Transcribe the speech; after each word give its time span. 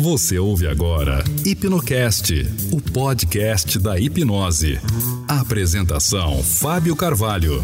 Você 0.00 0.38
ouve 0.38 0.66
agora 0.66 1.22
Hipnocast, 1.44 2.32
o 2.72 2.80
podcast 2.80 3.78
da 3.78 4.00
hipnose. 4.00 4.80
Apresentação: 5.28 6.42
Fábio 6.42 6.96
Carvalho. 6.96 7.62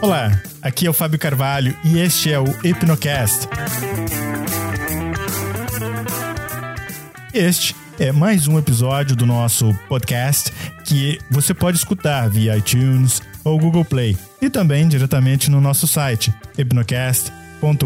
Olá, 0.00 0.40
aqui 0.62 0.86
é 0.86 0.90
o 0.90 0.92
Fábio 0.92 1.18
Carvalho 1.18 1.76
e 1.84 1.98
este 1.98 2.32
é 2.32 2.38
o 2.38 2.44
Hipnocast. 2.64 3.48
Este 7.32 7.74
é 7.98 8.10
mais 8.10 8.48
um 8.48 8.58
episódio 8.58 9.14
do 9.14 9.24
nosso 9.26 9.72
podcast 9.88 10.50
que 10.84 11.18
você 11.30 11.54
pode 11.54 11.76
escutar 11.76 12.28
via 12.28 12.56
iTunes 12.56 13.22
ou 13.44 13.58
Google 13.58 13.84
Play 13.84 14.16
e 14.40 14.50
também 14.50 14.88
diretamente 14.88 15.50
no 15.50 15.60
nosso 15.60 15.86
site 15.86 16.34
hipnocast.com.br. 16.58 17.84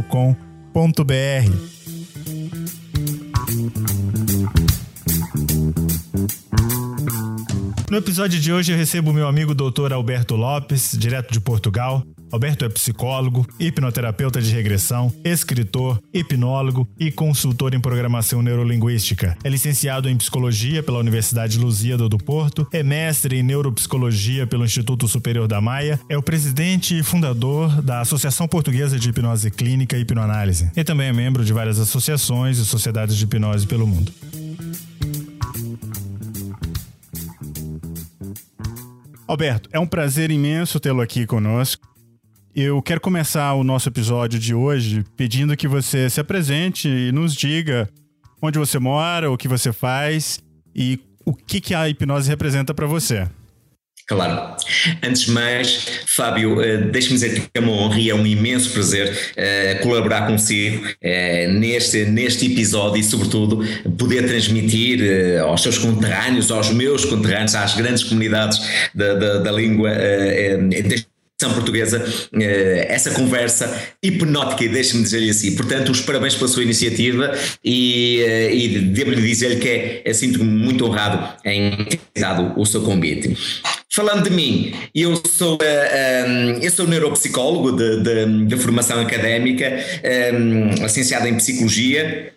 No 7.90 7.96
episódio 7.96 8.38
de 8.38 8.52
hoje 8.52 8.72
eu 8.72 8.76
recebo 8.76 9.12
meu 9.12 9.26
amigo 9.26 9.54
Dr. 9.54 9.92
Alberto 9.92 10.36
Lopes, 10.36 10.96
direto 10.98 11.32
de 11.32 11.40
Portugal. 11.40 12.02
Alberto 12.30 12.64
é 12.64 12.68
psicólogo, 12.68 13.46
hipnoterapeuta 13.58 14.40
de 14.40 14.52
regressão, 14.52 15.12
escritor, 15.24 16.00
hipnólogo 16.12 16.88
e 16.98 17.10
consultor 17.10 17.74
em 17.74 17.80
programação 17.80 18.42
neurolinguística. 18.42 19.36
É 19.42 19.48
licenciado 19.48 20.08
em 20.08 20.16
psicologia 20.16 20.82
pela 20.82 20.98
Universidade 20.98 21.58
Lusíada 21.58 22.08
do 22.08 22.18
Porto, 22.18 22.66
é 22.72 22.82
mestre 22.82 23.38
em 23.38 23.42
neuropsicologia 23.42 24.46
pelo 24.46 24.64
Instituto 24.64 25.08
Superior 25.08 25.48
da 25.48 25.60
Maia, 25.60 25.98
é 26.08 26.16
o 26.16 26.22
presidente 26.22 26.98
e 26.98 27.02
fundador 27.02 27.82
da 27.82 28.00
Associação 28.00 28.46
Portuguesa 28.46 28.98
de 28.98 29.08
Hipnose 29.08 29.50
Clínica 29.50 29.96
e 29.96 30.02
Hipnoanálise 30.02 30.70
e 30.76 30.84
também 30.84 31.08
é 31.08 31.12
membro 31.12 31.44
de 31.44 31.52
várias 31.52 31.78
associações 31.78 32.58
e 32.58 32.64
sociedades 32.64 33.16
de 33.16 33.24
hipnose 33.24 33.66
pelo 33.66 33.86
mundo. 33.86 34.12
Alberto, 39.26 39.68
é 39.72 39.78
um 39.78 39.86
prazer 39.86 40.30
imenso 40.30 40.80
tê-lo 40.80 41.02
aqui 41.02 41.26
conosco. 41.26 41.86
Eu 42.54 42.82
quero 42.82 43.00
começar 43.00 43.54
o 43.54 43.62
nosso 43.62 43.88
episódio 43.88 44.38
de 44.38 44.54
hoje 44.54 45.04
pedindo 45.16 45.56
que 45.56 45.68
você 45.68 46.08
se 46.08 46.20
apresente 46.20 46.88
e 46.88 47.12
nos 47.12 47.34
diga 47.34 47.88
onde 48.42 48.58
você 48.58 48.78
mora, 48.78 49.30
o 49.30 49.36
que 49.36 49.46
você 49.46 49.72
faz 49.72 50.40
e 50.74 50.98
o 51.24 51.34
que, 51.34 51.74
a 51.74 51.88
hipnose 51.88 52.28
representa 52.28 52.72
para 52.72 52.86
você. 52.86 53.28
Claro. 54.06 54.56
Antes 55.02 55.22
de 55.22 55.32
mais, 55.32 55.86
Fábio, 56.06 56.62
eh, 56.62 56.78
deixe-me 56.78 57.14
dizer 57.14 57.40
que 57.40 57.48
é 57.52 57.60
uma 57.60 57.72
honra 57.72 58.00
e 58.00 58.08
é 58.08 58.14
um 58.14 58.26
imenso 58.26 58.72
prazer 58.72 59.12
uh, 59.12 59.82
colaborar 59.82 60.26
consigo 60.26 60.82
uh, 60.86 61.52
neste, 61.52 62.06
neste 62.06 62.50
episódio 62.50 62.98
e, 62.98 63.04
sobretudo, 63.04 63.62
poder 63.98 64.26
transmitir 64.26 65.00
aos 65.42 65.62
seus 65.62 65.76
conterrâneos, 65.76 66.50
aos 66.50 66.70
meus 66.70 67.04
conterrâneos, 67.04 67.54
às 67.54 67.74
grandes 67.74 68.02
comunidades 68.02 68.58
da, 68.94 69.12
da, 69.12 69.38
da 69.40 69.52
língua 69.52 69.90
deste 70.86 71.06
portuguesa, 71.46 72.04
essa 72.88 73.12
conversa 73.12 73.72
hipnótica, 74.02 74.64
e 74.64 74.68
deixe-me 74.68 75.02
dizer-lhe 75.02 75.30
assim. 75.30 75.54
Portanto, 75.54 75.90
os 75.92 76.00
parabéns 76.00 76.34
pela 76.34 76.48
sua 76.48 76.64
iniciativa 76.64 77.32
e, 77.64 78.20
e 78.52 78.78
devo-lhe 78.80 79.22
dizer-lhe 79.22 79.56
que 79.56 80.02
é, 80.04 80.12
sinto-me 80.12 80.44
muito 80.50 80.84
honrado 80.84 81.36
em 81.44 81.84
ter 81.84 82.00
dado 82.20 82.58
o 82.60 82.66
seu 82.66 82.82
convite. 82.82 83.36
Falando 83.90 84.24
de 84.24 84.30
mim, 84.30 84.72
eu 84.94 85.20
sou, 85.26 85.54
uh, 85.56 86.28
um, 86.28 86.62
eu 86.62 86.70
sou 86.70 86.86
neuropsicólogo 86.86 87.72
de, 87.72 88.02
de, 88.02 88.44
de 88.46 88.56
formação 88.56 89.00
académica, 89.00 89.72
um, 90.34 90.82
licenciado 90.82 91.26
em 91.26 91.36
Psicologia, 91.36 92.32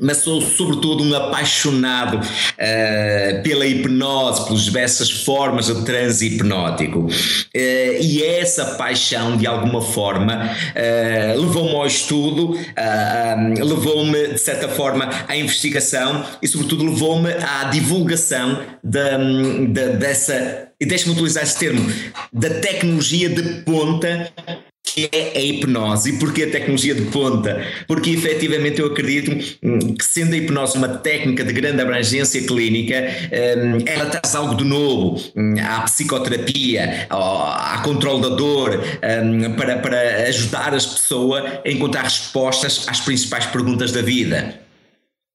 mas 0.00 0.18
sou 0.18 0.40
sobretudo 0.40 1.02
um 1.02 1.14
apaixonado 1.14 2.16
uh, 2.18 3.42
pela 3.42 3.66
hipnose, 3.66 4.44
pelas 4.46 4.62
diversas 4.62 5.10
formas 5.10 5.66
de 5.66 5.84
transe 5.84 6.26
hipnótico. 6.26 7.00
Uh, 7.00 7.10
e 7.54 8.22
essa 8.22 8.64
paixão, 8.76 9.36
de 9.36 9.46
alguma 9.46 9.82
forma, 9.82 10.34
uh, 10.36 11.40
levou-me 11.40 11.74
ao 11.74 11.86
estudo, 11.86 12.56
levou-me, 13.58 14.28
de 14.34 14.40
certa 14.40 14.68
forma, 14.68 15.08
à 15.28 15.36
investigação 15.36 16.24
e, 16.42 16.48
sobretudo, 16.48 16.84
levou-me 16.84 17.32
à 17.32 17.64
divulgação 17.64 18.60
dessa, 19.98 20.68
e 20.80 20.86
deixe-me 20.86 21.12
utilizar 21.12 21.42
esse 21.42 21.58
termo, 21.58 21.90
da 22.32 22.50
tecnologia 22.50 23.28
de 23.28 23.42
ponta 23.62 24.32
que 24.82 25.08
é 25.12 25.38
a 25.38 25.40
hipnose 25.40 26.10
e 26.10 26.18
porque 26.18 26.44
a 26.44 26.50
tecnologia 26.50 26.94
de 26.94 27.02
ponta? 27.02 27.64
Porque 27.86 28.10
efetivamente 28.10 28.80
eu 28.80 28.86
acredito 28.86 29.30
hum, 29.62 29.94
que 29.94 30.04
sendo 30.04 30.34
a 30.34 30.36
hipnose 30.36 30.76
uma 30.76 30.88
técnica 30.88 31.44
de 31.44 31.52
grande 31.52 31.80
abrangência 31.80 32.42
clínica, 32.42 32.96
hum, 32.96 33.78
ela 33.86 34.06
traz 34.06 34.34
algo 34.34 34.54
de 34.54 34.64
novo 34.64 35.22
hum, 35.36 35.54
à 35.60 35.82
psicoterapia, 35.82 37.06
à 37.10 37.80
controle 37.84 38.22
da 38.22 38.28
dor, 38.30 38.80
para, 39.56 39.78
para 39.78 40.28
ajudar 40.28 40.74
as 40.74 40.86
pessoas 40.86 41.44
a 41.64 41.68
encontrar 41.70 42.02
respostas 42.02 42.86
às 42.88 43.00
principais 43.00 43.46
perguntas 43.46 43.92
da 43.92 44.02
vida 44.02 44.60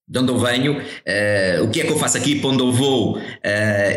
de 0.07 0.19
onde 0.19 0.31
eu 0.31 0.37
venho, 0.37 0.73
uh, 0.73 1.63
o 1.63 1.69
que 1.69 1.81
é 1.81 1.83
que 1.85 1.91
eu 1.91 1.97
faço 1.97 2.15
aqui, 2.17 2.35
para 2.35 2.51
onde 2.51 2.61
eu 2.61 2.71
vou, 2.71 3.17
uh, 3.17 3.21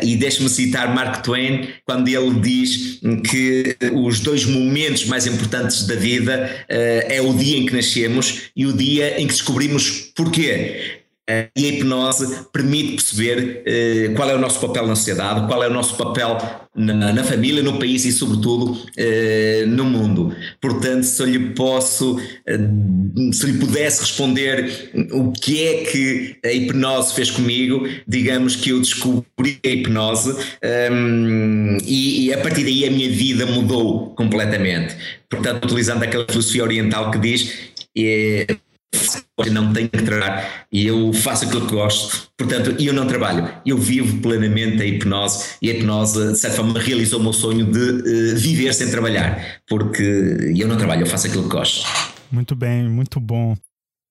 e 0.02 0.16
deixe-me 0.16 0.48
citar 0.48 0.94
Mark 0.94 1.22
Twain 1.22 1.68
quando 1.84 2.08
ele 2.08 2.40
diz 2.40 3.00
que 3.30 3.76
os 3.92 4.20
dois 4.20 4.46
momentos 4.46 5.04
mais 5.04 5.26
importantes 5.26 5.86
da 5.86 5.94
vida 5.94 6.50
uh, 6.62 7.12
é 7.12 7.20
o 7.20 7.34
dia 7.34 7.58
em 7.58 7.66
que 7.66 7.74
nascemos 7.74 8.50
e 8.56 8.64
o 8.64 8.72
dia 8.72 9.20
em 9.20 9.26
que 9.26 9.34
descobrimos 9.34 10.10
porquê. 10.14 10.97
Eh, 11.30 11.50
e 11.54 11.66
a 11.66 11.68
hipnose 11.68 12.46
permite 12.50 12.92
perceber 12.92 13.62
uh, 13.66 14.14
qual 14.14 14.30
é 14.30 14.34
o 14.34 14.38
nosso 14.38 14.58
papel 14.66 14.86
na 14.86 14.96
sociedade, 14.96 15.46
qual 15.46 15.62
é 15.62 15.68
o 15.68 15.70
nosso 15.70 15.94
papel 15.94 16.38
na, 16.74 17.12
na 17.12 17.22
família, 17.22 17.62
no 17.62 17.78
país 17.78 18.06
e, 18.06 18.12
sobretudo, 18.12 18.72
uh, 18.72 19.66
no 19.66 19.84
mundo. 19.84 20.34
Portanto, 20.58 21.02
se 21.02 21.22
eu 21.22 21.26
lhe 21.26 21.50
posso, 21.50 22.16
uh, 22.16 23.32
se 23.34 23.44
lhe 23.44 23.58
pudesse 23.58 24.00
responder 24.00 24.90
o 25.12 25.30
que 25.32 25.66
é 25.66 25.84
que 25.84 26.36
a 26.42 26.50
hipnose 26.50 27.14
fez 27.14 27.30
comigo, 27.30 27.86
digamos 28.06 28.56
que 28.56 28.70
eu 28.70 28.78
descobri 28.78 29.60
a 29.66 29.68
hipnose 29.68 30.34
um, 30.90 31.76
e, 31.84 32.24
e 32.24 32.32
a 32.32 32.38
partir 32.38 32.64
daí 32.64 32.86
a 32.86 32.90
minha 32.90 33.10
vida 33.10 33.44
mudou 33.44 34.14
completamente. 34.14 34.96
Portanto, 35.28 35.66
utilizando 35.66 36.02
aquela 36.04 36.24
filosofia 36.26 36.64
oriental 36.64 37.10
que 37.10 37.18
diz 37.18 37.52
não 39.50 39.72
tenho 39.72 39.88
que 39.88 40.02
trabalhar 40.02 40.66
e 40.72 40.86
eu 40.86 41.12
faço 41.12 41.44
aquilo 41.44 41.66
que 41.66 41.72
gosto, 41.72 42.30
portanto, 42.36 42.74
eu 42.82 42.92
não 42.92 43.06
trabalho, 43.06 43.48
eu 43.64 43.78
vivo 43.78 44.20
plenamente 44.20 44.82
a 44.82 44.86
hipnose 44.86 45.56
e 45.62 45.70
a 45.70 45.74
hipnose, 45.74 46.32
de 46.32 46.38
certa 46.38 46.56
forma, 46.56 46.78
realizou 46.78 47.20
o 47.20 47.22
meu 47.22 47.32
sonho 47.32 47.64
de 47.70 47.78
uh, 47.78 48.36
viver 48.36 48.72
sem 48.74 48.90
trabalhar, 48.90 49.60
porque 49.68 50.02
eu 50.56 50.66
não 50.66 50.76
trabalho, 50.76 51.02
eu 51.02 51.06
faço 51.06 51.26
aquilo 51.26 51.44
que 51.44 51.50
gosto. 51.50 51.86
Muito 52.30 52.54
bem, 52.54 52.88
muito 52.88 53.20
bom. 53.20 53.56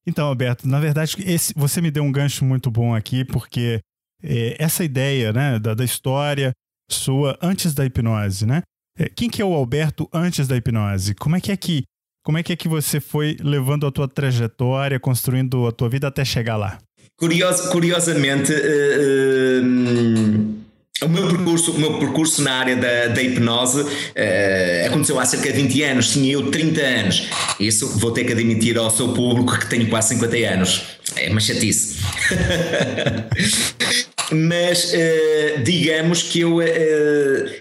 Então, 0.06 0.28
Alberto, 0.28 0.68
na 0.68 0.80
verdade, 0.80 1.18
esse, 1.26 1.54
você 1.56 1.82
me 1.82 1.92
deu 1.92 2.04
um 2.04 2.12
gancho 2.12 2.46
muito 2.46 2.72
bom 2.72 2.96
aqui, 2.96 3.26
porque 3.26 3.82
é, 4.24 4.56
essa 4.58 4.84
ideia 4.84 5.34
né, 5.34 5.60
da, 5.60 5.74
da 5.74 5.84
história 5.84 6.54
sua 6.90 7.38
antes 7.42 7.74
da 7.74 7.86
hipnose, 7.86 8.46
né? 8.46 8.62
É, 8.98 9.10
quem 9.10 9.30
que 9.30 9.42
é 9.42 9.46
o 9.46 9.54
Alberto 9.54 10.10
antes 10.14 10.48
da 10.48 10.56
hipnose? 10.56 11.14
Como 11.14 11.36
é 11.36 11.42
que 11.42 11.52
é 11.52 11.58
que 11.58 11.84
como 12.28 12.38
é 12.38 12.44
que 12.44 12.52
é 12.52 12.58
que 12.58 12.68
você 12.68 13.00
foi 13.00 13.38
levando 13.42 13.88
a 13.88 13.92
tua 13.92 14.06
trajetória, 14.06 15.00
construindo 15.00 15.66
a 15.66 15.72
tua 15.72 15.88
vida 15.88 16.10
até 16.10 16.26
chegar 16.26 16.58
lá? 16.58 16.78
Curioso, 17.16 17.70
curiosamente, 17.70 18.52
uh, 18.52 19.64
uh, 19.64 21.06
o 21.06 21.08
meu 21.08 21.30
percurso, 21.30 21.72
o 21.72 21.80
meu 21.80 21.98
percurso 22.00 22.42
na 22.42 22.52
área 22.52 22.76
da, 22.76 23.08
da 23.14 23.24
hipnose 23.24 23.80
uh, 23.80 24.88
aconteceu 24.88 25.18
há 25.18 25.24
cerca 25.24 25.54
de 25.54 25.62
20 25.62 25.84
anos, 25.84 26.12
tinha 26.12 26.34
eu 26.34 26.52
30 26.52 26.82
anos. 26.82 27.30
Isso 27.62 27.98
vou 27.98 28.12
ter 28.12 28.26
que 28.26 28.34
admitir 28.34 28.78
ao 28.78 28.92
seu 28.92 29.14
público 29.14 29.58
que 29.58 29.70
tenho 29.70 29.88
quase 29.88 30.10
50 30.10 30.36
anos. 30.54 30.84
É 31.16 31.30
uma 31.30 31.40
chatice. 31.40 31.96
Mas 34.32 34.94
uh, 34.94 35.64
digamos 35.64 36.24
que 36.24 36.42
eu 36.42 36.58
uh, 36.58 36.62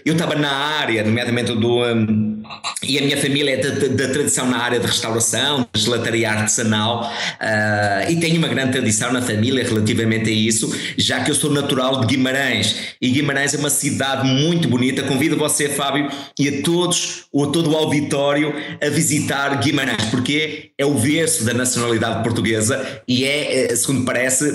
eu 0.05 0.13
estava 0.13 0.35
na 0.35 0.51
área, 0.51 1.03
nomeadamente 1.03 1.53
do. 1.53 1.83
Um, 1.83 2.43
e 2.83 2.97
a 2.97 3.01
minha 3.01 3.17
família 3.17 3.55
é 3.55 3.57
da, 3.57 4.07
tradição 4.09 4.49
na 4.49 4.57
área 4.57 4.79
de 4.79 4.85
restauração, 4.85 5.67
de 5.73 5.81
gelataria 5.81 6.29
artesanal, 6.29 7.03
uh, 7.03 8.11
e 8.11 8.15
tenho 8.17 8.37
uma 8.37 8.47
grande 8.47 8.73
tradição 8.73 9.11
na 9.11 9.21
família 9.21 9.63
relativamente 9.63 10.29
a 10.29 10.33
isso, 10.33 10.73
já 10.97 11.23
que 11.23 11.31
eu 11.31 11.35
sou 11.35 11.51
natural 11.51 12.01
de 12.01 12.07
Guimarães. 12.07 12.75
E 13.01 13.09
Guimarães 13.09 13.53
é 13.53 13.57
uma 13.57 13.69
cidade 13.69 14.27
muito 14.27 14.67
bonita. 14.67 15.03
Convido 15.03 15.37
você, 15.37 15.69
Fábio, 15.69 16.09
e 16.37 16.49
a 16.49 16.61
todos, 16.61 17.25
ou 17.31 17.45
a 17.45 17.47
todo 17.51 17.71
o 17.71 17.75
auditório, 17.77 18.53
a 18.81 18.89
visitar 18.89 19.61
Guimarães, 19.61 20.05
porque 20.11 20.71
é 20.77 20.85
o 20.85 20.93
berço 20.93 21.45
da 21.45 21.53
nacionalidade 21.53 22.23
portuguesa 22.23 23.01
e 23.07 23.25
é, 23.25 23.75
segundo 23.75 24.05
parece, 24.05 24.45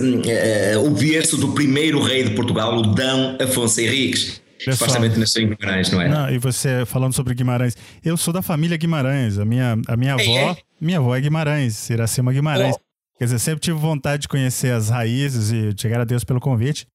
o 0.83 0.91
berço 0.91 1.37
do 1.37 1.49
primeiro 1.53 2.02
rei 2.03 2.25
de 2.25 2.35
Portugal, 2.35 2.77
o 2.77 2.83
Dão 2.83 3.37
Afonso 3.41 3.81
Henriques. 3.81 4.43
Pessoal, 4.59 4.77
supostamente 4.77 5.19
nasceu 5.19 5.43
em 5.43 5.49
Guimarães, 5.49 5.91
não 5.91 6.01
é? 6.01 6.09
Não, 6.09 6.31
e 6.31 6.39
você 6.39 6.87
falando 6.87 7.13
sobre 7.13 7.35
Guimarães, 7.35 7.77
eu 8.05 8.17
sou 8.17 8.33
da 8.33 8.43
família 8.43 8.77
Guimarães, 8.77 9.39
a 9.39 9.45
minha, 9.45 9.77
a 9.89 9.97
minha 9.97 10.15
avó, 10.15 10.23
é, 10.23 10.51
é. 10.51 10.57
minha 10.81 10.99
avó 10.99 11.17
é 11.17 11.21
Guimarães, 11.21 11.91
Iracema 11.91 12.33
Guimarães. 12.33 12.77
Oh. 12.77 13.19
Quer 13.19 13.25
dizer, 13.25 13.39
sempre 13.41 13.61
tive 13.61 13.79
vontade 13.79 14.23
de 14.23 14.29
conhecer 14.29 14.73
as 14.73 14.89
raízes 14.89 15.51
e 15.51 15.75
chegar 15.77 16.01
a 16.01 16.05
Deus 16.05 16.25
pelo 16.25 16.41
convite. 16.41 16.87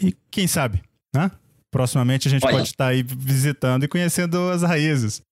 E 0.00 0.14
quem 0.30 0.46
sabe, 0.46 0.82
né? 1.14 1.30
Proximamente 1.70 2.28
a 2.28 2.30
gente 2.30 2.44
Olha. 2.44 2.56
pode 2.56 2.68
estar 2.68 2.88
aí 2.88 3.02
visitando 3.02 3.84
e 3.84 3.88
conhecendo 3.88 4.50
as 4.50 4.62
raízes. 4.62 5.22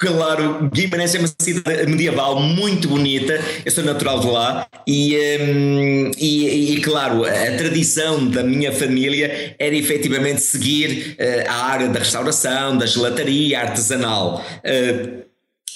Claro, 0.00 0.70
Guimarães 0.72 1.14
é 1.14 1.18
uma 1.18 1.28
cidade 1.38 1.86
medieval 1.86 2.40
muito 2.40 2.88
bonita, 2.88 3.38
eu 3.66 3.70
sou 3.70 3.84
natural 3.84 4.18
de 4.18 4.28
lá 4.28 4.66
e, 4.86 5.14
um, 5.42 6.10
e, 6.16 6.72
e, 6.74 6.80
claro, 6.80 7.22
a 7.22 7.56
tradição 7.58 8.26
da 8.26 8.42
minha 8.42 8.72
família 8.72 9.54
era 9.58 9.76
efetivamente 9.76 10.40
seguir 10.40 11.16
uh, 11.20 11.50
a 11.50 11.66
área 11.66 11.88
da 11.88 11.98
restauração, 11.98 12.78
da 12.78 12.86
gelataria 12.86 13.60
artesanal. 13.60 14.42
Uh, 14.64 15.22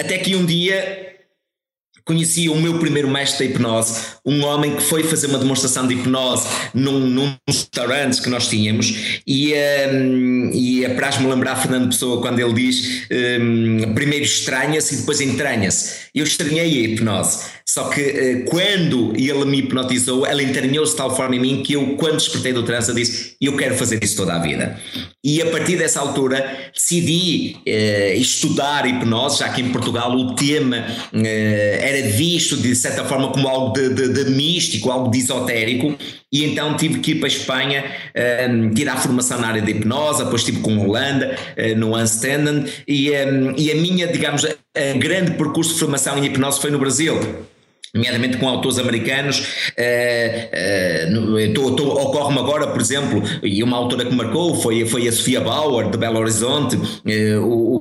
até 0.01 0.17
que 0.17 0.35
um 0.35 0.47
dia 0.47 1.14
conheci 2.05 2.49
o 2.49 2.57
meu 2.57 2.79
primeiro 2.79 3.09
mestre 3.09 3.49
da 3.49 3.55
hipnose, 3.55 3.99
um 4.25 4.45
homem 4.45 4.77
que 4.77 4.83
foi 4.83 5.03
fazer 5.03 5.27
uma 5.29 5.39
demonstração 5.39 5.87
de 5.87 5.95
hipnose 5.95 6.47
num, 6.75 7.01
num 7.01 7.35
restaurante 7.49 8.21
que 8.21 8.29
nós 8.29 8.49
tínhamos 8.49 9.23
e, 9.27 9.55
um, 9.93 10.51
e 10.53 10.85
apraz-me 10.85 11.27
lembrar 11.27 11.57
Fernando 11.57 11.89
Pessoa 11.89 12.21
quando 12.21 12.39
ele 12.39 12.53
diz 12.53 13.07
um, 13.11 13.95
primeiro 13.95 14.25
estranha-se 14.25 14.95
e 14.95 14.99
depois 14.99 15.21
entranha-se. 15.21 16.05
Eu 16.15 16.25
estranhei 16.25 16.85
a 16.85 16.89
hipnose, 16.89 17.45
só 17.67 17.89
que 17.89 18.01
uh, 18.01 18.45
quando 18.51 19.13
ele 19.17 19.45
me 19.47 19.59
hipnotizou, 19.59 20.27
ela 20.27 20.43
entranhou-se 20.43 20.93
de 20.93 20.99
tal 20.99 21.17
forma 21.17 21.37
em 21.37 21.41
mim 21.41 21.63
que 21.63 21.73
eu, 21.73 21.97
quando 21.97 22.17
despertei 22.17 22.53
do 22.53 22.63
transe, 22.63 22.95
disse 22.95 23.35
eu 23.41 23.57
quero 23.57 23.75
fazer 23.75 24.03
isso 24.03 24.17
toda 24.17 24.35
a 24.35 24.39
vida. 24.39 24.79
E 25.25 25.41
a 25.41 25.47
partir 25.47 25.77
dessa 25.77 26.01
altura 26.01 26.71
decidi 26.75 27.57
uh, 27.67 28.21
estudar 28.21 28.87
hipnose, 28.87 29.39
já 29.39 29.49
que 29.49 29.63
em 29.63 29.71
Portugal 29.71 30.15
o 30.15 30.35
tema 30.35 30.85
uh, 31.13 31.85
visto 32.03 32.57
de 32.57 32.75
certa 32.75 33.05
forma 33.05 33.31
como 33.31 33.49
algo 33.49 33.73
de, 33.73 33.91
de, 33.91 34.09
de, 34.09 34.31
místico, 34.31 34.91
algo 34.91 35.11
de 35.11 35.19
esotérico, 35.19 35.97
e 36.33 36.45
então 36.45 36.77
tive 36.77 37.01
que 37.01 37.13
ir 37.13 37.15
para 37.17 37.27
a 37.27 37.29
Espanha 37.29 37.85
uh, 37.85 38.75
tirar 38.75 38.97
formação 38.97 39.41
na 39.41 39.49
área 39.49 39.63
de 39.63 39.71
hipnose, 39.71 40.25
depois 40.25 40.43
estive 40.43 40.61
com 40.61 40.79
Holanda, 40.79 41.37
uh, 41.57 41.79
no 41.79 41.95
Anstenden, 41.95 42.65
e, 42.87 43.11
um, 43.11 43.55
e 43.57 43.71
a 43.71 43.75
minha, 43.75 44.07
digamos, 44.07 44.45
a 44.45 44.99
grande 44.99 45.33
percurso 45.33 45.75
de 45.75 45.81
formação 45.81 46.19
em 46.19 46.27
hipnose 46.27 46.61
foi 46.61 46.71
no 46.71 46.79
Brasil 46.79 47.19
nomeadamente 47.95 48.37
com 48.39 48.49
autores 48.49 48.79
americanos. 48.79 49.39
Uh, 49.79 51.09
uh, 51.09 51.95
Ocorre-me 52.05 52.41
agora, 52.41 52.67
por 52.67 52.81
exemplo, 52.81 53.23
e 53.43 53.63
uma 53.63 53.77
autora 53.77 54.05
que 54.05 54.15
marcou 54.15 54.57
foi, 54.61 54.85
foi 54.85 55.07
a 55.07 55.13
Sofia 55.13 55.41
Bauer, 55.41 55.89
de 55.89 55.97
Belo 55.97 56.19
Horizonte, 56.19 56.77
uh, 56.77 57.79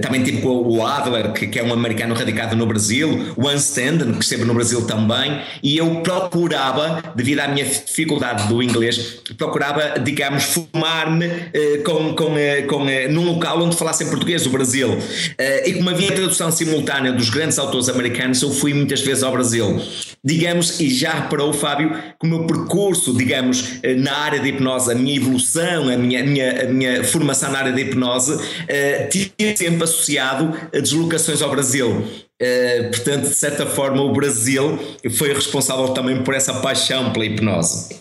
também 0.00 0.22
tive 0.22 0.40
com 0.40 0.48
o 0.48 0.86
Adler, 0.86 1.32
que, 1.32 1.46
que, 1.46 1.58
é 1.58 1.62
um 1.62 1.72
americano 1.72 2.14
radicado 2.14 2.56
no 2.56 2.66
Brasil, 2.66 3.34
o 3.36 3.46
Anstanden, 3.46 4.14
que 4.14 4.24
esteve 4.24 4.44
no 4.44 4.54
Brasil 4.54 4.86
também, 4.86 5.40
e 5.62 5.76
eu 5.76 6.00
procurava, 6.00 7.02
devido 7.14 7.40
à 7.40 7.48
minha 7.48 7.66
dificuldade 7.66 8.48
do 8.48 8.62
inglês, 8.62 9.18
procurava, 9.36 9.98
digamos, 10.00 10.44
formar-me 10.44 11.28
com, 11.84 12.14
com, 12.14 12.34
com, 12.68 12.84
num 13.10 13.24
local 13.24 13.62
onde 13.62 13.76
falassem 13.76 14.08
português, 14.08 14.46
o 14.46 14.50
Brasil. 14.50 14.96
e 15.66 15.72
como 15.74 15.90
havia 15.90 16.12
tradução 16.12 16.50
simultânea 16.50 17.12
dos 17.12 17.28
grandes 17.28 17.58
autores 17.58 17.88
americanos, 17.88 18.40
eu 18.42 18.50
fui 18.50 18.72
muito 18.72 18.93
muitas 18.94 19.00
vezes 19.00 19.22
ao 19.22 19.32
Brasil. 19.32 19.80
Digamos, 20.24 20.80
e 20.80 20.88
já 20.88 21.12
reparou, 21.12 21.52
Fábio, 21.52 21.90
que 21.90 22.26
o 22.26 22.26
meu 22.26 22.46
percurso, 22.46 23.14
digamos, 23.14 23.78
eh, 23.82 23.94
na 23.94 24.16
área 24.16 24.40
da 24.40 24.48
hipnose, 24.48 24.90
a 24.90 24.94
minha 24.94 25.16
evolução, 25.16 25.88
a 25.88 25.96
minha, 25.96 26.20
a 26.20 26.24
minha, 26.24 26.62
a 26.62 26.64
minha 26.66 27.04
formação 27.04 27.50
na 27.50 27.58
área 27.58 27.72
da 27.72 27.80
hipnose, 27.80 28.32
uh, 28.34 29.08
tinha 29.10 29.56
sempre 29.56 29.84
associado 29.84 30.54
a 30.72 30.80
deslocações 30.80 31.42
ao 31.42 31.50
Brasil. 31.50 31.90
Uh, 31.90 32.90
portanto, 32.90 33.28
de 33.28 33.34
certa 33.34 33.66
forma, 33.66 34.02
o 34.02 34.12
Brasil 34.12 34.78
foi 35.18 35.32
responsável 35.32 35.88
também 35.88 36.22
por 36.22 36.34
essa 36.34 36.54
paixão 36.54 37.12
pela 37.12 37.26
hipnose. 37.26 37.96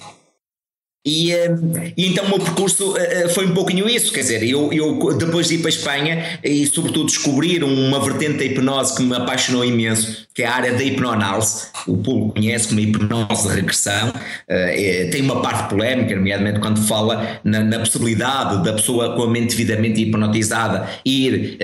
E, 1.05 1.33
eh, 1.33 1.53
e, 1.97 2.07
então 2.07 2.23
o 2.23 2.29
meu 2.29 2.39
percurso 2.39 2.93
uh, 2.93 3.29
foi 3.33 3.45
um 3.45 3.53
pouquinho 3.53 3.89
isso, 3.89 4.13
quer 4.13 4.21
dizer, 4.21 4.41
eu, 4.41 4.71
eu 4.71 5.17
depois 5.17 5.49
de 5.49 5.55
ir 5.55 5.57
para 5.57 5.67
a 5.67 5.69
Espanha 5.69 6.39
e 6.41 6.65
sobretudo 6.65 7.07
descobrir 7.07 7.61
uma 7.61 7.99
vertente 7.99 8.37
da 8.37 8.45
hipnose 8.45 8.95
que 8.95 9.03
me 9.03 9.13
apaixonou 9.13 9.65
imenso, 9.65 10.25
que 10.33 10.43
é 10.43 10.47
a 10.47 10.55
área 10.55 10.73
da 10.73 10.81
hipnoanálise, 10.81 11.67
o 11.87 11.97
público 11.97 12.35
conhece 12.35 12.69
como 12.69 12.79
hipnose 12.79 13.49
de 13.49 13.53
regressão, 13.53 14.13
tem 15.11 15.21
uma 15.21 15.41
parte 15.41 15.69
polémica, 15.69 16.15
nomeadamente 16.15 16.61
quando 16.61 16.81
fala 16.81 17.41
na, 17.43 17.61
na, 17.61 17.79
possibilidade 17.79 18.63
da 18.63 18.71
pessoa 18.71 19.13
com 19.15 19.23
a 19.23 19.29
mente 19.29 19.55
devidamente 19.55 20.01
hipnotizada 20.01 20.87
ir 21.05 21.57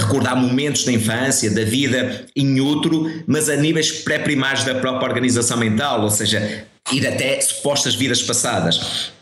recordar 0.00 0.36
momentos 0.36 0.84
da 0.84 0.92
infância, 0.92 1.50
da 1.50 1.64
vida 1.64 2.24
em 2.34 2.60
outro, 2.60 3.10
mas 3.26 3.50
a 3.50 3.56
níveis 3.56 3.92
pré-primários 3.92 4.64
da 4.64 4.74
própria 4.76 5.06
organização 5.06 5.58
mental, 5.58 6.02
ou 6.02 6.10
seja, 6.10 6.66
ir 6.92 7.06
até 7.06 7.40
supostas 7.40 7.94
vidas 7.94 8.22
passadas. 8.22 9.14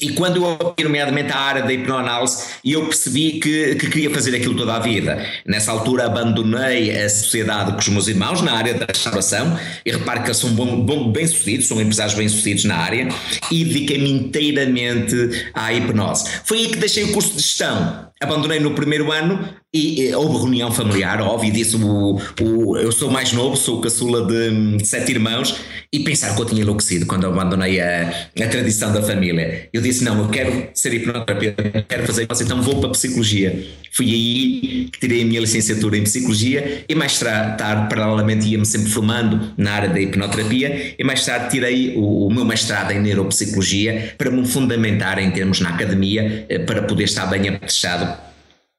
E 0.00 0.12
quando 0.12 0.44
eu 0.44 0.74
nomeadamente, 0.82 1.32
a 1.32 1.38
área 1.38 1.62
da 1.62 1.72
hipnoanálise, 1.72 2.44
eu 2.64 2.86
percebi 2.86 3.40
que, 3.40 3.74
que 3.74 3.90
queria 3.90 4.10
fazer 4.10 4.34
aquilo 4.34 4.56
toda 4.56 4.74
a 4.74 4.78
vida. 4.78 5.26
Nessa 5.46 5.72
altura 5.72 6.06
abandonei 6.06 6.96
a 6.96 7.08
sociedade 7.08 7.72
com 7.72 7.78
os 7.78 7.88
meus 7.88 8.08
irmãos 8.08 8.40
na 8.40 8.52
área 8.52 8.74
da 8.74 8.86
restauração, 8.86 9.58
e 9.84 9.90
repare 9.90 10.20
que 10.20 10.28
eles 10.28 10.38
são 10.38 10.50
bom, 10.50 10.80
bom, 10.80 11.10
bem-sucedidos, 11.10 11.66
são 11.66 11.80
empresários 11.80 12.14
bem-sucedidos 12.14 12.64
na 12.64 12.76
área, 12.76 13.08
e 13.50 13.64
dediquei-me 13.64 14.10
inteiramente 14.10 15.50
à 15.52 15.72
hipnose. 15.72 16.24
Foi 16.44 16.58
aí 16.58 16.68
que 16.68 16.76
deixei 16.76 17.04
o 17.04 17.12
curso 17.12 17.34
de 17.34 17.42
gestão 17.42 18.09
abandonei 18.22 18.60
no 18.60 18.74
primeiro 18.74 19.10
ano 19.10 19.48
e, 19.72 20.02
e 20.02 20.14
houve 20.14 20.38
reunião 20.38 20.70
familiar, 20.70 21.22
óbvio, 21.22 21.50
disse 21.52 21.76
o, 21.76 22.20
o, 22.42 22.76
eu 22.76 22.92
sou 22.92 23.10
mais 23.10 23.32
novo, 23.32 23.56
sou 23.56 23.80
caçula 23.80 24.26
de, 24.26 24.76
de, 24.76 24.86
sete 24.86 25.12
irmãos 25.12 25.56
e 25.90 26.00
pensar 26.00 26.34
que 26.34 26.42
eu 26.42 26.44
tinha 26.44 26.60
enlouquecido 26.60 27.06
quando 27.06 27.26
abandonei 27.26 27.80
a, 27.80 28.10
a 28.38 28.48
tradição 28.48 28.92
da 28.92 29.02
família. 29.02 29.70
Eu 29.72 29.80
disse, 29.80 30.04
não, 30.04 30.18
eu 30.18 30.28
quero 30.28 30.68
ser 30.74 30.92
hipnoterapeuta, 30.92 31.86
quero 31.88 32.06
fazer 32.06 32.28
isso, 32.30 32.42
então 32.42 32.60
vou 32.60 32.78
para 32.78 32.90
a 32.90 32.92
psicologia. 32.92 33.66
Fui 33.92 34.06
aí 34.06 34.88
que 34.92 35.00
tirei 35.00 35.22
a 35.22 35.24
minha 35.24 35.40
licenciatura 35.40 35.96
em 35.96 36.04
psicologia 36.04 36.84
e 36.88 36.94
mais 36.94 37.18
tarde, 37.18 37.88
paralelamente, 37.88 38.48
ia-me 38.48 38.64
sempre 38.64 38.88
formando 38.88 39.52
na 39.56 39.72
área 39.72 39.88
da 39.88 40.00
hipnoterapia 40.00 40.94
e 40.98 41.02
mais 41.02 41.24
tarde 41.26 41.50
tirei 41.50 41.96
o, 41.96 42.26
o 42.26 42.32
meu 42.32 42.44
mestrado 42.44 42.92
em 42.92 43.00
neuropsicologia 43.00 44.14
para 44.16 44.30
me 44.30 44.46
fundamentar 44.46 45.18
em 45.18 45.30
termos 45.32 45.60
na 45.60 45.70
academia, 45.70 46.46
eh, 46.48 46.58
para 46.60 46.82
poder 46.82 47.04
estar 47.04 47.26
bem 47.26 47.48
apetechado 47.48 48.16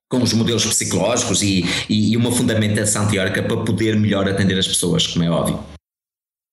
com 0.10 0.22
os 0.22 0.34
modelos 0.34 0.66
psicológicos 0.66 1.42
e, 1.42 1.64
e, 1.90 2.18
uma 2.18 2.32
fundamentação 2.32 3.08
teórica 3.08 3.42
para 3.42 3.64
poder 3.64 3.98
melhor 3.98 4.28
atender 4.28 4.60
as 4.60 4.68
pessoas, 4.68 5.08
como 5.08 5.24
é 5.24 5.30
óbvio. 5.30 5.64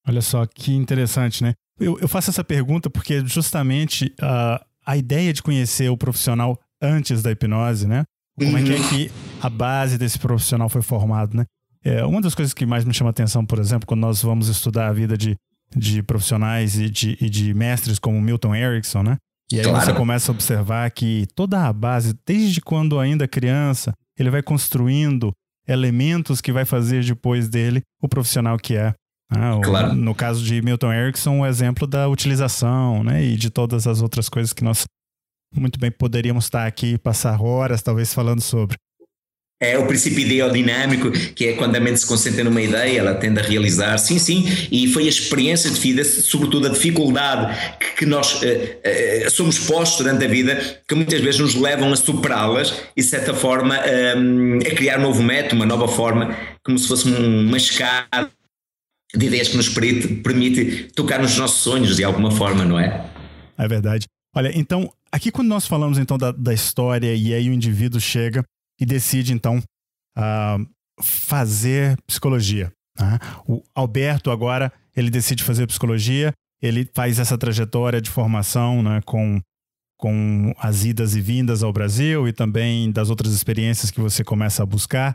Olha 0.06 0.22
só 0.22 0.46
que 0.46 0.72
interessante, 0.72 1.42
né? 1.42 1.54
Eu, 1.78 1.98
eu 2.00 2.08
faço 2.08 2.30
essa 2.30 2.44
pergunta 2.44 2.88
porque 2.88 3.24
justamente 3.26 4.14
uh, 4.22 4.64
a 4.86 4.96
ideia 4.96 5.32
de 5.32 5.42
conhecer 5.42 5.90
o 5.90 5.96
profissional 5.96 6.58
antes 6.80 7.20
da 7.20 7.32
hipnose, 7.32 7.86
né? 7.86 8.04
Como 8.38 8.52
uhum. 8.52 8.58
é 8.58 8.62
que 8.62 8.72
é 8.72 8.76
uhum. 8.76 8.88
que 8.88 9.10
a 9.40 9.50
base 9.50 9.98
desse 9.98 10.18
profissional 10.18 10.68
foi 10.68 10.82
formado, 10.82 11.36
né? 11.36 11.44
É, 11.84 12.04
uma 12.04 12.20
das 12.20 12.34
coisas 12.34 12.52
que 12.52 12.66
mais 12.66 12.84
me 12.84 12.92
chama 12.92 13.10
atenção, 13.10 13.44
por 13.44 13.58
exemplo, 13.58 13.86
quando 13.86 14.00
nós 14.00 14.22
vamos 14.22 14.48
estudar 14.48 14.88
a 14.88 14.92
vida 14.92 15.16
de, 15.16 15.36
de 15.76 16.02
profissionais 16.02 16.78
e 16.78 16.90
de, 16.90 17.16
e 17.20 17.30
de 17.30 17.54
mestres 17.54 17.98
como 17.98 18.20
Milton 18.20 18.54
Erickson, 18.54 19.02
né? 19.02 19.16
E 19.50 19.58
aí 19.58 19.64
claro. 19.64 19.84
você 19.84 19.94
começa 19.94 20.30
a 20.30 20.34
observar 20.34 20.90
que 20.90 21.26
toda 21.34 21.66
a 21.66 21.72
base, 21.72 22.14
desde 22.26 22.60
quando 22.60 22.98
ainda 22.98 23.26
criança, 23.26 23.94
ele 24.18 24.30
vai 24.30 24.42
construindo 24.42 25.32
elementos 25.66 26.40
que 26.40 26.52
vai 26.52 26.64
fazer 26.64 27.04
depois 27.04 27.48
dele 27.48 27.82
o 28.02 28.08
profissional 28.08 28.58
que 28.58 28.76
é. 28.76 28.92
Ah, 29.30 29.58
claro. 29.62 29.94
no 29.94 30.14
caso 30.14 30.42
de 30.42 30.60
Milton 30.62 30.90
Erickson, 30.90 31.40
o 31.40 31.46
exemplo 31.46 31.86
da 31.86 32.08
utilização, 32.08 33.04
né? 33.04 33.22
E 33.22 33.36
de 33.36 33.50
todas 33.50 33.86
as 33.86 34.00
outras 34.00 34.28
coisas 34.28 34.52
que 34.54 34.64
nós 34.64 34.86
muito 35.54 35.78
bem 35.78 35.90
poderíamos 35.90 36.44
estar 36.44 36.66
aqui 36.66 36.94
e 36.94 36.98
passar 36.98 37.40
horas, 37.40 37.82
talvez, 37.82 38.12
falando 38.12 38.40
sobre. 38.40 38.76
É 39.60 39.76
o 39.76 39.88
princípio 39.88 40.20
ideodinâmico, 40.20 41.10
que 41.10 41.46
é 41.46 41.52
quando 41.54 41.74
a 41.74 41.80
mente 41.80 41.98
se 41.98 42.06
concentra 42.06 42.44
numa 42.44 42.62
ideia, 42.62 43.00
ela 43.00 43.14
tende 43.14 43.40
a 43.40 43.42
realizar. 43.42 43.98
Sim, 43.98 44.16
sim, 44.16 44.46
e 44.70 44.86
foi 44.92 45.06
a 45.06 45.08
experiência 45.08 45.68
de 45.68 45.80
vida, 45.80 46.04
sobretudo 46.04 46.68
a 46.68 46.70
dificuldade 46.70 47.76
que, 47.96 48.06
nós 48.06 48.34
uh, 48.34 48.46
uh, 48.46 49.30
somos 49.32 49.58
postos 49.58 50.04
durante 50.04 50.24
a 50.24 50.28
vida, 50.28 50.80
que 50.86 50.94
muitas 50.94 51.20
vezes 51.20 51.40
nos 51.40 51.56
levam 51.56 51.92
a 51.92 51.96
superá-las 51.96 52.72
e, 52.96 53.02
de 53.02 53.08
certa 53.08 53.34
forma, 53.34 53.76
um, 54.16 54.58
a 54.58 54.76
criar 54.76 55.00
um 55.00 55.02
novo 55.02 55.24
método, 55.24 55.56
uma 55.56 55.66
nova 55.66 55.88
forma, 55.88 56.36
como 56.62 56.78
se 56.78 56.86
fosse 56.86 57.08
uma 57.08 57.56
escada 57.56 58.30
de 59.12 59.26
ideias 59.26 59.48
que 59.48 59.56
nos 59.56 59.68
permite, 59.68 60.06
permite 60.22 60.88
tocar 60.94 61.20
nos 61.20 61.36
nossos 61.36 61.60
sonhos 61.62 61.96
de 61.96 62.04
alguma 62.04 62.30
forma, 62.30 62.64
não 62.64 62.78
é? 62.78 63.04
É 63.58 63.66
verdade. 63.66 64.06
Olha, 64.36 64.52
então, 64.54 64.92
aqui 65.10 65.30
quando 65.30 65.48
nós 65.48 65.66
falamos 65.66 65.98
então 65.98 66.18
da, 66.18 66.32
da 66.32 66.52
história 66.52 67.14
e 67.14 67.34
aí 67.34 67.48
o 67.48 67.52
indivíduo 67.52 68.00
chega 68.00 68.42
e 68.80 68.86
decide 68.86 69.32
então 69.32 69.58
uh, 70.16 70.66
fazer 71.02 71.96
psicologia. 72.06 72.72
Né? 72.98 73.18
O 73.46 73.62
Alberto 73.74 74.30
agora 74.30 74.72
ele 74.96 75.10
decide 75.10 75.42
fazer 75.42 75.66
psicologia 75.66 76.32
ele 76.60 76.88
faz 76.92 77.18
essa 77.18 77.38
trajetória 77.38 78.00
de 78.00 78.10
formação 78.10 78.82
né, 78.82 79.00
com, 79.04 79.40
com 79.96 80.52
as 80.58 80.84
idas 80.84 81.14
e 81.14 81.20
vindas 81.20 81.62
ao 81.62 81.72
Brasil 81.72 82.26
e 82.26 82.32
também 82.32 82.90
das 82.90 83.10
outras 83.10 83.32
experiências 83.32 83.90
que 83.90 84.00
você 84.00 84.24
começa 84.24 84.62
a 84.62 84.66
buscar. 84.66 85.14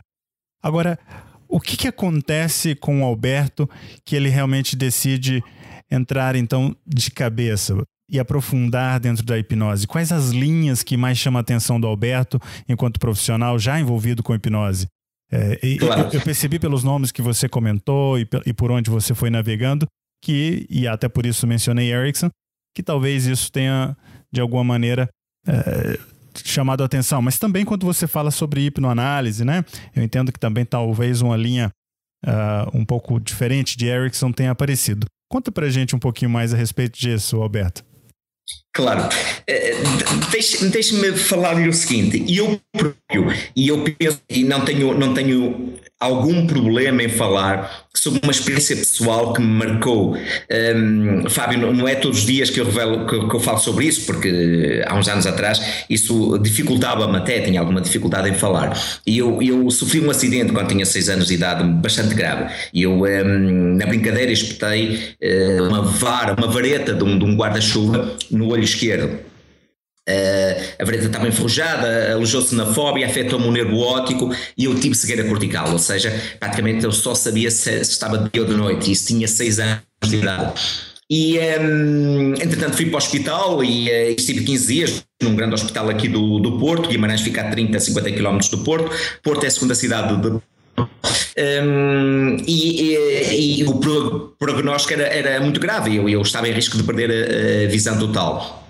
Agora, 0.62 0.98
o 1.46 1.60
que, 1.60 1.76
que 1.76 1.88
acontece 1.88 2.74
com 2.74 3.02
o 3.02 3.04
Alberto 3.04 3.68
que 4.04 4.16
ele 4.16 4.28
realmente 4.28 4.74
decide 4.74 5.42
entrar 5.90 6.34
então 6.34 6.74
de 6.86 7.10
cabeça 7.10 7.76
e 8.08 8.18
aprofundar 8.18 9.00
dentro 9.00 9.24
da 9.24 9.38
hipnose? 9.38 9.86
Quais 9.86 10.12
as 10.12 10.30
linhas 10.30 10.82
que 10.82 10.96
mais 10.96 11.18
chamam 11.18 11.38
a 11.38 11.40
atenção 11.40 11.80
do 11.80 11.86
Alberto 11.86 12.40
enquanto 12.68 13.00
profissional 13.00 13.58
já 13.58 13.78
envolvido 13.80 14.22
com 14.22 14.34
hipnose? 14.34 14.86
É, 15.30 15.56
claro. 15.78 16.02
eu, 16.02 16.10
eu, 16.12 16.20
percebi 16.20 16.58
pelos 16.58 16.84
nomes 16.84 17.10
que 17.10 17.22
você 17.22 17.48
comentou 17.48 18.18
e, 18.18 18.28
e, 18.46 18.52
por 18.52 18.70
onde 18.70 18.90
você 18.90 19.14
foi 19.14 19.30
navegando 19.30 19.86
que, 20.22 20.66
e 20.70 20.86
até 20.86 21.08
por 21.08 21.26
isso 21.26 21.46
mencionei 21.46 21.92
Erickson, 21.92 22.30
que 22.74 22.82
talvez 22.82 23.26
isso 23.26 23.50
tenha, 23.50 23.96
de 24.32 24.40
alguma 24.40 24.62
maneira, 24.62 25.08
é, 25.46 25.98
chamado 26.44 26.82
a 26.82 26.86
atenção. 26.86 27.20
Mas 27.20 27.38
também 27.38 27.64
quando 27.64 27.84
você 27.84 28.06
fala 28.06 28.30
sobre 28.30 28.66
hipnoanálise, 28.66 29.44
né? 29.44 29.64
Eu 29.94 30.02
entendo 30.02 30.32
que 30.32 30.38
também 30.38 30.64
talvez 30.64 31.20
uma 31.20 31.36
linha 31.36 31.70
uh, 32.24 32.76
um 32.76 32.84
pouco 32.84 33.20
diferente 33.20 33.76
de 33.76 33.86
Erickson 33.86 34.32
tenha 34.32 34.50
aparecido. 34.50 35.06
Conta 35.30 35.52
pra 35.52 35.68
gente 35.68 35.94
um 35.94 35.98
pouquinho 35.98 36.30
mais 36.30 36.54
a 36.54 36.56
respeito 36.56 36.98
disso, 36.98 37.40
Alberto. 37.42 37.84
Claro. 38.72 39.08
Eh, 39.46 39.76
deixe-me 40.30 40.70
deixe 40.70 41.12
falar-lhe 41.12 41.68
o 41.68 41.72
seguinte, 41.72 42.24
e 42.26 42.38
eu 42.38 42.60
próprio, 42.72 43.26
e 43.54 43.68
eu 43.68 43.84
penso, 43.84 44.20
e 44.28 44.42
não 44.42 44.64
tenho, 44.64 44.98
não 44.98 45.14
tenho 45.14 45.74
algum 46.00 46.46
problema 46.46 47.02
em 47.02 47.08
falar 47.08 47.86
sobre 47.94 48.20
uma 48.22 48.32
experiência 48.32 48.76
pessoal 48.76 49.32
que 49.32 49.40
me 49.40 49.46
marcou. 49.46 50.16
Um, 50.76 51.28
Fábio, 51.30 51.72
não 51.72 51.88
é 51.88 51.94
todos 51.94 52.18
os 52.18 52.26
dias 52.26 52.50
que 52.50 52.60
eu 52.60 52.64
revelo 52.64 53.06
que, 53.06 53.28
que, 53.28 53.34
eu 53.34 53.40
falo 53.40 53.58
sobre 53.58 53.86
isso, 53.86 54.04
porque 54.04 54.82
há 54.86 54.94
uns 54.94 55.08
anos 55.08 55.26
atrás 55.26 55.84
isso 55.88 56.38
dificultava-me 56.38 57.16
até, 57.16 57.40
tinha 57.40 57.60
alguma 57.60 57.80
dificuldade 57.80 58.28
em 58.28 58.34
falar. 58.34 58.78
E 59.06 59.18
eu, 59.18 59.40
eu 59.40 59.70
sofri 59.70 60.00
um 60.00 60.10
acidente 60.10 60.52
quando 60.52 60.68
tinha 60.68 60.84
6 60.84 61.08
anos 61.08 61.28
de 61.28 61.34
idade, 61.34 61.64
bastante 61.64 62.14
grave. 62.14 62.52
E 62.72 62.82
eu, 62.82 62.92
um, 62.92 63.76
na 63.76 63.86
brincadeira, 63.86 64.32
espetei 64.32 65.14
uh, 65.22 65.68
uma 65.68 65.82
vara, 65.82 66.34
uma 66.36 66.48
vareta 66.48 66.92
de 66.92 67.04
um, 67.04 67.14
um 67.24 67.36
guarda-chuva 67.36 68.16
no 68.30 68.48
olho 68.48 68.64
esquerdo. 68.64 69.33
Uh, 70.06 70.82
a 70.82 70.84
vareta 70.84 71.06
estava 71.06 71.26
enferrujada, 71.26 72.12
alojou-se 72.12 72.54
na 72.54 72.66
fóbia, 72.66 73.06
afetou-me 73.06 73.46
o 73.46 73.50
nervo 73.50 73.78
óptico 73.78 74.34
e 74.56 74.66
eu 74.66 74.78
tive 74.78 74.94
cegueira 74.94 75.24
cortical, 75.24 75.72
ou 75.72 75.78
seja, 75.78 76.12
praticamente 76.38 76.84
eu 76.84 76.92
só 76.92 77.14
sabia 77.14 77.50
se, 77.50 77.82
se 77.82 77.92
estava 77.92 78.18
de 78.18 78.30
dia 78.30 78.42
ou 78.42 78.48
de 78.48 78.54
noite, 78.54 78.90
e 78.90 78.92
isso 78.92 79.06
tinha 79.06 79.26
6 79.26 79.58
anos 79.60 79.80
de 80.02 80.16
idade. 80.16 80.60
E 81.10 81.38
um, 81.38 82.34
entretanto 82.34 82.76
fui 82.76 82.86
para 82.86 82.94
o 82.94 82.98
hospital 82.98 83.64
e 83.64 83.88
uh, 83.88 84.14
estive 84.16 84.44
15 84.44 84.66
dias 84.66 85.04
num 85.22 85.34
grande 85.34 85.54
hospital 85.54 85.88
aqui 85.88 86.08
do, 86.08 86.38
do 86.38 86.58
Porto, 86.58 86.88
Guimarães 86.88 87.22
fica 87.22 87.40
a 87.40 87.50
30, 87.50 87.80
50 87.80 88.12
km 88.12 88.38
do 88.50 88.58
Porto, 88.58 88.90
Porto 89.22 89.44
é 89.44 89.46
a 89.46 89.50
segunda 89.50 89.74
cidade 89.74 90.14
de 90.20 90.38
um, 91.36 92.36
e, 92.46 92.94
e, 92.94 93.60
e, 93.60 93.64
o 93.64 93.74
prognóstico 94.38 94.94
era, 94.94 95.04
era 95.04 95.40
muito 95.40 95.58
grave, 95.58 95.96
eu, 95.96 96.08
eu 96.08 96.22
estava 96.22 96.48
em 96.48 96.52
risco 96.52 96.76
de 96.76 96.82
perder 96.82 97.10
a, 97.10 97.64
a 97.64 97.68
visão 97.68 97.98
total. 97.98 98.63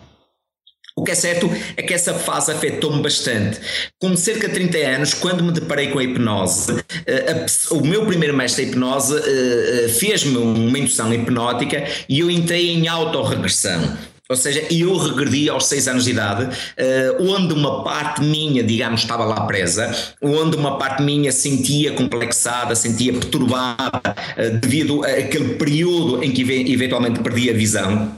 O 0.97 1.03
que 1.03 1.11
é 1.11 1.15
certo 1.17 1.51
é 1.77 1.83
que 1.83 1.93
essa 1.93 2.15
fase 2.15 2.53
afetou-me 2.53 3.03
bastante. 3.03 3.59
Com 4.01 4.17
cerca 4.17 4.47
de 4.47 4.55
30 4.55 4.79
anos, 4.79 5.13
quando 5.13 5.43
me 5.43 5.51
deparei 5.51 5.89
com 5.89 5.99
a 5.99 6.05
hipnose, 6.05 6.73
eh, 7.05 7.47
o 7.73 7.81
meu 7.85 8.07
primeiro 8.07 8.37
mestre 8.37 8.67
da 8.67 8.71
hipnose 8.71 9.17
eh, 9.17 9.87
eh, 9.87 9.89
fez-me 9.89 10.37
uma 10.37 10.79
indução 10.79 11.13
hipnótica 11.13 11.85
e 12.09 12.21
eu 12.21 12.31
entrei 12.31 12.71
em 12.71 12.87
autorregressão. 12.87 13.99
Ou 14.31 14.37
seja, 14.37 14.65
eu 14.71 14.97
regredi 14.97 15.51
aos 15.51 15.67
6 15.67 15.89
anos 15.89 16.05
de 16.05 16.13
idade, 16.13 16.49
onde 17.21 17.53
uma 17.53 17.85
parte 17.85 18.23
minha, 18.23 18.63
digamos, 18.63 19.03
estava 19.03 19.23
lá 19.23 19.43
presa, 19.43 19.95
onde 20.23 20.57
uma 20.57 20.79
parte 20.79 21.03
minha 21.03 21.31
sentia 21.31 21.93
complexada, 21.93 22.75
sentia 22.75 23.13
perturbada, 23.13 24.01
devido 24.63 25.05
àquele 25.05 25.57
período 25.57 26.25
em 26.25 26.33
que 26.33 26.41
eventualmente 26.41 27.21
perdi 27.21 27.51
a 27.51 27.53
visão. 27.53 28.17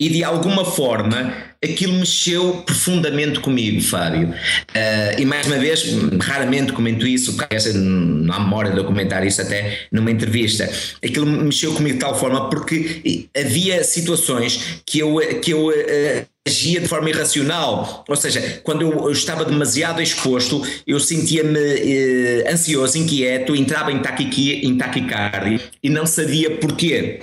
E 0.00 0.08
de 0.08 0.24
alguma 0.24 0.64
forma 0.64 1.53
aquilo 1.64 1.94
mexeu 1.94 2.62
profundamente 2.66 3.40
comigo, 3.40 3.80
Fábio. 3.80 4.28
Uh, 4.28 5.20
e 5.20 5.24
mais 5.24 5.46
uma 5.46 5.56
vez, 5.56 5.84
raramente 6.20 6.72
comento 6.72 7.06
isso, 7.06 7.36
não 7.74 8.34
há 8.34 8.40
memória 8.40 8.70
de 8.70 8.78
eu 8.78 8.84
comentar 8.84 9.26
isso 9.26 9.40
até 9.40 9.86
numa 9.90 10.10
entrevista. 10.10 10.70
Aquilo 11.02 11.26
mexeu 11.26 11.72
comigo 11.72 11.94
de 11.94 12.00
tal 12.00 12.18
forma 12.18 12.48
porque 12.50 13.28
havia 13.36 13.82
situações 13.82 14.82
que 14.86 14.98
eu, 14.98 15.16
que 15.40 15.52
eu 15.52 15.68
uh, 15.68 16.26
agia 16.46 16.80
de 16.80 16.88
forma 16.88 17.08
irracional. 17.08 18.04
Ou 18.08 18.16
seja, 18.16 18.60
quando 18.62 18.82
eu, 18.82 19.10
estava 19.10 19.44
demasiado 19.44 20.02
exposto, 20.02 20.62
eu 20.86 21.00
sentia-me 21.00 21.58
uh, 21.58 22.52
ansioso, 22.52 22.98
inquieto, 22.98 23.56
entrava 23.56 23.90
em, 23.90 23.98
taquiqui, 24.00 24.66
em 24.66 24.76
taquicardia 24.76 25.60
e 25.82 25.88
não 25.88 26.06
sabia 26.06 26.50
porquê 26.58 27.20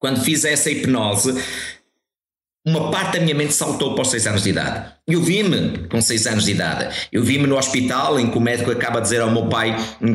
quando 0.00 0.24
fiz 0.24 0.46
essa 0.46 0.70
hipnose, 0.70 1.34
uma 2.66 2.90
parte 2.90 3.18
da 3.18 3.20
minha 3.24 3.34
mente 3.34 3.54
saltou 3.54 3.94
para 3.94 4.02
os 4.02 4.10
6 4.10 4.26
anos 4.26 4.42
de 4.42 4.50
idade. 4.50 4.90
Eu 5.08 5.22
vi-me 5.22 5.88
com 5.88 6.00
6 6.00 6.26
anos 6.26 6.44
de 6.44 6.50
idade. 6.50 6.94
Eu 7.10 7.24
vi-me 7.24 7.46
no 7.46 7.56
hospital 7.56 8.20
em 8.20 8.30
que 8.30 8.36
o 8.36 8.40
médico 8.40 8.70
acaba 8.70 9.00
de 9.00 9.04
dizer 9.04 9.22
ao 9.22 9.30
meu 9.30 9.46
pai 9.46 9.74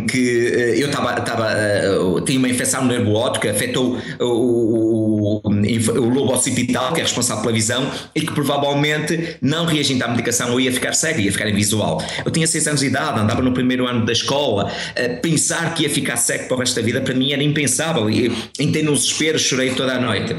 que 0.09 0.47
uh, 0.47 0.79
eu 0.79 0.87
estava, 0.87 1.15
uh, 1.15 2.21
tinha 2.21 2.37
uma 2.37 2.47
infecção 2.47 2.83
no 2.83 2.89
nervo 2.89 3.13
óptico 3.13 3.47
que 3.47 3.49
afetou 3.49 3.97
o, 4.19 4.25
o, 4.25 5.41
o, 5.43 6.09
lobo 6.09 6.33
occipital, 6.33 6.93
que 6.93 6.99
é 6.99 7.03
responsável 7.03 7.41
pela 7.41 7.53
visão, 7.53 7.89
e 8.13 8.21
que 8.21 8.31
provavelmente, 8.31 9.37
não 9.41 9.65
reagindo 9.65 10.05
à 10.05 10.07
medicação, 10.07 10.49
eu 10.49 10.59
ia 10.59 10.71
ficar 10.71 10.93
cego, 10.93 11.19
ia 11.21 11.31
ficar 11.31 11.49
invisual. 11.49 12.01
Eu 12.23 12.29
tinha 12.29 12.45
6 12.45 12.67
anos 12.67 12.81
de 12.81 12.87
idade, 12.87 13.19
andava 13.19 13.41
no 13.41 13.53
primeiro 13.53 13.87
ano 13.87 14.05
da 14.05 14.13
escola. 14.13 14.71
Uh, 14.91 15.19
pensar 15.19 15.73
que 15.73 15.81
ia 15.81 15.89
ficar 15.89 16.15
cego 16.15 16.47
para 16.47 16.57
o 16.57 16.59
resto 16.59 16.75
da 16.75 16.83
vida, 16.83 17.01
para 17.01 17.15
mim 17.15 17.33
era 17.33 17.41
impensável. 17.41 18.07
E, 18.07 18.31
entrei 18.59 18.83
no 18.83 18.93
desespero, 18.93 19.39
chorei 19.39 19.71
toda 19.71 19.95
a 19.95 19.99
noite. 19.99 20.35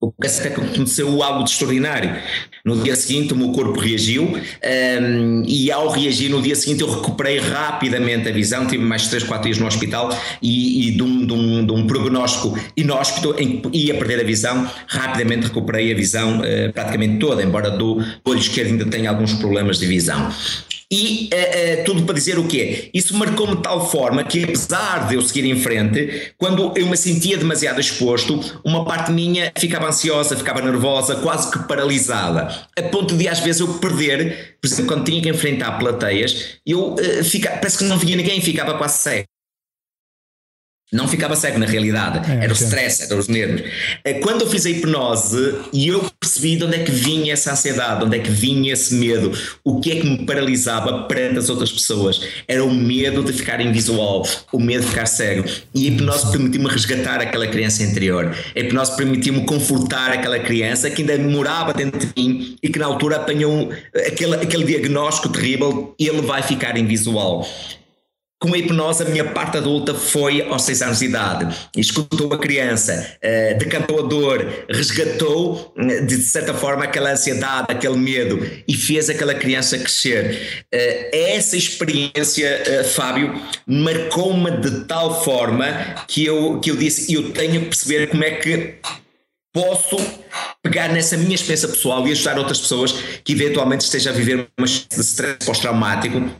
O 0.00 0.12
que 0.12 0.28
é 0.28 0.30
que 0.30 0.46
aconteceu 0.46 1.20
algo 1.24 1.42
de 1.42 1.50
extraordinário. 1.50 2.16
No 2.64 2.80
dia 2.80 2.94
seguinte 2.94 3.32
o 3.32 3.36
meu 3.36 3.50
corpo 3.50 3.80
reagiu 3.80 4.22
um, 4.22 5.42
e 5.44 5.72
ao 5.72 5.88
reagir 5.88 6.30
no 6.30 6.40
dia 6.40 6.54
seguinte 6.54 6.82
eu 6.82 6.90
recuperei 6.90 7.38
rapidamente 7.38 8.28
a 8.28 8.32
visão, 8.32 8.64
tive 8.64 8.84
mais 8.84 9.08
3, 9.08 9.24
4 9.24 9.44
dias 9.46 9.58
no 9.58 9.66
hospital 9.66 10.16
e, 10.40 10.88
e 10.88 10.90
de, 10.92 11.02
um, 11.02 11.26
de, 11.26 11.32
um, 11.32 11.66
de 11.66 11.72
um 11.72 11.86
prognóstico 11.88 12.56
inóspito 12.76 13.34
em 13.38 13.60
que 13.60 13.76
ia 13.76 13.94
perder 13.94 14.20
a 14.20 14.24
visão, 14.24 14.70
rapidamente 14.86 15.48
recuperei 15.48 15.90
a 15.90 15.96
visão 15.96 16.38
uh, 16.38 16.72
praticamente 16.72 17.18
toda, 17.18 17.42
embora 17.42 17.68
do 17.68 18.00
olho 18.24 18.38
esquerdo 18.38 18.68
ainda 18.68 18.86
tenha 18.86 19.10
alguns 19.10 19.34
problemas 19.34 19.80
de 19.80 19.86
visão. 19.86 20.30
E 20.90 21.28
uh, 21.34 21.80
uh, 21.80 21.84
tudo 21.84 22.04
para 22.04 22.14
dizer 22.14 22.38
o 22.38 22.46
quê? 22.46 22.88
Isso 22.94 23.14
marcou-me 23.14 23.56
de 23.56 23.62
tal 23.62 23.90
forma 23.90 24.24
que, 24.24 24.44
apesar 24.44 25.06
de 25.06 25.16
eu 25.16 25.22
seguir 25.22 25.44
em 25.44 25.60
frente, 25.60 26.32
quando 26.38 26.72
eu 26.76 26.86
me 26.86 26.96
sentia 26.96 27.36
demasiado 27.36 27.78
exposto, 27.78 28.40
uma 28.64 28.86
parte 28.86 29.12
minha 29.12 29.52
ficava 29.58 29.86
ansiosa, 29.86 30.34
ficava 30.34 30.62
nervosa, 30.62 31.16
quase 31.16 31.50
que 31.50 31.58
paralisada, 31.68 32.66
a 32.74 32.82
ponto 32.84 33.14
de 33.16 33.28
às 33.28 33.40
vezes 33.40 33.60
eu 33.60 33.74
perder, 33.74 34.56
por 34.62 34.66
exemplo, 34.66 34.86
quando 34.86 35.04
tinha 35.04 35.20
que 35.20 35.28
enfrentar 35.28 35.72
plateias, 35.78 36.56
eu 36.66 36.94
uh, 36.94 37.24
fica, 37.24 37.50
parece 37.50 37.76
que 37.76 37.84
não 37.84 37.98
via 37.98 38.16
ninguém, 38.16 38.40
ficava 38.40 38.78
quase 38.78 38.98
cego. 38.98 39.26
Não 40.90 41.06
ficava 41.06 41.36
cego 41.36 41.58
na 41.58 41.66
realidade, 41.66 42.30
é, 42.30 42.44
era 42.44 42.50
o 42.50 42.56
stress, 42.56 43.02
era 43.02 43.14
os 43.14 43.28
nervos. 43.28 43.62
Eh, 44.02 44.14
quando 44.20 44.40
eu 44.40 44.46
fiz 44.48 44.64
a 44.64 44.70
hipnose 44.70 45.54
e 45.70 45.88
eu 45.88 46.10
percebi 46.18 46.56
de 46.56 46.64
onde 46.64 46.76
é 46.76 46.78
que 46.78 46.90
vinha 46.90 47.34
essa 47.34 47.52
ansiedade, 47.52 47.98
de 47.98 48.04
onde 48.06 48.16
é 48.16 48.20
que 48.20 48.30
vinha 48.30 48.72
esse 48.72 48.94
medo, 48.94 49.30
o 49.62 49.80
que 49.80 49.92
é 49.92 49.96
que 49.96 50.06
me 50.06 50.24
paralisava 50.24 51.02
perante 51.02 51.40
as 51.40 51.50
outras 51.50 51.70
pessoas, 51.70 52.22
era 52.48 52.64
o 52.64 52.72
medo 52.72 53.22
de 53.22 53.34
ficar 53.34 53.60
invisual, 53.60 54.26
o 54.50 54.58
medo 54.58 54.80
de 54.80 54.88
ficar 54.88 55.04
cego. 55.04 55.44
E 55.74 55.88
a 55.88 55.90
hipnose 55.90 56.32
permitiu-me 56.32 56.68
resgatar 56.70 57.20
aquela 57.20 57.46
criança 57.46 57.82
interior, 57.82 58.34
a 58.56 58.58
hipnose 58.58 58.96
permitiu-me 58.96 59.44
confortar 59.44 60.10
aquela 60.10 60.38
criança 60.38 60.88
que 60.88 61.02
ainda 61.02 61.18
morava 61.18 61.74
dentro 61.74 61.98
de 61.98 62.10
mim 62.16 62.56
e 62.62 62.68
que 62.70 62.78
na 62.78 62.86
altura 62.86 63.16
apanhou 63.16 63.70
aquele, 64.06 64.36
aquele 64.36 64.64
diagnóstico 64.64 65.28
terrível, 65.28 65.94
ele 65.98 66.22
vai 66.22 66.42
ficar 66.42 66.78
invisual 66.78 67.46
com 68.40 68.54
a 68.54 68.58
hipnose, 68.58 69.02
a 69.02 69.06
minha 69.06 69.24
parte 69.24 69.56
adulta 69.56 69.94
foi 69.94 70.42
aos 70.42 70.62
6 70.62 70.82
anos 70.82 70.98
de 71.00 71.06
idade. 71.06 71.56
Escutou 71.76 72.32
a 72.32 72.38
criança, 72.38 73.16
uh, 73.16 73.58
decantou 73.58 73.98
a 73.98 74.02
dor, 74.02 74.64
resgatou, 74.70 75.74
uh, 75.76 76.06
de 76.06 76.16
certa 76.18 76.54
forma, 76.54 76.84
aquela 76.84 77.10
ansiedade, 77.10 77.66
aquele 77.68 77.96
medo 77.96 78.38
e 78.66 78.74
fez 78.74 79.10
aquela 79.10 79.34
criança 79.34 79.76
crescer. 79.76 80.66
Uh, 80.72 81.08
essa 81.12 81.56
experiência, 81.56 82.84
Fábio, 82.94 83.34
marcou-me 83.66 84.52
de 84.52 84.84
tal 84.84 85.24
forma 85.24 85.66
que 86.06 86.24
eu, 86.24 86.60
que 86.60 86.70
eu 86.70 86.76
disse: 86.76 87.12
eu 87.12 87.32
tenho 87.32 87.62
que 87.62 87.66
perceber 87.66 88.06
como 88.06 88.22
é 88.22 88.30
que 88.30 88.74
posso 89.52 89.96
pegar 90.62 90.88
nessa 90.90 91.16
minha 91.16 91.34
experiência 91.34 91.66
pessoal 91.68 92.06
e 92.06 92.12
ajudar 92.12 92.38
outras 92.38 92.60
pessoas 92.60 92.92
que 93.24 93.32
eventualmente 93.32 93.84
estejam 93.84 94.12
a 94.12 94.16
viver 94.16 94.46
uma 94.56 94.66
de 94.66 95.00
stress 95.00 95.44
pós-traumático 95.44 96.30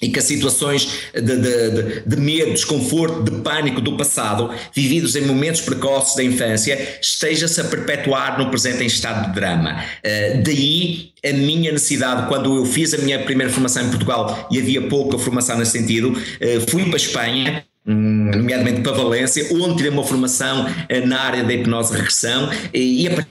e 0.00 0.10
que 0.10 0.18
as 0.18 0.26
situações 0.26 0.88
de, 1.14 1.20
de, 1.22 2.00
de, 2.06 2.16
medo, 2.16 2.52
desconforto, 2.52 3.22
de 3.22 3.40
pânico 3.40 3.80
do 3.80 3.96
passado, 3.96 4.50
vividos 4.74 5.16
em 5.16 5.22
momentos 5.22 5.62
precoces 5.62 6.14
da 6.14 6.22
infância, 6.22 6.98
esteja-se 7.00 7.60
a 7.62 7.64
perpetuar 7.64 8.38
no 8.38 8.50
presente 8.50 8.82
em 8.82 8.86
estado 8.86 9.28
de 9.28 9.34
drama. 9.34 9.82
Uh, 10.04 10.42
daí 10.42 11.12
a 11.24 11.32
minha 11.32 11.72
necessidade, 11.72 12.28
quando 12.28 12.54
eu 12.56 12.66
fiz 12.66 12.92
a 12.92 12.98
minha 12.98 13.20
primeira 13.20 13.50
formação 13.50 13.86
em 13.86 13.88
Portugal 13.88 14.46
e 14.50 14.58
havia 14.58 14.82
pouca 14.82 15.18
formação 15.18 15.56
nesse 15.56 15.72
sentido, 15.72 16.10
uh, 16.10 16.70
fui 16.70 16.84
para 16.84 16.94
a 16.94 16.96
Espanha 16.96 17.64
nomeadamente 17.86 18.80
para 18.80 18.92
Valência, 18.92 19.46
onde 19.52 19.76
tirei 19.76 19.90
uma 19.90 20.04
formação 20.04 20.66
uh, 20.66 21.06
na 21.06 21.20
área 21.20 21.44
da 21.44 21.52
hipnose 21.52 21.94
regressão 21.94 22.50
e, 22.74 23.06
a 23.08 23.26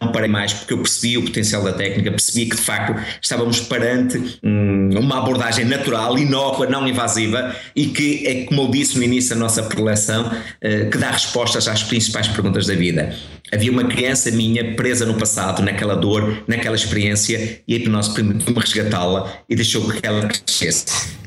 não 0.00 0.12
parei 0.12 0.28
mais 0.28 0.52
porque 0.52 0.72
eu 0.72 0.78
percebi 0.78 1.18
o 1.18 1.24
potencial 1.24 1.62
da 1.62 1.72
técnica, 1.72 2.10
percebi 2.10 2.46
que 2.46 2.56
de 2.56 2.62
facto 2.62 2.94
estávamos 3.20 3.60
perante 3.60 4.38
hum, 4.42 4.90
uma 4.98 5.18
abordagem 5.18 5.64
natural, 5.64 6.18
inócua, 6.18 6.66
não 6.66 6.86
invasiva 6.88 7.54
e 7.76 7.86
que 7.86 8.26
é, 8.26 8.44
como 8.44 8.62
eu 8.62 8.70
disse 8.70 8.96
no 8.96 9.04
início 9.04 9.30
da 9.30 9.36
nossa 9.36 9.62
preleção, 9.62 10.30
eh, 10.60 10.86
que 10.86 10.96
dá 10.96 11.10
respostas 11.10 11.68
às 11.68 11.82
principais 11.82 12.28
perguntas 12.28 12.66
da 12.66 12.74
vida. 12.74 13.14
Havia 13.52 13.70
uma 13.70 13.84
criança 13.84 14.30
minha 14.30 14.74
presa 14.74 15.04
no 15.04 15.14
passado, 15.14 15.62
naquela 15.62 15.94
dor, 15.94 16.42
naquela 16.46 16.76
experiência 16.76 17.60
e 17.66 17.74
a 17.74 17.76
hipnose 17.76 18.14
permitiu-me 18.14 18.58
resgatá-la 18.58 19.30
e 19.48 19.54
deixou 19.54 19.86
que 19.88 20.06
ela 20.06 20.26
crescesse. 20.26 21.18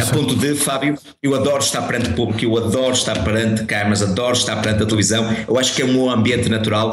A 0.00 0.06
ponto 0.12 0.36
de, 0.36 0.54
Fábio, 0.54 0.98
eu 1.22 1.34
adoro 1.34 1.58
estar 1.58 1.82
perante 1.82 2.10
o 2.10 2.14
público, 2.14 2.44
eu 2.44 2.56
adoro 2.56 2.92
estar 2.92 3.22
perante 3.24 3.64
câmaras, 3.64 4.02
adoro 4.02 4.36
estar 4.36 4.56
perante 4.60 4.82
a 4.82 4.86
televisão. 4.86 5.24
Eu 5.46 5.58
acho 5.58 5.74
que 5.74 5.82
é 5.82 5.84
um 5.84 5.92
meu 5.92 6.10
ambiente 6.10 6.48
natural 6.48 6.92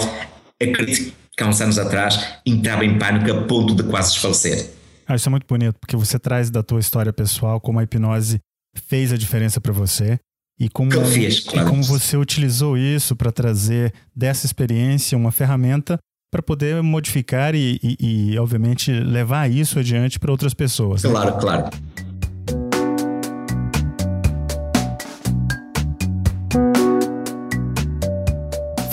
acredito 0.62 1.14
que 1.38 1.44
há 1.44 1.48
uns 1.48 1.60
anos 1.60 1.78
atrás 1.78 2.40
entrava 2.46 2.86
em 2.86 2.98
pânico 2.98 3.30
a 3.32 3.44
ponto 3.44 3.76
de 3.76 3.84
quase 3.84 4.14
desfalecer. 4.14 4.72
Ah, 5.08 5.16
isso 5.16 5.30
é 5.30 5.32
muito 5.32 5.46
bonito, 5.48 5.76
porque 5.80 5.96
você 5.96 6.18
traz 6.18 6.50
da 6.50 6.64
tua 6.64 6.80
história 6.80 7.14
pessoal 7.14 7.60
como 7.60 7.80
a 7.80 7.84
hipnose 7.84 8.40
fez 8.88 9.12
a 9.12 9.18
diferença 9.18 9.62
para 9.62 9.72
você 9.72 10.18
e 10.60 10.70
como, 10.70 10.90
fiz, 11.06 11.42
claro. 11.42 11.68
e 11.68 11.70
como 11.70 11.84
você 11.84 12.16
utilizou 12.16 12.78
isso 12.78 13.16
para 13.16 13.32
trazer 13.32 13.94
dessa 14.16 14.46
experiência 14.46 15.18
uma 15.18 15.32
ferramenta 15.32 16.00
para 16.32 16.42
poder 16.42 16.82
modificar 16.82 17.54
e, 17.54 17.80
e, 17.84 18.32
e, 18.34 18.40
obviamente, 18.40 18.92
levar 18.92 19.50
isso 19.50 19.80
adiante 19.80 20.20
para 20.20 20.32
outras 20.32 20.54
pessoas. 20.54 21.04
Né? 21.04 21.10
Claro, 21.10 21.70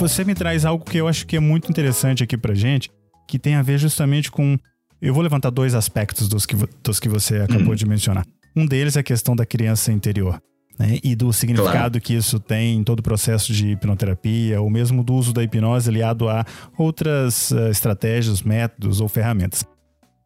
você 0.03 0.25
me 0.25 0.35
traz 0.35 0.65
algo 0.65 0.83
que 0.83 0.97
eu 0.97 1.07
acho 1.07 1.25
que 1.25 1.37
é 1.37 1.39
muito 1.39 1.69
interessante 1.69 2.23
aqui 2.23 2.37
pra 2.37 2.53
gente, 2.53 2.91
que 3.25 3.39
tem 3.39 3.55
a 3.55 3.61
ver 3.61 3.77
justamente 3.77 4.29
com. 4.29 4.57
Eu 5.01 5.13
vou 5.13 5.23
levantar 5.23 5.49
dois 5.49 5.73
aspectos 5.73 6.27
dos 6.27 6.45
que, 6.45 6.57
dos 6.83 6.99
que 6.99 7.07
você 7.07 7.37
acabou 7.37 7.69
uhum. 7.69 7.75
de 7.75 7.85
mencionar. 7.85 8.25
Um 8.55 8.65
deles 8.65 8.97
é 8.97 8.99
a 8.99 9.03
questão 9.03 9.35
da 9.35 9.45
criança 9.45 9.91
interior. 9.91 10.41
Né, 10.77 10.97
e 11.03 11.15
do 11.15 11.31
significado 11.31 11.99
claro. 11.99 12.01
que 12.01 12.15
isso 12.15 12.39
tem 12.39 12.77
em 12.77 12.83
todo 12.83 12.97
o 12.97 13.03
processo 13.03 13.53
de 13.53 13.73
hipnoterapia, 13.73 14.59
ou 14.59 14.71
mesmo 14.71 15.03
do 15.03 15.13
uso 15.13 15.31
da 15.31 15.43
hipnose 15.43 15.87
aliado 15.87 16.27
a 16.27 16.43
outras 16.75 17.51
uh, 17.51 17.69
estratégias, 17.69 18.41
métodos 18.41 18.99
ou 18.99 19.07
ferramentas. 19.07 19.63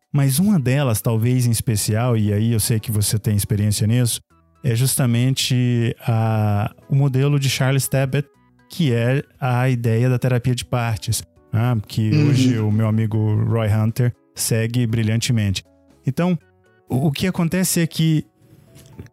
Mas 0.10 0.39
uma 0.39 0.58
delas, 0.58 1.01
talvez 1.01 1.46
em 1.46 1.51
especial, 1.51 2.15
e 2.15 2.32
aí 2.32 2.53
eu 2.53 2.62
sei 2.62 2.79
que 2.79 2.94
você 2.94 3.20
tem 3.20 3.36
experiência 3.36 3.86
nisso, 3.86 4.22
é 4.64 4.76
justamente 4.76 5.96
a, 6.02 6.74
o 6.90 6.96
modelo 6.96 7.40
de 7.40 7.50
Charles 7.50 7.88
Tebbett, 7.88 8.28
que 8.70 8.94
é 8.94 9.24
a 9.40 9.70
ideia 9.70 10.10
da 10.10 10.20
terapia 10.20 10.54
de 10.54 10.66
partes, 10.66 11.24
né? 11.52 11.78
que 11.88 12.12
uhum. 12.12 12.30
hoje 12.30 12.60
o 12.60 12.72
meu 12.72 12.88
amigo 12.88 13.36
Roy 13.46 13.70
Hunter 13.70 14.14
segue 14.36 14.86
brilhantemente. 14.86 15.64
Então, 16.06 16.38
o 16.90 17.12
que 17.12 17.28
acontece 17.28 17.82
é 17.82 17.88
que 17.88 18.26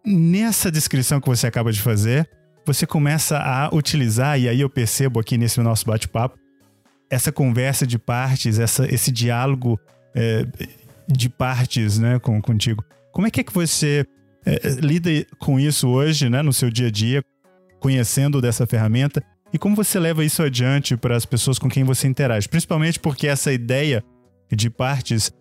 nessa 0.05 0.71
descrição 0.71 1.21
que 1.21 1.29
você 1.29 1.47
acaba 1.47 1.73
de 1.73 1.81
fazer, 1.81 2.29
você 2.67 2.87
começa 2.87 3.39
a 3.39 3.75
utilizar, 3.75 4.39
e 4.39 4.49
aí 4.49 4.61
eu 4.61 4.71
percebo 4.71 5.21
aqui 5.21 5.37
nesse 5.37 5.61
nosso 5.61 5.87
bate-papo, 5.87 6.39
essa 7.11 7.31
conversa 7.31 7.87
de 7.87 7.99
partes, 7.99 8.59
essa, 8.59 8.93
esse 8.93 9.13
diálogo 9.13 9.79
é, 10.15 10.47
de 11.07 11.29
partes 11.29 11.99
né, 11.99 12.19
com, 12.19 12.41
contigo. 12.41 12.85
Como 13.13 13.27
é 13.27 13.31
que 13.31 13.41
é 13.41 13.45
que 13.45 13.53
você 13.53 14.07
é, 14.45 14.69
lida 14.81 15.11
com 15.39 15.59
isso 15.59 15.89
hoje, 15.89 16.29
né, 16.29 16.43
no 16.43 16.53
seu 16.53 16.71
dia 16.71 16.89
a 16.89 16.91
dia, 16.91 17.25
conhecendo 17.81 18.41
dessa 18.41 18.67
ferramenta? 18.67 19.23
E 19.53 19.59
como 19.59 19.77
você 19.77 19.99
leva 19.99 20.25
isso 20.25 20.43
adiante 20.43 20.97
para 20.97 21.17
as 21.17 21.25
pessoas 21.25 21.59
com 21.59 21.69
quem 21.69 21.85
você 21.85 22.09
interage? 22.09 22.49
Principalmente 22.49 22.99
porque 22.99 23.27
essa 23.27 23.53
ideia 23.53 24.03
de 24.51 24.69
partes 24.69 25.33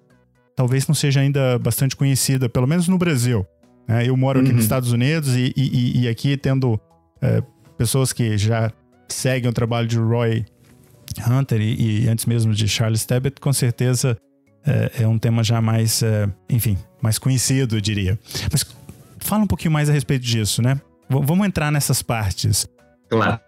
talvez 0.55 0.87
não 0.87 0.93
seja 0.93 1.19
ainda 1.19 1.57
bastante 1.57 1.95
conhecida, 1.95 2.47
pelo 2.47 2.67
menos 2.67 2.87
no 2.87 2.97
Brasil. 2.97 3.45
Né? 3.87 4.07
Eu 4.07 4.15
moro 4.15 4.39
aqui 4.39 4.49
uhum. 4.49 4.55
nos 4.55 4.65
Estados 4.65 4.91
Unidos 4.91 5.35
e, 5.35 5.51
e, 5.55 6.01
e 6.01 6.07
aqui 6.07 6.37
tendo 6.37 6.79
é, 7.21 7.41
pessoas 7.77 8.13
que 8.13 8.37
já 8.37 8.71
seguem 9.07 9.49
o 9.49 9.53
trabalho 9.53 9.87
de 9.87 9.97
Roy 9.97 10.45
Hunter 11.27 11.61
e, 11.61 12.03
e 12.03 12.07
antes 12.07 12.25
mesmo 12.25 12.53
de 12.53 12.67
Charles 12.67 13.05
Tebbett, 13.05 13.39
com 13.41 13.51
certeza 13.51 14.17
é, 14.65 15.03
é 15.03 15.07
um 15.07 15.17
tema 15.17 15.43
já 15.43 15.61
mais, 15.61 16.01
é, 16.01 16.29
enfim, 16.49 16.77
mais 17.01 17.17
conhecido, 17.17 17.77
eu 17.77 17.81
diria. 17.81 18.17
Mas 18.51 18.63
fala 19.23 19.43
um 19.43 19.47
pouquinho 19.47 19.71
mais 19.71 19.89
a 19.89 19.93
respeito 19.93 20.23
disso, 20.23 20.61
né? 20.61 20.75
V 21.09 21.19
vamos 21.23 21.45
entrar 21.45 21.71
nessas 21.71 22.01
partes. 22.01 22.67
Claro. 23.09 23.39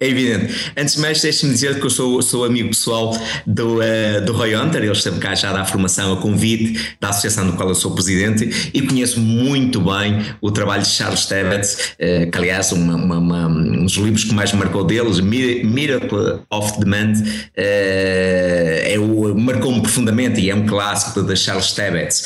É 0.00 0.06
evidente. 0.06 0.72
Antes 0.76 0.94
de 0.94 1.00
mais, 1.00 1.20
deixe-me 1.20 1.52
dizer 1.52 1.80
que 1.80 1.84
eu 1.84 1.90
sou, 1.90 2.22
sou 2.22 2.44
amigo 2.44 2.68
pessoal 2.68 3.18
do, 3.44 3.78
uh, 3.78 4.24
do 4.24 4.32
Roy 4.32 4.54
Hunter, 4.54 4.82
ele 4.82 4.92
esteve 4.92 5.18
cá 5.18 5.34
já 5.34 5.50
a 5.50 5.54
dar 5.54 5.64
formação 5.64 6.12
a 6.12 6.16
convite 6.18 6.96
da 7.00 7.08
associação 7.08 7.48
do 7.48 7.54
qual 7.54 7.68
eu 7.68 7.74
sou 7.74 7.90
presidente 7.90 8.70
e 8.72 8.80
conheço 8.82 9.18
muito 9.18 9.80
bem 9.80 10.24
o 10.40 10.52
trabalho 10.52 10.82
de 10.82 10.88
Charles 10.88 11.26
Tebbett, 11.26 11.66
uh, 11.94 12.30
que 12.30 12.38
aliás 12.38 12.70
uma, 12.70 12.94
uma, 12.94 13.18
uma, 13.18 13.46
um 13.48 13.84
dos 13.84 13.94
livros 13.94 14.22
que 14.22 14.32
mais 14.32 14.52
marcou 14.52 14.84
deles, 14.84 15.18
Miracle 15.18 16.42
of 16.48 16.78
Demand, 16.78 17.14
uh, 17.14 17.52
é 17.56 18.96
marcou-me 19.36 19.80
profundamente 19.80 20.40
e 20.40 20.48
é 20.48 20.54
um 20.54 20.64
clássico 20.64 21.22
de 21.22 21.34
Charles 21.34 21.72
Tebbett. 21.72 22.22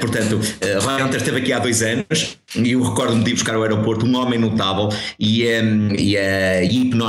portanto, 0.00 0.40
Roy 0.82 1.02
Hunter 1.02 1.16
esteve 1.16 1.38
aqui 1.38 1.52
há 1.52 1.58
dois 1.58 1.82
anos 1.82 2.36
e 2.56 2.72
eu 2.72 2.82
recordo-me 2.82 3.24
de 3.24 3.30
ir 3.30 3.34
buscar 3.34 3.54
ao 3.54 3.62
aeroporto 3.62 4.06
um 4.06 4.16
homem 4.16 4.38
notável 4.38 4.88
e, 5.18 5.44
um, 5.44 5.94
e 5.94 6.16
a 6.16 6.62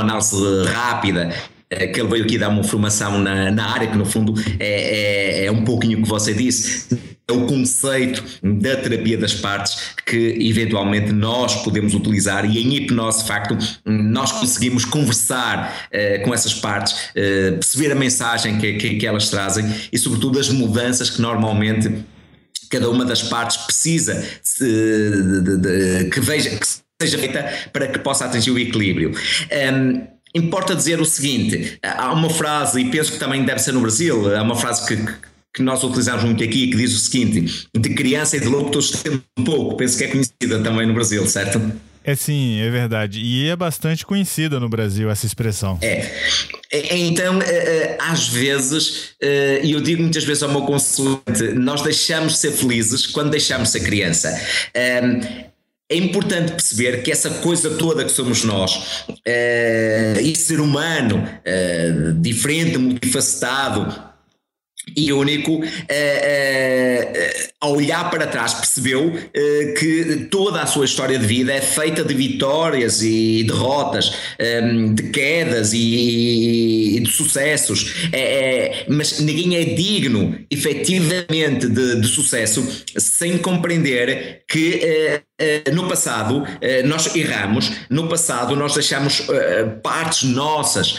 hipnoanálise 0.06 0.64
rápida 0.72 1.34
eh, 1.68 1.88
que 1.88 2.00
ele 2.00 2.08
veio 2.08 2.24
aqui 2.24 2.38
dar 2.38 2.48
uma 2.48 2.62
formação 2.62 3.18
na, 3.18 3.50
na 3.50 3.66
área, 3.72 3.88
que 3.88 3.96
no 3.96 4.06
fundo 4.06 4.34
é, 4.58 5.42
é, 5.42 5.46
é 5.46 5.50
um 5.50 5.64
pouquinho 5.64 5.98
o 5.98 6.02
que 6.02 6.08
você 6.08 6.32
disse, 6.32 6.96
é 7.28 7.32
o 7.32 7.44
conceito 7.46 8.22
da 8.40 8.76
terapia 8.76 9.18
das 9.18 9.34
partes 9.34 9.96
que 10.06 10.36
eventualmente 10.48 11.12
nós 11.12 11.56
podemos 11.64 11.92
utilizar 11.92 12.48
e 12.48 12.62
em 12.62 12.76
hipnose, 12.76 13.22
de 13.22 13.26
facto, 13.26 13.58
nós 13.84 14.30
conseguimos 14.30 14.84
conversar 14.84 15.88
uh, 15.88 16.24
com 16.24 16.32
essas 16.32 16.54
partes, 16.54 16.92
uh, 16.92 17.54
perceber 17.54 17.90
a 17.90 17.96
mensagem 17.96 18.58
que, 18.58 18.74
que, 18.74 18.94
que 18.94 19.06
elas 19.06 19.28
trazem 19.28 19.64
e, 19.92 19.98
sobretudo, 19.98 20.38
as 20.38 20.48
mudanças 20.50 21.10
que 21.10 21.20
normalmente 21.20 21.92
cada 22.70 22.88
uma 22.88 23.04
das 23.04 23.24
partes 23.24 23.56
precisa 23.56 24.24
de, 24.60 25.42
de, 25.42 25.56
de, 25.56 26.10
que 26.10 26.20
veja 26.20 26.50
que 26.50 26.85
seja 27.00 27.18
feita 27.18 27.52
para 27.72 27.86
que 27.88 27.98
possa 27.98 28.24
atingir 28.24 28.50
o 28.50 28.58
equilíbrio. 28.58 29.12
Um, 29.74 30.06
importa 30.34 30.74
dizer 30.74 31.00
o 31.00 31.04
seguinte: 31.04 31.78
há 31.82 32.12
uma 32.12 32.30
frase, 32.30 32.80
e 32.80 32.90
penso 32.90 33.12
que 33.12 33.18
também 33.18 33.44
deve 33.44 33.58
ser 33.60 33.72
no 33.72 33.80
Brasil, 33.80 34.34
há 34.34 34.42
uma 34.42 34.56
frase 34.56 34.86
que, 34.86 34.96
que 35.54 35.62
nós 35.62 35.82
utilizamos 35.82 36.24
muito 36.24 36.42
aqui 36.42 36.68
que 36.68 36.76
diz 36.76 36.94
o 36.94 36.98
seguinte: 36.98 37.68
de 37.74 37.90
criança 37.90 38.36
e 38.36 38.40
de 38.40 38.46
louco 38.46 38.70
todos 38.70 38.90
temos 38.90 39.20
um 39.38 39.44
pouco. 39.44 39.76
Penso 39.76 39.98
que 39.98 40.04
é 40.04 40.08
conhecida 40.08 40.60
também 40.62 40.86
no 40.86 40.94
Brasil, 40.94 41.26
certo? 41.26 41.60
É 42.02 42.14
sim, 42.14 42.60
é 42.60 42.70
verdade. 42.70 43.20
E 43.20 43.48
é 43.48 43.56
bastante 43.56 44.06
conhecida 44.06 44.60
no 44.60 44.68
Brasil 44.68 45.10
essa 45.10 45.26
expressão. 45.26 45.76
É. 45.82 46.08
é, 46.70 46.94
é 46.94 46.98
então, 46.98 47.42
é, 47.42 47.98
às 48.00 48.28
vezes, 48.28 49.16
e 49.20 49.72
eu 49.72 49.80
digo 49.80 50.02
muitas 50.02 50.22
vezes 50.22 50.40
ao 50.44 50.48
meu 50.48 50.62
consulente, 50.62 51.42
nós 51.56 51.82
deixamos 51.82 52.34
de 52.34 52.38
ser 52.38 52.52
felizes 52.52 53.06
quando 53.08 53.30
deixamos 53.30 53.72
de 53.72 53.80
ser 53.80 53.84
criança. 53.84 54.40
É 55.88 55.96
importante 55.96 56.52
perceber 56.52 57.02
que 57.02 57.12
essa 57.12 57.30
coisa 57.30 57.70
toda 57.76 58.04
que 58.04 58.10
somos 58.10 58.42
nós, 58.42 59.04
esse 60.18 60.42
ser 60.46 60.60
humano 60.60 61.22
diferente, 62.20 62.76
multifacetado, 62.76 64.06
e 64.94 65.12
único, 65.12 65.52
uh, 65.52 65.62
uh, 65.62 65.64
ao 67.66 67.76
olhar 67.76 68.08
para 68.10 68.26
trás, 68.26 68.54
percebeu 68.54 69.08
uh, 69.08 69.74
que 69.78 70.28
toda 70.30 70.62
a 70.62 70.66
sua 70.66 70.84
história 70.84 71.18
de 71.18 71.26
vida 71.26 71.52
é 71.52 71.60
feita 71.60 72.04
de 72.04 72.14
vitórias 72.14 73.02
e 73.02 73.44
derrotas, 73.44 74.12
ehm, 74.38 74.94
de 74.94 75.04
quedas 75.10 75.72
e, 75.72 76.96
e 76.96 77.00
de 77.00 77.10
sucessos, 77.10 78.08
é, 78.12 78.20
é, 78.20 78.84
mas 78.88 79.20
ninguém 79.20 79.56
é 79.56 79.64
digno, 79.64 80.38
efetivamente, 80.50 81.68
de, 81.68 82.00
de 82.00 82.06
sucesso 82.06 82.66
sem 82.96 83.38
compreender 83.38 84.42
que 84.48 85.20
Uh, 85.36 85.74
no 85.74 85.86
passado 85.86 86.46
nós 86.86 87.14
erramos, 87.14 87.70
no 87.90 88.08
passado 88.08 88.56
nós 88.56 88.72
deixamos 88.72 89.26
partes 89.82 90.22
nossas 90.22 90.98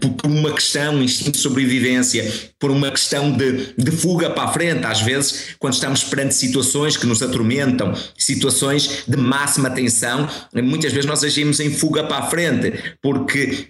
por, 0.00 0.26
uma 0.26 0.52
questão, 0.52 1.02
instinto 1.02 1.32
de 1.32 1.38
sobrevivência, 1.38 2.24
por 2.58 2.70
uma 2.70 2.90
questão 2.90 3.30
de, 3.30 3.72
de, 3.76 3.90
fuga 3.90 4.30
para 4.30 4.44
a 4.44 4.52
frente. 4.52 4.84
Às 4.84 5.00
vezes, 5.00 5.56
quando 5.58 5.74
estamos 5.74 5.87
perante 6.04 6.34
situações 6.34 6.96
que 6.96 7.06
nos 7.06 7.22
atormentam, 7.22 7.92
situações 8.16 9.04
de 9.06 9.16
máxima 9.16 9.70
tensão, 9.70 10.28
muitas 10.54 10.92
vezes 10.92 11.06
nós 11.06 11.22
agimos 11.24 11.60
em 11.60 11.70
fuga 11.70 12.04
para 12.04 12.18
a 12.18 12.26
frente, 12.30 12.72
porque 13.02 13.66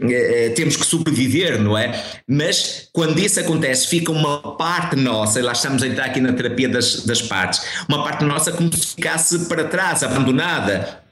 temos 0.54 0.76
que 0.76 0.86
sobreviver, 0.86 1.60
não 1.60 1.76
é? 1.76 2.02
Mas 2.28 2.88
quando 2.92 3.18
isso 3.18 3.40
acontece, 3.40 3.88
fica 3.88 4.10
uma 4.12 4.56
parte 4.56 4.96
nossa, 4.96 5.38
e 5.38 5.42
lá 5.42 5.52
estamos 5.52 5.82
a 5.82 5.86
entrar 5.86 6.06
aqui 6.06 6.20
na 6.20 6.32
terapia 6.32 6.68
das, 6.68 7.04
das 7.04 7.22
partes, 7.22 7.62
uma 7.88 8.02
parte 8.02 8.24
nossa 8.24 8.52
como 8.52 8.74
se 8.74 8.94
ficasse 8.94 9.46
para 9.46 9.64
trás 9.64 10.02
abandonada, 10.02 11.02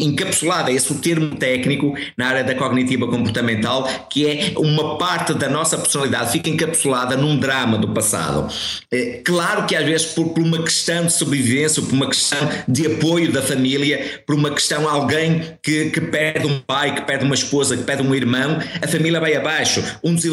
encapsulada, 0.00 0.70
esse 0.70 0.92
é 0.92 0.94
o 0.94 0.98
termo 0.98 1.36
técnico 1.36 1.94
na 2.16 2.28
área 2.28 2.44
da 2.44 2.54
cognitiva 2.54 3.06
comportamental, 3.06 3.88
que 4.10 4.26
é 4.26 4.52
uma 4.56 4.98
parte 4.98 5.34
da 5.34 5.48
nossa 5.48 5.78
personalidade 5.78 6.32
fica 6.32 6.50
encapsulada 6.50 7.16
num 7.16 7.38
drama 7.38 7.78
do 7.78 7.88
passado. 7.88 8.52
Uh, 8.92 9.22
claro 9.24 9.66
que 9.66 9.76
às 9.76 9.84
vezes 9.84 10.06
por, 10.06 10.30
por, 10.30 10.42
uma 10.42 10.62
questão 10.62 11.06
de 11.06 11.12
sobrevivência, 11.12 11.82
por 11.82 11.92
uma 11.92 12.06
questão 12.06 12.48
de 12.66 12.86
apoio 12.86 13.32
da 13.32 13.42
família, 13.42 14.22
por 14.26 14.34
uma 14.34 14.50
questão 14.50 14.88
alguém 14.88 15.56
que, 15.62 15.90
que 15.90 16.00
perde 16.00 16.46
um 16.46 16.58
pai, 16.60 16.94
que 16.94 17.02
perde 17.02 17.24
uma 17.24 17.34
esposa, 17.34 17.76
que 17.76 17.84
perde 17.84 18.02
um 18.02 18.14
irmão, 18.14 18.58
a 18.82 18.88
família 18.88 19.20
vai 19.20 19.34
abaixo. 19.34 19.82
Um 20.02 20.14
dos 20.14 20.24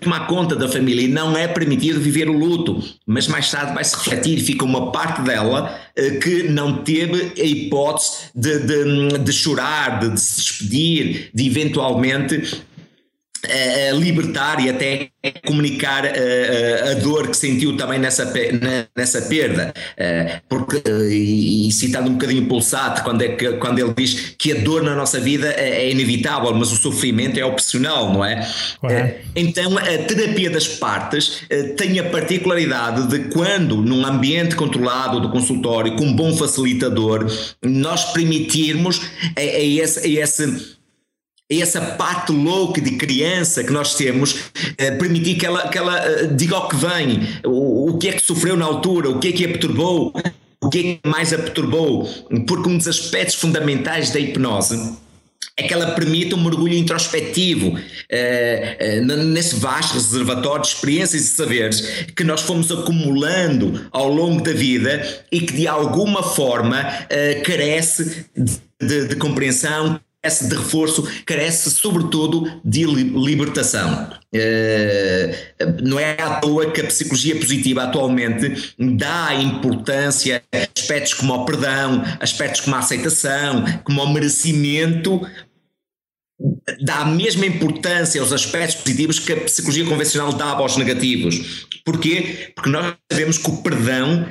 tomar 0.00 0.26
conta 0.26 0.56
da 0.56 0.68
família 0.68 1.02
e 1.02 1.08
não 1.08 1.36
é 1.36 1.46
permitido 1.48 2.00
viver 2.00 2.28
o 2.28 2.32
luto, 2.32 2.82
mas 3.06 3.28
mais 3.28 3.50
tarde 3.50 3.74
vai 3.74 3.84
se 3.84 3.96
refletir, 3.96 4.40
fica 4.40 4.64
uma 4.64 4.92
parte 4.92 5.22
dela 5.22 5.78
uh, 5.98 6.20
que 6.20 6.44
não 6.44 6.78
teve 6.78 7.32
a 7.40 7.44
hipótese 7.44 8.30
de, 8.34 8.58
de, 8.60 9.18
de 9.18 9.32
chorar, 9.32 10.00
de, 10.00 10.10
de, 10.10 10.20
se 10.20 10.36
despedir, 10.36 11.30
de 11.34 11.46
eventualmente 11.46 12.62
uh, 13.52 13.98
libertar 13.98 14.64
e 14.64 14.70
até 14.70 15.08
comunicar 15.44 16.04
uh, 16.04 16.90
a 16.90 16.94
dor 16.94 17.28
que 17.28 17.36
sentiu 17.36 17.76
também 17.76 17.98
nessa, 17.98 18.32
nessa 18.96 19.22
perda. 19.22 19.72
Uh, 19.98 20.40
porque, 20.48 20.82
e, 21.10 21.68
e, 21.68 21.72
citando 21.72 22.10
um 22.10 22.14
bocadinho 22.14 22.44
o 22.44 22.46
Pulsat, 22.46 23.02
quando, 23.02 23.22
é 23.22 23.28
que, 23.28 23.52
quando 23.54 23.78
ele 23.78 23.92
diz 23.96 24.34
que 24.38 24.52
a 24.52 24.60
dor 24.60 24.82
na 24.82 24.94
nossa 24.94 25.20
vida 25.20 25.48
é, 25.56 25.84
é 25.84 25.90
inevitável, 25.90 26.54
mas 26.54 26.72
o 26.72 26.76
sofrimento 26.76 27.38
é 27.38 27.44
opcional, 27.44 28.12
não 28.12 28.24
é? 28.24 28.48
então, 29.36 29.76
a 29.78 29.98
terapia 29.98 30.50
das 30.50 30.66
partes 30.66 31.42
tem 31.76 31.98
a 31.98 32.04
particularidade 32.04 33.06
de 33.08 33.30
quando, 33.30 33.76
num 33.76 34.04
ambiente 34.04 34.56
controlado 34.56 35.20
do 35.20 35.30
consultório, 35.30 35.96
com 35.96 36.04
um 36.04 36.12
bom 36.12 36.36
facilitador, 36.36 37.26
nós 37.62 38.12
permitirmos 38.12 39.00
a, 39.36 39.40
a 39.40 39.60
esse, 39.60 40.00
a 40.00 40.22
esse 40.22 40.76
essa 41.60 41.80
parte 41.80 42.32
louca 42.32 42.80
de 42.80 42.92
criança 42.92 43.64
que 43.64 43.72
nós 43.72 43.94
temos, 43.94 44.36
eh, 44.78 44.92
permitir 44.92 45.34
que 45.34 45.44
ela, 45.44 45.68
que 45.68 45.76
ela 45.76 45.98
eh, 45.98 46.26
diga 46.28 46.56
o 46.56 46.68
que 46.68 46.76
vem, 46.76 47.28
o, 47.44 47.90
o 47.90 47.98
que 47.98 48.08
é 48.08 48.12
que 48.12 48.22
sofreu 48.22 48.56
na 48.56 48.64
altura, 48.64 49.10
o 49.10 49.18
que 49.18 49.28
é 49.28 49.32
que 49.32 49.44
a 49.44 49.48
perturbou, 49.48 50.14
o 50.60 50.70
que 50.70 50.78
é 50.78 50.82
que 50.82 51.00
mais 51.08 51.32
a 51.32 51.38
perturbou, 51.38 52.08
porque 52.46 52.68
um 52.68 52.78
dos 52.78 52.86
aspectos 52.86 53.34
fundamentais 53.34 54.10
da 54.10 54.20
hipnose 54.20 54.96
é 55.56 55.64
que 55.64 55.74
ela 55.74 55.90
permite 55.90 56.34
um 56.34 56.42
mergulho 56.42 56.72
introspectivo 56.72 57.78
eh, 58.08 59.00
nesse 59.02 59.56
vasto 59.56 59.94
reservatório 59.94 60.62
de 60.62 60.68
experiências 60.68 61.22
e 61.22 61.26
saberes 61.26 61.80
que 62.16 62.24
nós 62.24 62.40
fomos 62.40 62.70
acumulando 62.72 63.88
ao 63.90 64.08
longo 64.08 64.40
da 64.40 64.52
vida 64.52 65.24
e 65.30 65.40
que 65.40 65.52
de 65.52 65.68
alguma 65.68 66.22
forma 66.22 66.82
carece 67.44 68.24
de, 68.34 68.60
de, 68.80 69.08
de 69.08 69.16
compreensão, 69.16 70.00
carece 70.22 70.48
de 70.48 70.54
reforço, 70.54 71.02
carece 71.26 71.70
sobretudo 71.70 72.60
de 72.64 72.84
libertação. 72.84 74.08
Uh, 74.34 75.82
não 75.82 75.98
é 75.98 76.12
à 76.12 76.36
toa 76.36 76.70
que 76.70 76.80
a 76.80 76.86
psicologia 76.86 77.34
positiva 77.36 77.82
atualmente 77.82 78.74
dá 78.78 79.34
importância 79.34 80.42
a 80.52 80.58
aspectos 80.78 81.14
como 81.14 81.34
o 81.34 81.44
perdão, 81.44 82.02
aspectos 82.20 82.60
como 82.60 82.76
a 82.76 82.78
aceitação, 82.78 83.64
como 83.82 84.02
o 84.02 84.12
merecimento, 84.12 85.20
dá 86.80 86.98
a 86.98 87.04
mesma 87.04 87.44
importância 87.44 88.20
aos 88.20 88.32
aspectos 88.32 88.76
positivos 88.76 89.18
que 89.18 89.32
a 89.32 89.40
psicologia 89.40 89.84
convencional 89.84 90.32
dá 90.32 90.50
aos 90.50 90.76
negativos. 90.76 91.66
Porquê? 91.84 92.52
Porque 92.54 92.70
nós 92.70 92.94
sabemos 93.10 93.38
que 93.38 93.50
o 93.50 93.56
perdão 93.56 94.26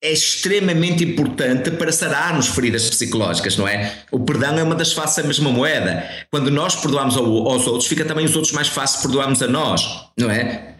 é 0.00 0.12
extremamente 0.12 1.04
importante 1.04 1.72
para 1.72 1.90
sararmos 1.90 2.48
feridas 2.48 2.88
psicológicas, 2.88 3.56
não 3.56 3.66
é? 3.66 4.04
O 4.12 4.20
perdão 4.20 4.56
é 4.56 4.62
uma 4.62 4.74
das 4.74 4.92
faces 4.92 5.16
da 5.16 5.24
mesma 5.24 5.50
moeda. 5.50 6.08
Quando 6.30 6.50
nós 6.50 6.76
perdoamos 6.76 7.16
aos 7.16 7.66
outros, 7.66 7.86
fica 7.86 8.04
também 8.04 8.24
os 8.24 8.36
outros 8.36 8.52
mais 8.52 8.68
fácil 8.68 9.02
perdoarmos 9.02 9.42
a 9.42 9.48
nós, 9.48 10.08
não 10.16 10.30
é? 10.30 10.74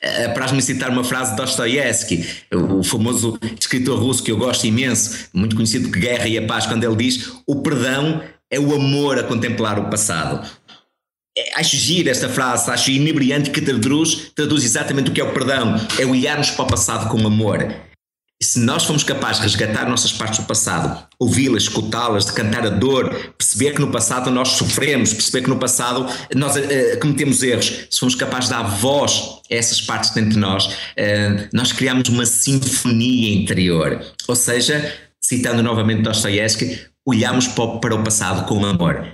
Eh, 0.00 0.28
para 0.28 0.50
me 0.52 0.62
citar 0.62 0.90
uma 0.90 1.04
frase 1.04 1.32
de 1.32 1.36
Dostoiévski, 1.36 2.26
o 2.52 2.82
famoso 2.82 3.38
escritor 3.58 3.98
russo 3.98 4.22
que 4.22 4.32
eu 4.32 4.38
gosto 4.38 4.66
imenso, 4.66 5.28
muito 5.32 5.54
conhecido 5.54 5.90
que 5.90 6.00
Guerra 6.00 6.26
e 6.26 6.38
a 6.38 6.46
Paz, 6.46 6.66
quando 6.66 6.84
ele 6.84 6.96
diz: 6.96 7.32
o 7.46 7.62
perdão 7.62 8.22
é 8.50 8.58
o 8.58 8.74
amor 8.74 9.18
a 9.18 9.24
contemplar 9.24 9.78
o 9.78 9.90
passado. 9.90 10.48
É, 11.36 11.60
acho 11.60 11.76
gira 11.76 12.10
esta 12.10 12.28
frase, 12.28 12.70
acho 12.70 12.90
inebriante 12.90 13.50
que 13.50 13.60
traduz, 13.60 14.32
traduz 14.34 14.64
exatamente 14.64 15.10
o 15.10 15.12
que 15.12 15.20
é 15.20 15.24
o 15.24 15.34
perdão: 15.34 15.76
é 15.98 16.06
olharmos 16.06 16.50
para 16.50 16.64
o 16.64 16.68
passado 16.68 17.10
com 17.10 17.26
amor 17.26 17.87
se 18.40 18.60
nós 18.60 18.84
formos 18.84 19.02
capazes 19.02 19.38
de 19.38 19.48
resgatar 19.48 19.88
nossas 19.88 20.12
partes 20.12 20.38
do 20.38 20.46
passado, 20.46 21.06
ouvi-las, 21.18 21.64
escutá-las, 21.64 22.26
de 22.26 22.32
cantar 22.32 22.64
a 22.64 22.70
dor, 22.70 23.32
perceber 23.36 23.72
que 23.72 23.80
no 23.80 23.90
passado 23.90 24.30
nós 24.30 24.50
sofremos, 24.50 25.12
perceber 25.12 25.42
que 25.42 25.50
no 25.50 25.58
passado 25.58 26.06
nós 26.36 26.54
uh, 26.56 27.00
cometemos 27.00 27.42
erros, 27.42 27.88
se 27.90 27.98
formos 27.98 28.14
capazes 28.14 28.48
de 28.48 28.54
dar 28.54 28.62
voz 28.62 29.40
a 29.50 29.54
essas 29.54 29.80
partes 29.80 30.10
dentro 30.10 30.30
de 30.30 30.38
nós, 30.38 30.66
uh, 30.66 31.48
nós 31.52 31.72
criamos 31.72 32.08
uma 32.08 32.24
sinfonia 32.24 33.34
interior. 33.34 34.00
Ou 34.28 34.36
seja, 34.36 34.94
citando 35.20 35.60
novamente 35.60 36.02
Dostoiévski, 36.02 36.78
olhamos 37.04 37.48
para 37.48 37.94
o 37.94 38.04
passado 38.04 38.46
com 38.46 38.64
amor. 38.64 39.04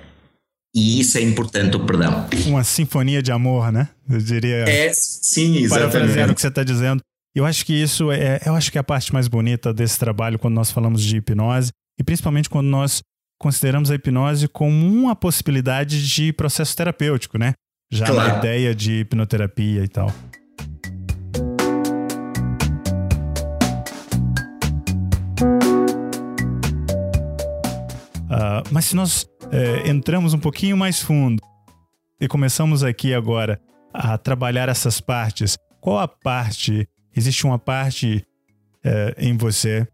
E 0.75 1.01
isso 1.01 1.17
é 1.17 1.23
importante, 1.23 1.77
o 1.77 1.87
perdão. 1.87 2.29
Uma 2.47 2.65
sinfonia 2.65 3.23
de 3.23 3.31
amor, 3.31 3.71
né? 3.71 3.89
Eu 4.11 4.19
diria. 4.19 4.69
É, 4.69 4.93
sim, 4.93 5.59
exatamente. 5.59 6.15
Para 6.15 6.33
o 6.33 6.35
que 6.35 6.41
você 6.41 6.49
está 6.49 6.65
dizendo. 6.65 7.01
Eu 7.37 7.45
acho 7.45 7.67
que 7.67 7.73
isso 7.73 8.13
é, 8.13 8.41
eu 8.47 8.55
acho 8.55 8.71
que 8.71 8.79
é 8.79 8.81
a 8.81 8.85
parte 8.85 9.13
mais 9.13 9.27
bonita 9.27 9.75
desse 9.75 9.99
trabalho 9.99 10.39
quando 10.39 10.55
nós 10.55 10.71
falamos 10.71 11.03
de 11.03 11.17
hipnose 11.17 11.73
e 11.99 12.05
principalmente 12.05 12.49
quando 12.49 12.69
nós 12.69 13.03
consideramos 13.41 13.91
a 13.91 13.97
hipnose 13.97 14.47
como 14.47 14.87
uma 14.87 15.17
possibilidade 15.17 16.07
de 16.07 16.33
processo 16.33 16.77
terapêutico, 16.77 17.37
né? 17.37 17.55
Já 17.93 18.07
claro. 18.07 18.35
na 18.35 18.39
ideia 18.39 18.73
de 18.73 19.01
hipnoterapia 19.01 19.83
e 19.83 19.89
tal. 19.89 20.11
Uh, 28.31 28.63
mas 28.71 28.85
se 28.85 28.95
nós 28.95 29.25
uh, 29.25 29.89
entramos 29.89 30.35
um 30.35 30.39
pouquinho 30.39 30.77
mais 30.77 31.01
fundo 31.01 31.43
e 32.21 32.29
começamos 32.29 32.85
aqui 32.85 33.13
agora 33.13 33.61
a 33.93 34.17
trabalhar 34.17 34.69
essas 34.69 35.01
partes, 35.01 35.57
qual 35.81 35.99
a 35.99 36.07
parte 36.07 36.89
existe 37.15 37.47
uma 37.47 37.59
parte 37.59 38.25
é, 38.83 39.15
em 39.19 39.37
você 39.37 39.87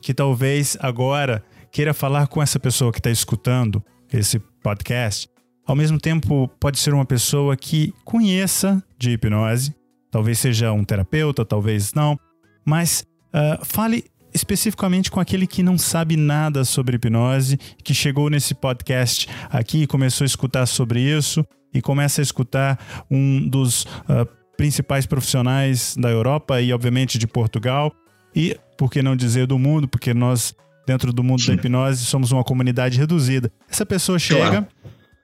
que 0.00 0.12
talvez 0.12 0.76
agora 0.80 1.44
queira 1.70 1.94
falar 1.94 2.26
com 2.26 2.42
essa 2.42 2.58
pessoa 2.58 2.92
que 2.92 2.98
está 2.98 3.10
escutando 3.10 3.82
esse 4.12 4.38
podcast. 4.38 5.28
Ao 5.66 5.76
mesmo 5.76 5.98
tempo, 5.98 6.48
pode 6.60 6.78
ser 6.78 6.92
uma 6.92 7.04
pessoa 7.04 7.56
que 7.56 7.94
conheça 8.04 8.82
de 8.98 9.12
hipnose, 9.12 9.74
talvez 10.10 10.38
seja 10.38 10.72
um 10.72 10.84
terapeuta, 10.84 11.44
talvez 11.44 11.94
não, 11.94 12.18
mas 12.64 13.04
uh, 13.28 13.64
fale 13.64 14.04
especificamente 14.34 15.10
com 15.10 15.20
aquele 15.20 15.46
que 15.46 15.62
não 15.62 15.78
sabe 15.78 16.16
nada 16.16 16.64
sobre 16.64 16.96
hipnose, 16.96 17.56
que 17.82 17.94
chegou 17.94 18.28
nesse 18.28 18.54
podcast 18.54 19.28
aqui 19.50 19.82
e 19.82 19.86
começou 19.86 20.24
a 20.24 20.26
escutar 20.26 20.66
sobre 20.66 21.00
isso 21.00 21.46
e 21.72 21.80
começa 21.80 22.20
a 22.20 22.24
escutar 22.24 22.78
um 23.10 23.48
dos 23.48 23.84
uh, 23.84 24.26
principais 24.56 25.06
profissionais 25.06 25.96
da 25.96 26.10
Europa 26.10 26.60
e, 26.60 26.72
obviamente, 26.72 27.18
de 27.18 27.26
Portugal. 27.26 27.92
E, 28.34 28.56
por 28.78 28.90
que 28.90 29.02
não 29.02 29.14
dizer 29.14 29.46
do 29.46 29.58
mundo, 29.58 29.86
porque 29.86 30.14
nós, 30.14 30.54
dentro 30.86 31.12
do 31.12 31.22
mundo 31.22 31.44
da 31.46 31.54
hipnose, 31.54 32.04
somos 32.04 32.32
uma 32.32 32.42
comunidade 32.42 32.98
reduzida. 32.98 33.52
Essa 33.68 33.84
pessoa 33.84 34.18
chega 34.18 34.50
claro. 34.50 34.66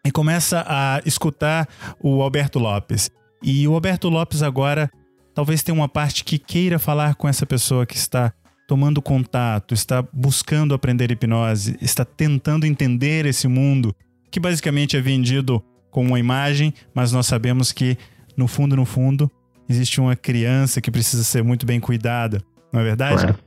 e 0.05 0.11
começa 0.11 0.64
a 0.67 1.01
escutar 1.05 1.69
o 2.01 2.23
Alberto 2.23 2.59
Lopes. 2.59 3.11
E 3.43 3.67
o 3.67 3.75
Alberto 3.75 4.09
Lopes 4.09 4.43
agora 4.43 4.91
talvez 5.35 5.62
tenha 5.62 5.75
uma 5.75 5.88
parte 5.88 6.25
que 6.25 6.38
queira 6.38 6.79
falar 6.79 7.14
com 7.14 7.29
essa 7.29 7.47
pessoa 7.47 7.87
que 7.87 7.97
está 7.97 8.33
tomando 8.67 9.01
contato, 9.01 9.73
está 9.73 10.03
buscando 10.12 10.75
aprender 10.75 11.11
hipnose, 11.11 11.79
está 11.81 12.05
tentando 12.05 12.67
entender 12.67 13.25
esse 13.25 13.49
mundo 13.49 13.95
que 14.31 14.38
basicamente 14.38 14.97
é 14.97 15.01
vendido 15.01 15.64
com 15.91 16.05
uma 16.05 16.19
imagem, 16.19 16.75
mas 16.95 17.12
nós 17.12 17.27
sabemos 17.27 17.73
que 17.73 17.97
no 18.38 18.46
fundo, 18.46 18.77
no 18.77 18.85
fundo, 18.85 19.29
existe 19.68 20.01
uma 20.01 20.14
criança 20.14 20.81
que 20.81 20.92
precisa 20.92 21.24
ser 21.24 21.42
muito 21.42 21.66
bem 21.66 21.81
cuidada, 21.81 22.40
não 22.72 22.81
é 22.81 22.85
verdade? 22.85 23.22
Claro. 23.22 23.38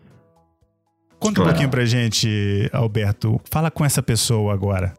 conta 1.18 1.36
claro. 1.36 1.42
um 1.42 1.54
pouquinho 1.54 1.70
pra 1.70 1.86
gente, 1.86 2.70
Alberto. 2.74 3.40
Fala 3.50 3.72
com 3.72 3.86
essa 3.86 4.04
pessoa 4.04 4.54
agora. 4.54 4.94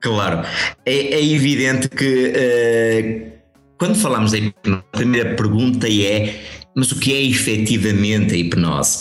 Claro. 0.00 0.46
É, 0.86 0.92
é 0.92 1.24
evidente 1.24 1.90
que 1.90 2.32
uh, 2.32 3.38
quando 3.76 3.96
falamos 3.96 4.32
da 4.32 4.38
hipnose, 4.38 4.82
a 4.92 4.96
primeira 4.96 5.34
pergunta 5.36 5.86
é 5.86 6.40
mas 6.78 6.92
o 6.92 6.96
que 6.96 7.12
é 7.12 7.22
efetivamente 7.22 8.34
a 8.34 8.36
hipnose? 8.36 9.00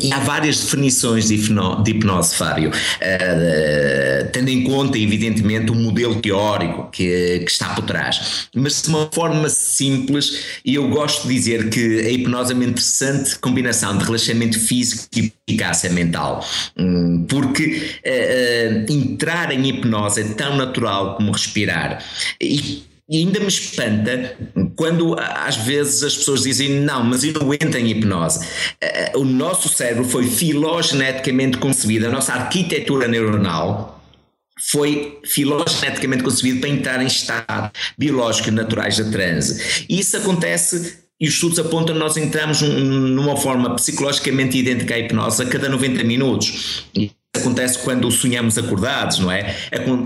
E 0.00 0.12
há 0.12 0.18
várias 0.20 0.60
definições 0.60 1.28
de, 1.28 1.34
hipno, 1.34 1.82
de 1.82 1.90
hipnose, 1.90 2.34
Fábio, 2.34 2.70
uh, 2.70 4.30
tendo 4.32 4.48
em 4.48 4.64
conta, 4.64 4.98
evidentemente, 4.98 5.70
o 5.70 5.74
modelo 5.74 6.20
teórico 6.20 6.90
que, 6.90 7.40
que, 7.40 7.50
está 7.50 7.74
por 7.74 7.84
trás. 7.84 8.48
Mas 8.54 8.82
de 8.82 8.88
uma 8.88 9.10
forma 9.12 9.48
simples, 9.48 10.60
eu 10.64 10.88
gosto 10.88 11.28
de 11.28 11.34
dizer 11.34 11.68
que 11.68 12.00
a 12.00 12.10
hipnose 12.10 12.52
é 12.52 12.54
uma 12.54 12.64
interessante 12.64 13.38
combinação 13.38 13.98
de 13.98 14.04
relaxamento 14.04 14.58
físico 14.58 15.08
e 15.16 15.32
eficácia 15.48 15.90
mental, 15.90 16.44
um, 16.76 17.24
porque 17.28 18.00
uh, 18.06 18.90
uh, 18.90 18.92
entrar 18.92 19.52
em 19.52 19.68
hipnose 19.68 20.20
é 20.22 20.24
tão 20.24 20.56
natural 20.56 21.16
como 21.16 21.32
respirar. 21.32 22.02
E 22.40 22.89
e 23.10 23.18
ainda 23.18 23.40
me 23.40 23.48
espanta 23.48 24.36
quando 24.76 25.16
às 25.18 25.56
vezes 25.56 26.04
as 26.04 26.16
pessoas 26.16 26.42
dizem 26.42 26.70
não, 26.70 27.02
mas 27.02 27.24
eu 27.24 27.32
não 27.32 27.52
entro 27.52 27.76
em 27.76 27.90
hipnose. 27.90 28.46
Eh, 28.80 29.12
o 29.16 29.24
nosso 29.24 29.68
cérebro 29.68 30.04
foi 30.04 30.28
filogeneticamente 30.28 31.58
concebido, 31.58 32.06
a 32.06 32.10
nossa 32.10 32.32
arquitetura 32.32 33.08
neuronal 33.08 34.00
foi 34.60 35.18
filogeneticamente 35.24 36.22
concebido 36.22 36.60
para 36.60 36.68
entrar 36.68 37.02
em 37.02 37.06
estado 37.06 37.72
biológico 37.98 38.52
naturais 38.52 38.96
de 38.96 39.10
transe. 39.10 39.86
E 39.88 39.98
isso 39.98 40.16
acontece 40.16 41.00
e 41.18 41.26
os 41.26 41.34
estudos 41.34 41.58
apontam 41.58 41.94
que 41.94 42.00
nós 42.00 42.16
entramos 42.16 42.62
numa 42.62 43.36
forma 43.36 43.74
psicologicamente 43.74 44.56
idêntica 44.56 44.94
à 44.94 44.98
hipnose 44.98 45.42
a 45.42 45.46
cada 45.46 45.68
90 45.68 46.04
minutos 46.04 46.86
acontece 47.36 47.78
quando 47.78 48.10
sonhamos 48.10 48.58
acordados, 48.58 49.18
não 49.18 49.30
é? 49.30 49.56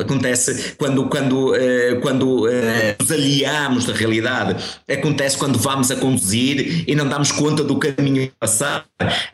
Acontece 0.00 0.74
quando, 0.76 1.06
quando, 1.06 1.52
uh, 1.52 2.00
quando 2.00 2.44
uh, 2.44 2.50
nos 2.98 3.10
aliamos 3.10 3.86
da 3.86 3.94
realidade, 3.94 4.62
acontece 4.88 5.36
quando 5.36 5.58
vamos 5.58 5.90
a 5.90 5.96
conduzir 5.96 6.84
e 6.86 6.94
não 6.94 7.08
damos 7.08 7.32
conta 7.32 7.64
do 7.64 7.76
caminho 7.78 8.30
a 8.40 8.46
passar, 8.46 8.84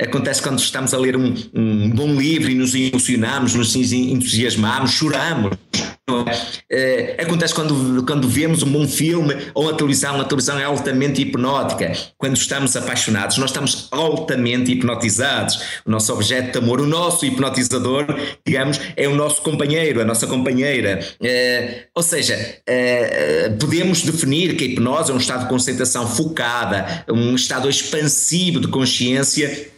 acontece 0.00 0.40
quando 0.40 0.58
estamos 0.58 0.94
a 0.94 0.98
ler 0.98 1.16
um, 1.16 1.34
um 1.54 1.90
bom 1.90 2.14
livro 2.14 2.50
e 2.50 2.54
nos 2.54 2.74
emocionamos, 2.74 3.54
nos 3.54 3.74
entusiasmamos, 3.74 4.92
choramos. 4.92 5.56
É, 6.68 7.16
acontece 7.18 7.54
quando, 7.54 8.04
quando 8.04 8.28
vemos 8.28 8.62
um 8.62 8.70
bom 8.70 8.86
filme 8.86 9.34
ou 9.54 9.68
a 9.68 9.74
televisão, 9.74 10.20
a 10.20 10.24
televisão 10.24 10.58
é 10.58 10.64
altamente 10.64 11.22
hipnótica. 11.22 11.92
Quando 12.16 12.36
estamos 12.36 12.76
apaixonados, 12.76 13.38
nós 13.38 13.50
estamos 13.50 13.88
altamente 13.90 14.72
hipnotizados. 14.72 15.60
O 15.84 15.90
nosso 15.90 16.12
objeto 16.12 16.52
de 16.52 16.58
amor, 16.58 16.80
o 16.80 16.86
nosso 16.86 17.24
hipnotizador, 17.26 18.06
digamos, 18.46 18.80
é 18.96 19.08
o 19.08 19.14
nosso 19.14 19.42
companheiro, 19.42 20.00
a 20.00 20.04
nossa 20.04 20.26
companheira. 20.26 21.00
É, 21.22 21.86
ou 21.94 22.02
seja, 22.02 22.36
é, 22.66 23.48
podemos 23.60 24.02
definir 24.02 24.56
que 24.56 24.64
a 24.64 24.66
hipnose 24.66 25.10
é 25.10 25.14
um 25.14 25.18
estado 25.18 25.42
de 25.42 25.48
concentração 25.48 26.06
focada, 26.06 27.04
um 27.08 27.34
estado 27.34 27.68
expansivo 27.68 28.60
de 28.60 28.68
consciência 28.68 29.70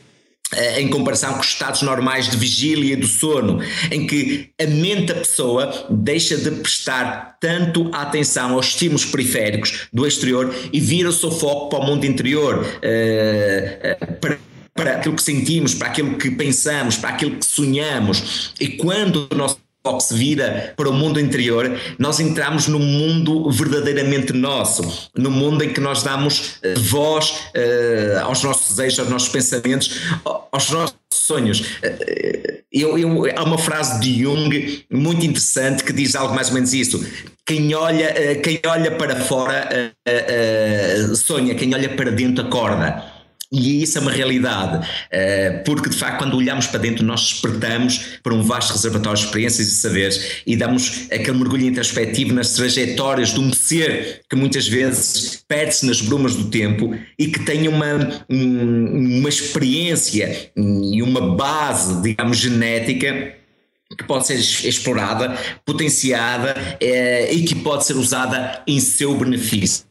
em 0.76 0.88
comparação 0.88 1.34
com 1.34 1.40
os 1.40 1.48
estados 1.48 1.82
normais 1.82 2.28
de 2.28 2.36
vigília 2.36 2.96
do 2.96 3.06
sono, 3.06 3.60
em 3.90 4.06
que 4.06 4.50
a 4.60 4.66
mente 4.66 5.06
da 5.06 5.14
pessoa 5.14 5.86
deixa 5.90 6.36
de 6.36 6.50
prestar 6.50 7.36
tanto 7.40 7.90
atenção 7.92 8.52
aos 8.54 8.68
estímulos 8.68 9.04
periféricos 9.04 9.88
do 9.92 10.06
exterior 10.06 10.54
e 10.72 10.80
vira 10.80 11.08
o 11.08 11.12
seu 11.12 11.30
foco 11.30 11.70
para 11.70 11.80
o 11.80 11.86
mundo 11.86 12.04
interior, 12.04 12.58
uh, 12.58 14.04
uh, 14.04 14.14
para 14.20 14.38
para 14.74 14.96
aquilo 14.96 15.14
que 15.14 15.22
sentimos, 15.22 15.74
para 15.74 15.88
aquilo 15.88 16.16
que 16.16 16.30
pensamos, 16.30 16.96
para 16.96 17.10
aquilo 17.10 17.36
que 17.36 17.44
sonhamos. 17.44 18.54
E 18.58 18.68
quando 18.68 19.28
o 19.30 19.34
nosso 19.34 19.58
se 20.00 20.14
vira 20.14 20.72
para 20.76 20.88
o 20.88 20.92
mundo 20.92 21.18
interior, 21.18 21.78
nós 21.98 22.20
entramos 22.20 22.68
no 22.68 22.78
mundo 22.78 23.50
verdadeiramente 23.50 24.32
nosso, 24.32 25.10
no 25.16 25.30
mundo 25.30 25.64
em 25.64 25.72
que 25.72 25.80
nós 25.80 26.02
damos 26.02 26.58
uh, 26.64 26.80
voz 26.80 27.30
uh, 27.30 28.24
aos 28.24 28.42
nossos 28.42 28.76
desejos, 28.76 29.00
aos 29.00 29.08
nossos 29.08 29.28
pensamentos, 29.28 30.00
aos 30.24 30.70
nossos 30.70 30.96
sonhos. 31.12 31.60
Uh, 31.60 32.62
eu, 32.72 32.98
eu, 32.98 33.24
há 33.36 33.42
uma 33.42 33.58
frase 33.58 34.00
de 34.00 34.22
Jung 34.22 34.84
muito 34.90 35.26
interessante 35.26 35.84
que 35.84 35.92
diz 35.92 36.14
algo 36.14 36.34
mais 36.34 36.48
ou 36.48 36.54
menos 36.54 36.72
isso. 36.72 37.04
Quem 37.44 37.74
olha, 37.74 38.36
quem 38.36 38.60
olha 38.64 38.92
para 38.92 39.16
fora 39.16 39.92
sonha, 41.14 41.54
quem 41.54 41.74
olha 41.74 41.88
para 41.90 42.10
dentro 42.10 42.46
acorda. 42.46 43.11
E 43.52 43.82
isso 43.82 43.98
é 43.98 44.00
uma 44.00 44.10
realidade, 44.10 44.88
eh, 45.10 45.62
porque 45.66 45.90
de 45.90 45.96
facto, 45.96 46.20
quando 46.20 46.34
olhamos 46.38 46.66
para 46.66 46.80
dentro, 46.80 47.04
nós 47.04 47.20
despertamos 47.20 48.18
para 48.22 48.32
um 48.32 48.42
vasto 48.42 48.72
reservatório 48.72 49.18
de 49.18 49.26
experiências 49.26 49.68
e 49.68 49.74
saberes 49.74 50.42
e 50.46 50.56
damos 50.56 51.06
aquele 51.12 51.36
mergulho 51.36 51.66
introspectivo 51.66 52.32
nas 52.32 52.54
trajetórias 52.54 53.34
de 53.34 53.40
um 53.40 53.52
ser 53.52 54.22
que 54.30 54.34
muitas 54.34 54.66
vezes 54.66 55.44
perde-se 55.46 55.84
nas 55.84 56.00
brumas 56.00 56.34
do 56.34 56.48
tempo 56.48 56.96
e 57.18 57.26
que 57.26 57.40
tem 57.40 57.68
uma, 57.68 58.24
uma 58.30 59.28
experiência 59.28 60.50
e 60.56 61.02
uma 61.02 61.36
base, 61.36 62.00
digamos, 62.00 62.38
genética 62.38 63.34
que 63.98 64.04
pode 64.04 64.26
ser 64.26 64.38
explorada, 64.66 65.36
potenciada 65.66 66.54
eh, 66.80 67.34
e 67.34 67.42
que 67.42 67.54
pode 67.56 67.84
ser 67.84 67.98
usada 67.98 68.62
em 68.66 68.80
seu 68.80 69.14
benefício. 69.14 69.84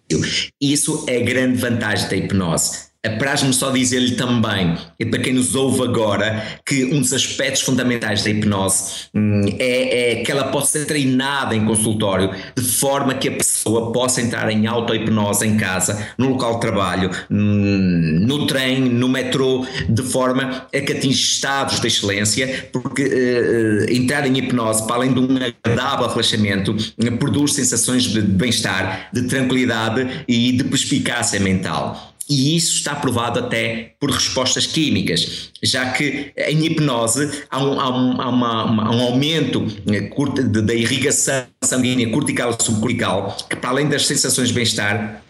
Isso 0.59 1.05
é 1.07 1.17
a 1.17 1.23
grande 1.23 1.59
vantagem 1.59 2.09
da 2.09 2.15
hipnose 2.15 2.90
Apraz-me 3.03 3.51
só 3.51 3.71
dizer-lhe 3.71 4.11
também, 4.11 4.77
e 4.99 5.05
para 5.07 5.19
quem 5.19 5.33
nos 5.33 5.55
ouve 5.55 5.81
agora, 5.81 6.59
que 6.63 6.85
um 6.85 7.01
dos 7.01 7.11
aspectos 7.11 7.63
fundamentais 7.63 8.23
da 8.23 8.29
hipnose 8.29 9.07
hum, 9.15 9.41
é, 9.57 10.11
é, 10.11 10.23
que 10.23 10.31
ela 10.31 10.49
possa 10.49 10.77
ser 10.77 10.85
treinada 10.85 11.55
em 11.55 11.65
consultório, 11.65 12.29
de 12.55 12.63
forma 12.63 13.15
que 13.15 13.27
a 13.27 13.31
pessoa 13.31 13.91
possa 13.91 14.21
entrar 14.21 14.51
em 14.51 14.67
auto-hipnose 14.67 15.47
em 15.47 15.57
casa, 15.57 16.09
no 16.15 16.29
local 16.29 16.55
de 16.55 16.61
trabalho, 16.61 17.09
hum, 17.31 18.19
no 18.21 18.45
trem, 18.45 18.79
no 18.79 19.09
metrô, 19.09 19.65
de 19.89 20.03
forma 20.03 20.67
a 20.71 20.79
que 20.79 20.93
atinja 20.93 21.19
estados 21.19 21.79
de 21.79 21.87
excelência, 21.87 22.69
porque 22.71 23.01
uh, 23.01 23.91
entrar 23.91 24.27
em 24.27 24.37
hipnose, 24.37 24.85
para 24.85 24.97
além 24.97 25.11
de 25.11 25.19
um 25.19 25.37
agradável 25.37 26.07
relaxamento, 26.07 26.75
produz 27.17 27.53
sensações 27.53 28.03
de 28.03 28.21
bem-estar, 28.21 29.09
de 29.11 29.23
tranquilidade 29.23 30.23
e 30.27 30.51
de 30.51 30.63
perspicácia 30.65 31.39
mental. 31.39 32.11
E 32.29 32.55
isso 32.55 32.75
está 32.75 32.95
provado 32.95 33.39
até 33.39 33.93
por 33.99 34.09
respostas 34.09 34.65
químicas, 34.65 35.49
já 35.61 35.91
que 35.91 36.31
em 36.37 36.65
hipnose 36.65 37.43
há 37.49 37.63
um, 37.63 37.79
há 37.79 37.89
um, 37.89 38.21
há 38.21 38.29
uma, 38.29 38.63
uma, 38.65 38.95
um 38.95 39.01
aumento 39.01 39.65
eh, 39.87 40.61
da 40.61 40.73
irrigação 40.73 41.45
sanguínea 41.63 42.09
cortical 42.09 42.55
e 42.57 42.63
subcortical, 42.63 43.37
que 43.49 43.55
para 43.55 43.69
além 43.71 43.89
das 43.89 44.05
sensações 44.05 44.49
de 44.49 44.53
bem-estar, 44.53 45.21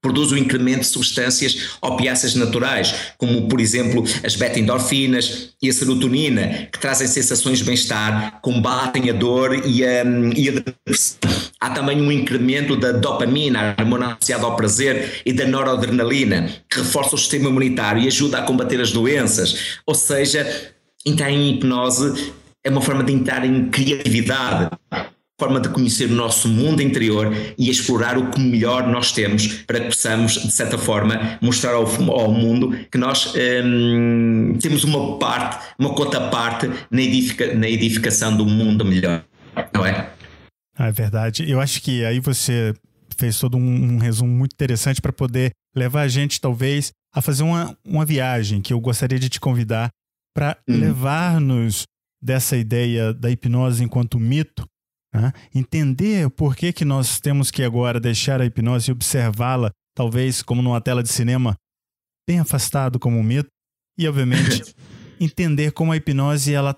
produz 0.00 0.32
o 0.32 0.34
um 0.34 0.38
incremento 0.38 0.80
de 0.80 0.86
substâncias 0.86 1.70
opiáceas 1.80 2.34
naturais, 2.34 3.12
como 3.18 3.48
por 3.48 3.60
exemplo 3.60 4.04
as 4.24 4.34
beta-endorfinas 4.34 5.50
e 5.62 5.68
a 5.68 5.72
serotonina, 5.72 6.68
que 6.72 6.78
trazem 6.78 7.06
sensações 7.06 7.58
de 7.58 7.64
bem-estar, 7.64 8.40
combatem 8.40 9.10
a 9.10 9.12
dor 9.12 9.54
e 9.66 9.84
a, 9.84 10.04
e 10.34 10.48
a 10.48 10.52
depressão. 10.52 11.30
Há 11.60 11.70
também 11.70 12.00
um 12.00 12.10
incremento 12.10 12.74
da 12.76 12.92
dopamina, 12.92 13.74
a 13.76 13.82
hormona 13.82 14.14
associada 14.14 14.44
ao 14.44 14.56
prazer, 14.56 15.20
e 15.26 15.32
da 15.32 15.46
noradrenalina, 15.46 16.50
que 16.70 16.78
reforça 16.78 17.14
o 17.14 17.18
sistema 17.18 17.50
imunitário 17.50 18.02
e 18.02 18.06
ajuda 18.06 18.38
a 18.38 18.42
combater 18.42 18.80
as 18.80 18.92
doenças. 18.92 19.78
Ou 19.86 19.94
seja, 19.94 20.72
entrar 21.04 21.30
em 21.30 21.50
hipnose 21.50 22.32
é 22.64 22.70
uma 22.70 22.80
forma 22.80 23.04
de 23.04 23.12
entrar 23.12 23.44
em 23.44 23.68
criatividade 23.68 24.70
forma 25.40 25.58
de 25.58 25.70
conhecer 25.70 26.04
o 26.04 26.14
nosso 26.14 26.46
mundo 26.48 26.82
interior 26.82 27.34
e 27.56 27.70
explorar 27.70 28.18
o 28.18 28.30
que 28.30 28.38
melhor 28.38 28.86
nós 28.86 29.10
temos 29.10 29.46
para 29.66 29.80
que 29.80 29.86
possamos, 29.86 30.34
de 30.34 30.52
certa 30.52 30.76
forma, 30.76 31.38
mostrar 31.40 31.72
ao, 31.72 31.86
ao 32.12 32.30
mundo 32.30 32.76
que 32.90 32.98
nós 32.98 33.32
hum, 33.64 34.58
temos 34.60 34.84
uma 34.84 35.18
parte, 35.18 35.66
uma 35.78 35.94
cota 35.94 36.28
parte 36.28 36.70
na, 36.90 37.00
edifica, 37.00 37.54
na 37.54 37.66
edificação 37.66 38.36
do 38.36 38.44
mundo 38.44 38.84
melhor, 38.84 39.24
não 39.74 39.86
é? 39.86 40.10
Ah, 40.76 40.88
é 40.88 40.92
verdade. 40.92 41.50
Eu 41.50 41.58
acho 41.58 41.80
que 41.80 42.04
aí 42.04 42.20
você 42.20 42.74
fez 43.16 43.38
todo 43.38 43.56
um, 43.56 43.94
um 43.94 43.98
resumo 43.98 44.30
muito 44.30 44.52
interessante 44.52 45.00
para 45.00 45.12
poder 45.12 45.52
levar 45.74 46.02
a 46.02 46.08
gente, 46.08 46.38
talvez, 46.38 46.92
a 47.14 47.22
fazer 47.22 47.44
uma, 47.44 47.74
uma 47.82 48.04
viagem 48.04 48.60
que 48.60 48.74
eu 48.74 48.80
gostaria 48.80 49.18
de 49.18 49.30
te 49.30 49.40
convidar 49.40 49.88
para 50.34 50.58
hum. 50.68 50.78
levar-nos 50.78 51.84
dessa 52.22 52.58
ideia 52.58 53.14
da 53.14 53.30
hipnose 53.30 53.82
enquanto 53.82 54.20
mito 54.20 54.69
né? 55.12 55.32
Entender 55.54 56.30
por 56.30 56.54
que, 56.54 56.72
que 56.72 56.84
nós 56.84 57.20
temos 57.20 57.50
que 57.50 57.62
agora 57.62 58.00
deixar 58.00 58.40
a 58.40 58.46
hipnose 58.46 58.90
e 58.90 58.92
observá-la, 58.92 59.70
talvez 59.94 60.42
como 60.42 60.62
numa 60.62 60.80
tela 60.80 61.02
de 61.02 61.08
cinema, 61.08 61.56
bem 62.28 62.38
afastado 62.38 62.98
como 62.98 63.18
um 63.18 63.22
mito, 63.22 63.48
e 63.98 64.08
obviamente 64.08 64.74
entender 65.20 65.72
como 65.72 65.92
a 65.92 65.96
hipnose 65.96 66.54
ela 66.54 66.76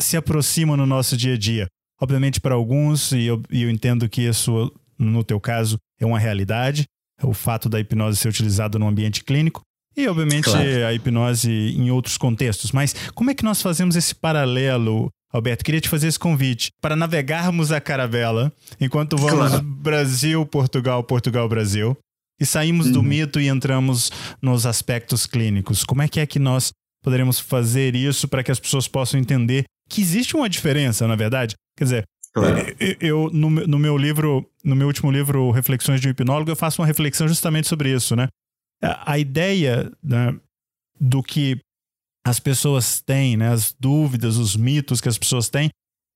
se 0.00 0.16
aproxima 0.16 0.76
no 0.76 0.86
nosso 0.86 1.16
dia 1.16 1.34
a 1.34 1.38
dia. 1.38 1.66
Obviamente 2.00 2.40
para 2.40 2.54
alguns, 2.54 3.12
e 3.12 3.24
eu, 3.24 3.42
e 3.50 3.62
eu 3.62 3.70
entendo 3.70 4.08
que 4.08 4.22
isso 4.22 4.72
no 4.98 5.22
teu 5.22 5.40
caso 5.40 5.78
é 6.00 6.06
uma 6.06 6.18
realidade, 6.18 6.84
é 7.20 7.26
o 7.26 7.32
fato 7.32 7.68
da 7.68 7.78
hipnose 7.78 8.18
ser 8.18 8.28
utilizada 8.28 8.78
no 8.78 8.88
ambiente 8.88 9.22
clínico, 9.22 9.62
E, 9.96 10.08
obviamente, 10.08 10.44
claro. 10.44 10.86
a 10.86 10.92
hipnose 10.92 11.50
em 11.50 11.90
outros 11.90 12.18
contextos. 12.18 12.72
Mas 12.72 12.94
como 13.14 13.30
é 13.30 13.34
que 13.34 13.44
nós 13.44 13.62
fazemos 13.62 13.94
esse 13.94 14.14
paralelo, 14.14 15.08
Alberto? 15.34 15.64
Queria 15.64 15.80
te 15.80 15.88
fazer 15.88 16.06
esse 16.06 16.18
convite 16.18 16.70
para 16.80 16.94
navegarmos 16.94 17.72
a 17.72 17.80
caravela 17.80 18.52
enquanto 18.80 19.16
vamos 19.16 19.50
claro. 19.50 19.62
Brasil, 19.62 20.46
Portugal, 20.46 21.02
Portugal, 21.02 21.48
Brasil. 21.48 21.96
E 22.40 22.46
saímos 22.46 22.86
uhum. 22.86 22.92
do 22.92 23.02
mito 23.02 23.40
e 23.40 23.48
entramos 23.48 24.10
nos 24.42 24.66
aspectos 24.66 25.26
clínicos. 25.26 25.84
Como 25.84 26.02
é 26.02 26.08
que 26.08 26.18
é 26.18 26.26
que 26.26 26.38
nós 26.38 26.72
poderemos 27.02 27.38
fazer 27.38 27.94
isso 27.94 28.26
para 28.26 28.42
que 28.42 28.50
as 28.50 28.58
pessoas 28.58 28.88
possam 28.88 29.20
entender 29.20 29.64
que 29.88 30.00
existe 30.00 30.36
uma 30.36 30.48
diferença, 30.48 31.06
na 31.06 31.14
verdade? 31.14 31.54
Quer 31.76 31.84
dizer, 31.84 32.04
Claro. 32.34 32.58
Eu, 32.80 32.96
eu 33.00 33.30
no, 33.32 33.48
no, 33.48 33.78
meu 33.78 33.96
livro, 33.96 34.44
no 34.64 34.74
meu 34.74 34.88
último 34.88 35.10
livro, 35.10 35.52
Reflexões 35.52 36.00
de 36.00 36.08
um 36.08 36.10
Hipnólogo, 36.10 36.50
eu 36.50 36.56
faço 36.56 36.82
uma 36.82 36.86
reflexão 36.86 37.28
justamente 37.28 37.68
sobre 37.68 37.94
isso, 37.94 38.16
né? 38.16 38.26
A, 38.82 39.12
a 39.12 39.18
ideia 39.20 39.88
né, 40.02 40.34
do 41.00 41.22
que 41.22 41.60
as 42.26 42.40
pessoas 42.40 43.00
têm, 43.00 43.36
né, 43.36 43.50
as 43.50 43.74
dúvidas, 43.78 44.36
os 44.36 44.56
mitos 44.56 45.00
que 45.00 45.08
as 45.08 45.18
pessoas 45.18 45.48
têm, 45.48 45.68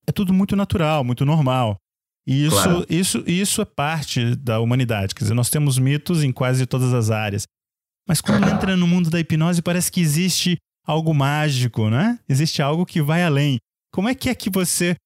é 0.06 0.12
tudo 0.12 0.32
muito 0.32 0.56
natural, 0.56 1.04
muito 1.04 1.24
normal. 1.24 1.76
E 2.26 2.46
isso, 2.46 2.62
claro. 2.62 2.86
isso, 2.88 3.24
isso 3.26 3.62
é 3.62 3.64
parte 3.64 4.34
da 4.36 4.60
humanidade. 4.60 5.14
Quer 5.14 5.24
dizer, 5.24 5.34
nós 5.34 5.50
temos 5.50 5.78
mitos 5.78 6.22
em 6.22 6.32
quase 6.32 6.66
todas 6.66 6.92
as 6.92 7.10
áreas. 7.10 7.44
Mas 8.06 8.20
quando 8.20 8.48
entra 8.48 8.76
no 8.76 8.86
mundo 8.86 9.10
da 9.10 9.20
hipnose, 9.20 9.62
parece 9.62 9.90
que 9.92 10.00
existe 10.00 10.56
algo 10.86 11.12
mágico, 11.14 11.90
né? 11.90 12.18
Existe 12.28 12.62
algo 12.62 12.86
que 12.86 13.02
vai 13.02 13.22
além. 13.22 13.58
Como 13.92 14.08
é 14.08 14.14
que 14.14 14.28
é 14.28 14.34
que 14.34 14.50
você 14.50 14.96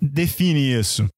define 0.00 0.60
isso? 0.60 1.08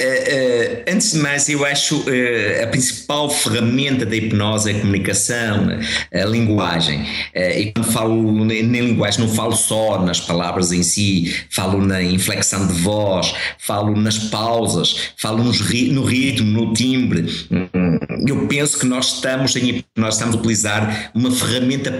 Uh, 0.00 0.02
uh, 0.02 0.94
antes 0.94 1.12
de 1.12 1.18
mais, 1.18 1.46
eu 1.50 1.62
acho 1.62 1.98
uh, 1.98 2.64
a 2.64 2.66
principal 2.68 3.28
ferramenta 3.28 4.06
da 4.06 4.16
hipnose 4.16 4.70
é 4.72 4.74
a 4.74 4.80
comunicação, 4.80 5.68
a 6.10 6.24
linguagem. 6.24 7.06
e 7.34 7.70
quando 7.72 7.92
falo 7.92 8.44
na 8.44 8.54
linguagem, 8.54 9.20
não 9.20 9.28
falo 9.34 9.54
só 9.54 10.00
nas 10.02 10.18
palavras 10.18 10.72
em 10.72 10.82
si, 10.82 11.36
falo 11.50 11.84
na 11.84 12.02
inflexão 12.02 12.66
de 12.66 12.72
voz, 12.72 13.34
falo 13.58 13.94
nas 13.94 14.18
pausas, 14.18 15.12
falo 15.18 15.44
no 15.44 16.02
ritmo, 16.04 16.50
no 16.50 16.72
timbre. 16.72 17.26
Hum, 17.50 17.98
eu 18.26 18.46
penso 18.46 18.78
que 18.78 18.86
nós 18.86 19.16
estamos, 19.16 19.54
em, 19.56 19.84
nós 19.96 20.14
estamos 20.14 20.34
a 20.34 20.38
utilizar 20.38 21.10
uma 21.14 21.30
ferramenta 21.30 21.92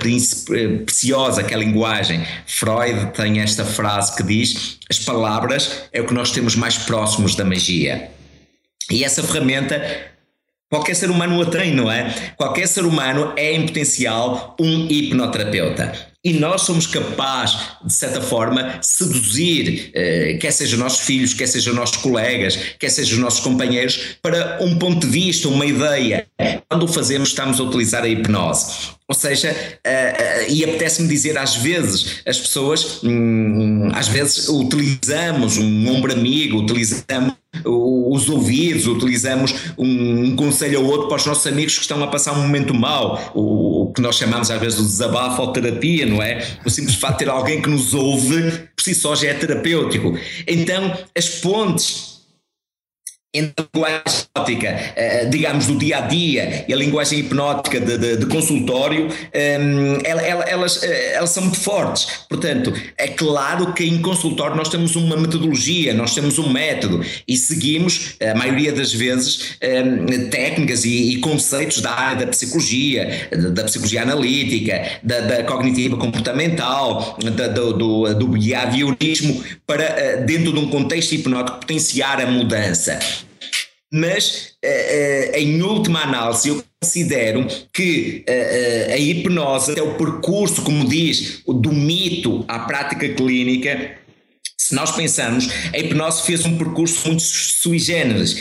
preciosa, 0.86 1.42
que 1.42 1.52
é 1.52 1.56
a 1.56 1.60
linguagem. 1.60 2.22
Freud 2.46 3.12
tem 3.14 3.40
esta 3.40 3.64
frase 3.64 4.16
que 4.16 4.22
diz: 4.22 4.78
as 4.90 4.98
palavras 4.98 5.84
é 5.92 6.00
o 6.00 6.06
que 6.06 6.12
nós 6.12 6.32
temos 6.32 6.56
mais 6.56 6.76
próximos 6.76 7.36
da 7.36 7.44
magia. 7.44 7.89
E 8.90 9.04
essa 9.04 9.22
ferramenta 9.22 9.80
Qualquer 10.70 10.94
ser 10.94 11.10
humano 11.10 11.42
a 11.42 11.46
tem, 11.46 11.74
não 11.74 11.90
é? 11.90 12.14
Qualquer 12.36 12.68
ser 12.68 12.86
humano 12.86 13.32
é 13.36 13.52
em 13.52 13.66
potencial 13.66 14.54
um 14.60 14.86
hipnoterapeuta. 14.88 15.92
E 16.24 16.32
nós 16.32 16.62
somos 16.62 16.86
capazes, 16.86 17.56
de 17.84 17.92
certa 17.92 18.20
forma, 18.20 18.78
seduzir, 18.80 19.90
eh, 19.94 20.38
quer 20.40 20.52
sejam 20.52 20.78
nossos 20.78 21.00
filhos, 21.00 21.34
quer 21.34 21.48
sejam 21.48 21.74
nossos 21.74 21.96
colegas, 21.96 22.56
quer 22.78 22.88
sejam 22.88 23.14
os 23.14 23.20
nossos 23.20 23.40
companheiros, 23.40 24.18
para 24.22 24.58
um 24.60 24.78
ponto 24.78 25.06
de 25.06 25.12
vista, 25.12 25.48
uma 25.48 25.66
ideia. 25.66 26.24
Quando 26.68 26.84
o 26.84 26.88
fazemos, 26.88 27.30
estamos 27.30 27.58
a 27.58 27.64
utilizar 27.64 28.04
a 28.04 28.08
hipnose. 28.08 28.90
Ou 29.08 29.14
seja, 29.14 29.50
uh, 29.50 30.46
uh, 30.46 30.52
e 30.52 30.62
apetece-me 30.62 31.08
dizer 31.08 31.36
às 31.36 31.56
vezes, 31.56 32.22
as 32.24 32.38
pessoas, 32.38 33.02
um, 33.02 33.90
às 33.92 34.06
vezes 34.06 34.48
utilizamos 34.48 35.56
um 35.56 35.88
ombro 35.88 36.12
amigo, 36.12 36.58
utilizamos 36.58 37.39
os 37.64 38.28
ouvidos, 38.28 38.86
utilizamos 38.86 39.54
um, 39.76 40.36
conselho 40.36 40.82
ou 40.82 40.86
outro 40.86 41.08
para 41.08 41.16
os 41.16 41.26
nossos 41.26 41.46
amigos 41.46 41.74
que 41.74 41.82
estão 41.82 42.02
a 42.02 42.06
passar 42.06 42.32
um 42.32 42.42
momento 42.42 42.72
mau, 42.72 43.32
o, 43.34 43.82
o 43.82 43.92
que 43.92 44.00
nós 44.00 44.16
chamamos 44.16 44.50
às 44.50 44.60
vezes 44.60 44.78
de 44.78 44.86
desabafo 44.86 45.42
ou 45.42 45.52
terapia, 45.52 46.06
não 46.06 46.22
é? 46.22 46.46
O 46.64 46.70
simples 46.70 46.96
fato 46.96 47.18
de 47.18 47.24
ter 47.24 47.30
alguém 47.30 47.60
que 47.60 47.68
nos 47.68 47.92
ouve, 47.92 48.52
por 48.76 48.82
si 48.82 48.94
só 48.94 49.14
já 49.14 49.28
é 49.28 49.34
terapêutico. 49.34 50.16
Então, 50.46 50.96
as 51.16 51.28
pontes 51.28 52.09
entre 53.32 53.64
a 53.64 53.68
linguagem 53.72 54.02
hipnótica, 54.06 54.68
eh, 54.96 55.24
digamos, 55.26 55.66
do 55.66 55.76
dia 55.76 55.98
a 55.98 56.00
dia 56.02 56.64
e 56.66 56.72
a 56.72 56.76
linguagem 56.76 57.20
hipnótica 57.20 57.80
de, 57.80 57.96
de, 57.96 58.16
de 58.16 58.26
consultório, 58.26 59.08
ehm, 59.32 59.98
elas, 60.04 60.82
eh, 60.82 61.12
elas 61.14 61.30
são 61.30 61.44
muito 61.44 61.60
fortes. 61.60 62.24
Portanto, 62.28 62.72
é 62.98 63.08
claro 63.08 63.72
que 63.72 63.84
em 63.84 64.02
consultório 64.02 64.56
nós 64.56 64.68
temos 64.68 64.96
uma 64.96 65.16
metodologia, 65.16 65.94
nós 65.94 66.14
temos 66.14 66.38
um 66.38 66.50
método 66.52 67.04
e 67.26 67.36
seguimos, 67.36 68.16
a 68.20 68.36
maioria 68.36 68.72
das 68.72 68.92
vezes, 68.92 69.56
ehm, 69.60 70.28
técnicas 70.30 70.84
e, 70.84 71.18
conceitos 71.20 71.80
da 71.80 71.92
área 71.92 72.26
da 72.26 72.30
psicologia, 72.30 73.28
da 73.52 73.64
psicologia 73.64 74.02
analítica, 74.02 74.98
da, 75.02 75.20
da 75.20 75.44
cognitiva 75.44 75.96
comportamental, 75.96 77.18
da, 77.36 77.46
do, 77.48 77.72
do, 77.72 78.14
do 78.14 78.28
behaviorismo, 78.28 79.42
para, 79.66 79.84
eh, 79.84 80.16
dentro 80.24 80.52
de 80.52 80.58
um 80.58 80.68
contexto 80.68 81.12
hipnótico, 81.12 81.60
potenciar 81.60 82.20
a 82.20 82.26
mudança 82.26 82.98
mas 83.92 84.54
uh, 84.64 84.68
uh, 84.68 85.36
em 85.36 85.62
última 85.62 86.02
análise 86.02 86.48
eu 86.48 86.64
considero 86.80 87.46
que 87.72 88.24
uh, 88.28 88.92
a 88.92 88.96
hipnose 88.96 89.78
é 89.78 89.82
o 89.82 89.96
percurso, 89.96 90.62
como 90.62 90.88
diz, 90.88 91.42
do 91.46 91.72
mito 91.72 92.44
à 92.46 92.60
prática 92.60 93.08
clínica. 93.08 93.98
Se 94.56 94.74
nós 94.74 94.92
pensarmos, 94.92 95.48
a 95.72 95.78
hipnose 95.78 96.22
fez 96.22 96.44
um 96.44 96.56
percurso 96.56 97.08
muito 97.08 97.22
sui 97.22 97.78
generis 97.78 98.36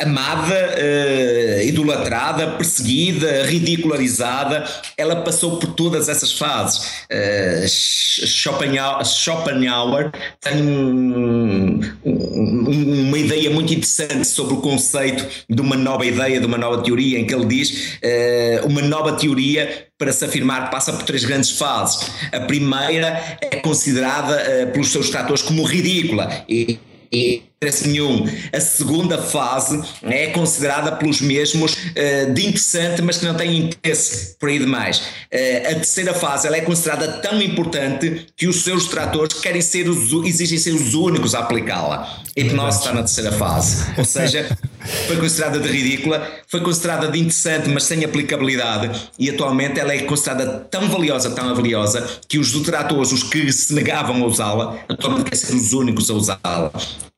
amada, 0.00 0.74
uh, 0.76 1.62
idolatrada, 1.62 2.52
perseguida, 2.52 3.44
ridicularizada, 3.44 4.64
ela 4.96 5.16
passou 5.16 5.58
por 5.58 5.74
todas 5.74 6.08
essas 6.08 6.32
fases. 6.32 7.04
Uh, 7.10 7.68
Schopenhauer, 7.68 9.04
Schopenhauer 9.04 10.10
tem 10.40 10.62
um, 10.62 11.80
um, 12.04 13.08
uma 13.08 13.18
ideia 13.18 13.50
muito 13.50 13.72
interessante 13.72 14.26
sobre 14.26 14.54
o 14.54 14.60
conceito 14.60 15.26
de 15.48 15.60
uma 15.60 15.76
nova 15.76 16.06
ideia, 16.06 16.40
de 16.40 16.46
uma 16.46 16.58
nova 16.58 16.82
teoria, 16.82 17.18
em 17.18 17.26
que 17.26 17.34
ele 17.34 17.46
diz 17.46 17.98
uh, 18.02 18.66
uma 18.66 18.80
nova 18.80 19.12
teoria 19.12 19.86
para 19.98 20.12
se 20.12 20.24
afirmar 20.24 20.70
passa 20.70 20.94
por 20.94 21.02
três 21.02 21.24
grandes 21.24 21.50
fases. 21.50 22.10
A 22.32 22.40
primeira 22.40 23.38
é 23.40 23.56
considerada 23.56 24.70
pelos 24.72 24.88
seus 24.88 25.10
tratores 25.10 25.42
como 25.42 25.62
ridícula 25.62 26.42
e 26.48 26.78
e 27.12 27.42
interesse 27.62 27.88
nenhum. 27.88 28.26
A 28.54 28.58
segunda 28.58 29.18
fase 29.18 29.82
é 30.04 30.28
considerada 30.28 30.92
pelos 30.92 31.20
mesmos 31.20 31.74
uh, 31.74 32.32
de 32.32 32.46
interessante, 32.46 33.02
mas 33.02 33.18
que 33.18 33.26
não 33.26 33.34
tem 33.34 33.58
interesse 33.58 34.34
por 34.40 34.48
aí 34.48 34.58
demais. 34.58 34.96
Uh, 34.98 35.72
a 35.72 35.74
terceira 35.74 36.14
fase 36.14 36.46
ela 36.46 36.56
é 36.56 36.62
considerada 36.62 37.20
tão 37.20 37.38
importante 37.42 38.28
que 38.34 38.46
os 38.46 38.64
seus 38.64 38.86
tratores 38.86 39.38
querem 39.40 39.60
ser 39.60 39.90
os, 39.90 40.10
exigem 40.24 40.56
ser 40.56 40.70
os 40.70 40.94
únicos 40.94 41.34
a 41.34 41.40
aplicá-la. 41.40 42.22
A 42.34 42.40
hipnose 42.40 42.78
está 42.78 42.94
na 42.94 43.00
terceira 43.00 43.32
fase. 43.32 43.84
Ou 43.98 44.06
seja, 44.06 44.56
foi 45.06 45.18
considerada 45.18 45.58
de 45.58 45.68
ridícula, 45.68 46.26
foi 46.46 46.62
considerada 46.62 47.08
de 47.08 47.18
interessante, 47.18 47.68
mas 47.68 47.84
sem 47.84 48.02
aplicabilidade, 48.02 48.90
e 49.18 49.28
atualmente 49.28 49.78
ela 49.78 49.92
é 49.92 49.98
considerada 50.04 50.60
tão 50.70 50.88
valiosa, 50.88 51.30
tão 51.32 51.54
valiosa, 51.54 52.08
que 52.26 52.38
os 52.38 52.52
detratores, 52.52 53.12
os 53.12 53.22
que 53.22 53.52
se 53.52 53.74
negavam 53.74 54.22
a 54.22 54.26
usá-la, 54.26 54.78
atualmente 54.88 55.24
querem 55.24 55.38
ser 55.38 55.54
os 55.54 55.74
únicos 55.74 56.08
a 56.08 56.14
usá-la. 56.14 56.72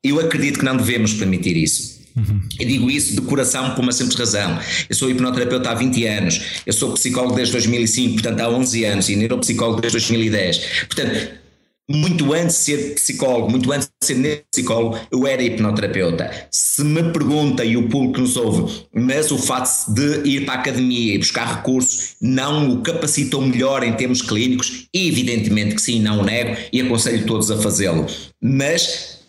Eu 0.05 0.19
acredito 0.21 0.59
que 0.59 0.65
não 0.65 0.77
devemos 0.77 1.12
permitir 1.15 1.57
isso. 1.57 2.03
Uhum. 2.17 2.41
Eu 2.59 2.67
digo 2.67 2.91
isso 2.91 3.15
de 3.15 3.21
coração 3.23 3.75
por 3.75 3.83
uma 3.83 3.93
simples 3.93 4.17
razão. 4.17 4.59
Eu 4.88 4.95
sou 4.95 5.11
hipnoterapeuta 5.11 5.71
há 5.71 5.75
20 5.75 6.07
anos, 6.07 6.41
eu 6.67 6.73
sou 6.73 6.93
psicólogo 6.93 7.35
desde 7.35 7.53
2005, 7.53 8.15
portanto 8.15 8.41
há 8.41 8.51
11 8.51 8.85
anos, 8.85 9.09
e 9.09 9.17
neuropsicólogo 9.17 9.81
desde 9.81 9.99
2010. 9.99 10.87
Portanto, 10.88 11.43
muito 11.88 12.33
antes 12.33 12.57
de 12.57 12.62
ser 12.62 12.95
psicólogo, 12.95 13.51
muito 13.51 13.71
antes 13.73 13.88
de 14.01 14.07
ser 14.07 14.45
psicólogo, 14.51 14.99
eu 15.11 15.27
era 15.27 15.43
hipnoterapeuta. 15.43 16.49
Se 16.51 16.85
me 16.85 17.03
pergunta, 17.12 17.65
e 17.65 17.77
o 17.77 17.88
público 17.88 18.21
nos 18.21 18.37
ouve, 18.37 18.87
mas 18.95 19.31
o 19.31 19.38
fato 19.38 19.93
de 19.93 20.29
ir 20.29 20.45
para 20.45 20.55
a 20.55 20.59
academia 20.59 21.15
e 21.15 21.19
buscar 21.19 21.57
recursos 21.57 22.15
não 22.21 22.73
o 22.73 22.83
capacitou 22.83 23.43
melhor 23.43 23.83
em 23.83 23.93
termos 23.95 24.23
clínicos, 24.23 24.87
evidentemente 24.93 25.75
que 25.75 25.83
sim, 25.83 26.01
não 26.01 26.21
o 26.21 26.25
nego 26.25 26.57
e 26.73 26.81
aconselho 26.81 27.27
todos 27.27 27.51
a 27.51 27.59
fazê-lo. 27.59 28.07
Mas 28.41 29.22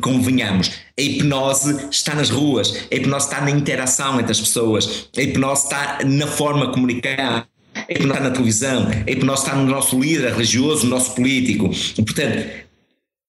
convenhamos, 0.00 0.70
a 0.98 1.02
hipnose 1.02 1.88
está 1.90 2.14
nas 2.14 2.30
ruas, 2.30 2.86
a 2.90 2.94
hipnose 2.94 3.26
está 3.26 3.40
na 3.40 3.50
interação 3.50 4.20
entre 4.20 4.32
as 4.32 4.40
pessoas, 4.40 5.08
a 5.16 5.20
hipnose 5.20 5.64
está 5.64 5.98
na 6.04 6.26
forma 6.26 6.66
de 6.66 6.72
comunicar, 6.72 7.48
a 7.74 7.92
hipnose 7.92 8.12
está 8.12 8.20
na 8.20 8.30
televisão, 8.30 8.88
a 8.88 9.10
hipnose 9.10 9.42
está 9.42 9.56
no 9.56 9.66
nosso 9.66 10.00
líder 10.00 10.32
religioso, 10.32 10.84
no 10.84 10.90
nosso 10.90 11.14
político. 11.14 11.70
Portanto, 11.96 12.64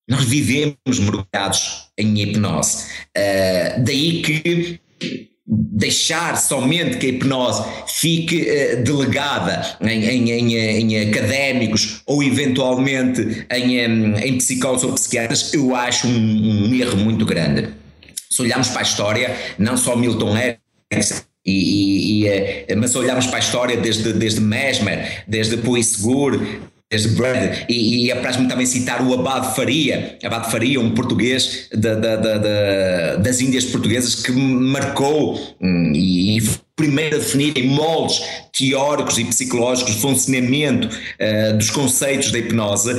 nós 0.08 0.24
vivemos 0.24 0.76
mergulhados 0.86 1.88
em 1.98 2.20
hipnose. 2.20 2.86
Uh, 3.16 3.84
daí 3.84 4.22
que 4.22 4.80
deixar 5.46 6.36
somente 6.36 6.96
que 6.96 7.06
a 7.06 7.08
hipnose 7.10 7.62
fique 7.86 8.42
uh, 8.42 8.82
delegada 8.82 9.76
em, 9.80 10.04
em, 10.04 10.30
em, 10.30 10.56
em, 10.56 11.08
académicos 11.08 12.02
ou 12.04 12.22
eventualmente 12.22 13.46
em, 13.50 14.38
psicólogos 14.38 14.82
ou 14.82 14.92
psiquiatras, 14.94 15.54
eu 15.54 15.74
acho 15.74 16.08
um, 16.08 16.68
um, 16.68 16.74
erro 16.74 16.96
muito 16.96 17.24
grande. 17.24 17.68
Se 18.28 18.42
olharmos 18.42 18.68
para 18.68 18.80
a 18.80 18.82
história, 18.82 19.36
não 19.56 19.76
só 19.76 19.94
Milton 19.94 20.36
Erickson 20.36 21.22
e, 21.44 22.24
e, 22.24 22.64
e, 22.68 22.74
mas 22.74 22.96
olhamos 22.96 23.26
para 23.28 23.36
a 23.36 23.40
história 23.40 23.76
desde, 23.76 24.12
desde 24.12 24.40
Mesmer, 24.40 25.22
desde 25.28 25.56
Puisgur, 25.58 26.40
desde 26.90 27.08
Brad, 27.16 27.64
e, 27.68 28.06
e 28.06 28.12
apraz-me 28.12 28.46
também 28.46 28.64
citar 28.64 29.02
o 29.02 29.12
Abade 29.12 29.56
Faria, 29.56 30.18
Abade 30.22 30.50
Faria, 30.50 30.80
um 30.80 30.92
português 30.92 31.68
da, 31.72 31.94
da, 31.94 32.16
da, 32.16 33.16
das 33.16 33.40
Índias 33.40 33.64
portuguesas 33.64 34.14
que 34.14 34.30
marcou 34.30 35.34
hum, 35.60 35.92
e 35.92 36.38
primeiro 36.76 37.16
a 37.16 37.18
definir 37.18 37.56
em 37.58 37.68
moldes 37.68 38.20
teóricos 38.56 39.18
e 39.18 39.24
psicológicos 39.24 39.96
o 39.96 39.98
funcionamento 39.98 40.86
uh, 40.88 41.56
dos 41.56 41.70
conceitos 41.70 42.30
da 42.30 42.38
hipnose, 42.38 42.92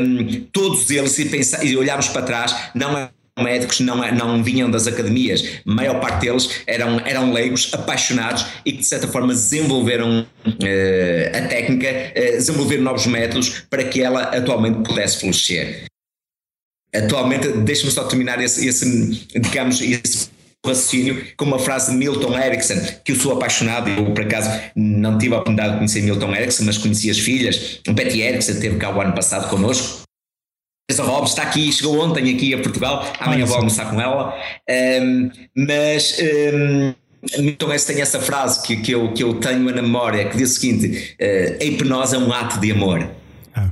um, 0.00 0.44
todos 0.52 0.90
eles, 0.90 1.12
se, 1.12 1.26
pensar, 1.26 1.64
e 1.64 1.76
olharmos 1.76 2.08
para 2.08 2.22
trás, 2.22 2.54
não 2.74 2.98
é 2.98 3.08
médicos 3.42 3.80
não, 3.80 3.96
não 4.12 4.42
vinham 4.42 4.70
das 4.70 4.86
academias, 4.86 5.60
a 5.66 5.72
maior 5.72 6.00
parte 6.00 6.20
deles 6.20 6.62
eram, 6.66 7.00
eram 7.00 7.32
leigos 7.32 7.70
apaixonados 7.72 8.46
e 8.64 8.72
que 8.72 8.78
de 8.78 8.86
certa 8.86 9.08
forma 9.08 9.28
desenvolveram 9.28 10.26
uh, 10.46 11.36
a 11.36 11.48
técnica, 11.48 11.88
uh, 11.88 12.32
desenvolveram 12.32 12.82
novos 12.82 13.06
métodos 13.06 13.64
para 13.70 13.84
que 13.84 14.02
ela 14.02 14.22
atualmente 14.36 14.82
pudesse 14.82 15.18
florescer. 15.18 15.84
Atualmente, 16.94 17.48
deixa-me 17.48 17.92
só 17.92 18.04
terminar 18.04 18.42
esse, 18.42 18.66
esse 18.66 19.28
digamos, 19.38 19.80
esse 19.80 20.28
raciocínio 20.66 21.24
com 21.36 21.44
uma 21.46 21.58
frase 21.58 21.92
de 21.92 21.96
Milton 21.96 22.38
Erickson, 22.38 22.74
que 23.04 23.12
eu 23.12 23.16
sou 23.16 23.32
apaixonado, 23.32 23.88
eu 23.88 24.12
por 24.12 24.24
acaso 24.24 24.50
não 24.76 25.16
tive 25.16 25.34
a 25.34 25.38
oportunidade 25.38 25.72
de 25.72 25.78
conhecer 25.78 26.02
Milton 26.02 26.34
Erickson, 26.34 26.64
mas 26.64 26.76
conheci 26.76 27.10
as 27.10 27.18
filhas, 27.18 27.80
o 27.88 27.92
Betty 27.92 28.20
Erickson 28.20 28.52
esteve 28.52 28.76
cá 28.76 28.94
o 28.94 29.00
ano 29.00 29.14
passado 29.14 29.48
connosco, 29.48 30.02
Teresa 30.90 31.04
Robles 31.04 31.30
está 31.30 31.44
aqui, 31.44 31.72
chegou 31.72 32.00
ontem 32.00 32.34
aqui 32.34 32.52
a 32.52 32.58
Portugal, 32.60 33.06
amanhã 33.20 33.46
vou 33.46 33.58
almoçar 33.58 33.88
com 33.88 34.00
ela, 34.00 34.36
um, 34.68 35.30
mas 35.56 36.18
um, 36.18 36.94
Milton 37.40 37.68
Erickson 37.68 37.92
tem 37.92 38.02
essa 38.02 38.20
frase 38.20 38.60
que, 38.66 38.78
que, 38.78 38.90
eu, 38.90 39.12
que 39.14 39.22
eu 39.22 39.34
tenho 39.34 39.72
na 39.72 39.82
memória, 39.82 40.28
que 40.28 40.36
diz 40.36 40.50
o 40.50 40.54
seguinte, 40.60 41.16
uh, 41.20 41.62
a 41.62 41.64
hipnose 41.64 42.16
é 42.16 42.18
um 42.18 42.32
ato 42.32 42.58
de 42.58 42.72
amor. 42.72 43.08
Ah, 43.54 43.70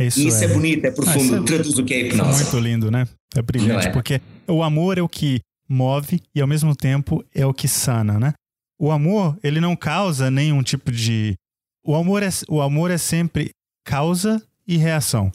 isso, 0.00 0.26
isso 0.26 0.42
é, 0.42 0.46
é, 0.46 0.48
bonito, 0.48 0.84
é 0.84 0.90
profundo, 0.90 1.36
ah, 1.36 1.38
é, 1.38 1.42
traduz 1.44 1.78
o 1.78 1.84
que 1.84 1.94
é 1.94 2.00
hipnose. 2.00 2.42
Muito 2.42 2.58
lindo, 2.58 2.90
né? 2.90 3.06
É 3.36 3.42
brilhante, 3.42 3.86
é? 3.86 3.90
porque 3.90 4.20
o 4.48 4.64
amor 4.64 4.98
é 4.98 5.02
o 5.02 5.08
que 5.08 5.40
move 5.68 6.20
e 6.34 6.40
ao 6.40 6.48
mesmo 6.48 6.74
tempo 6.74 7.24
é 7.32 7.46
o 7.46 7.54
que 7.54 7.68
sana, 7.68 8.18
né? 8.18 8.32
O 8.80 8.90
amor, 8.90 9.38
ele 9.44 9.60
não 9.60 9.76
causa 9.76 10.28
nenhum 10.28 10.62
tipo 10.64 10.90
de 10.90 11.36
o 11.84 11.94
amor 11.94 12.24
é, 12.24 12.28
o 12.48 12.60
amor 12.60 12.90
é 12.90 12.98
sempre 12.98 13.52
causa 13.84 14.42
e 14.66 14.76
reação. 14.76 15.30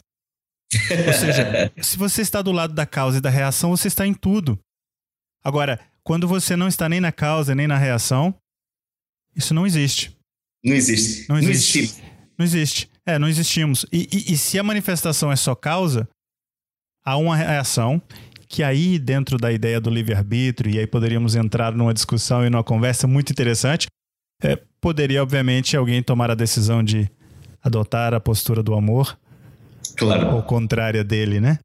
Ou 1.06 1.12
seja, 1.12 1.72
se 1.82 1.96
você 1.96 2.22
está 2.22 2.42
do 2.42 2.52
lado 2.52 2.74
da 2.74 2.86
causa 2.86 3.18
e 3.18 3.20
da 3.20 3.30
reação, 3.30 3.70
você 3.70 3.88
está 3.88 4.06
em 4.06 4.14
tudo. 4.14 4.58
Agora, 5.42 5.78
quando 6.02 6.26
você 6.28 6.56
não 6.56 6.68
está 6.68 6.88
nem 6.88 7.00
na 7.00 7.12
causa 7.12 7.54
nem 7.54 7.66
na 7.66 7.76
reação, 7.76 8.34
isso 9.34 9.52
não 9.52 9.66
existe. 9.66 10.16
Não 10.64 10.74
existe. 10.74 11.28
Não 11.28 11.38
existe. 11.38 11.78
Não 11.78 11.78
existe. 11.78 12.02
Não 12.38 12.44
existe. 12.44 12.90
É, 13.06 13.18
não 13.18 13.28
existimos. 13.28 13.84
E, 13.92 14.08
e, 14.10 14.32
e 14.32 14.38
se 14.38 14.58
a 14.58 14.62
manifestação 14.62 15.30
é 15.30 15.36
só 15.36 15.54
causa, 15.54 16.08
há 17.04 17.16
uma 17.16 17.36
reação 17.36 18.00
que 18.48 18.62
aí, 18.62 18.98
dentro 18.98 19.36
da 19.36 19.52
ideia 19.52 19.80
do 19.80 19.90
livre-arbítrio, 19.90 20.72
e 20.72 20.78
aí 20.78 20.86
poderíamos 20.86 21.34
entrar 21.34 21.72
numa 21.72 21.92
discussão 21.92 22.46
e 22.46 22.50
numa 22.50 22.62
conversa 22.62 23.06
muito 23.06 23.30
interessante, 23.30 23.88
é, 24.42 24.56
poderia, 24.80 25.22
obviamente, 25.22 25.76
alguém 25.76 26.02
tomar 26.02 26.30
a 26.30 26.34
decisão 26.34 26.82
de 26.82 27.10
adotar 27.62 28.14
a 28.14 28.20
postura 28.20 28.62
do 28.62 28.74
amor. 28.74 29.18
Claro. 29.96 30.36
Ou 30.36 30.42
contrária 30.42 31.04
dele, 31.04 31.40
né? 31.40 31.58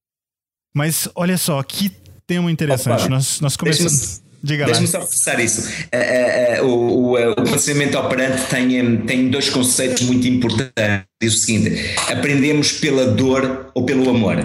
Mas 0.76 1.10
olha 1.16 1.38
só, 1.38 1.62
que 1.64 1.92
tema 2.28 2.52
interessante. 2.52 3.02
Opa, 3.02 3.10
nós, 3.10 3.42
nós 3.42 3.58
começamos. 3.58 4.22
Diga 4.42 4.66
Deixa-me 4.66 4.88
só 4.88 5.00
reforçar 5.00 5.40
isso. 5.42 5.68
Uh, 5.68 6.62
uh, 6.62 6.66
uh, 6.66 6.70
o, 6.70 7.12
o, 7.12 7.32
o 7.32 7.36
conhecimento 7.36 7.98
operante 7.98 8.42
tem, 8.50 8.98
tem 9.02 9.30
dois 9.30 9.50
conceitos 9.50 10.04
muito 10.04 10.26
importantes. 10.28 11.04
Diz 11.22 11.34
o 11.34 11.38
seguinte: 11.38 11.96
aprendemos 12.08 12.72
pela 12.74 13.08
dor 13.08 13.70
ou 13.74 13.84
pelo 13.86 14.10
amor. 14.10 14.38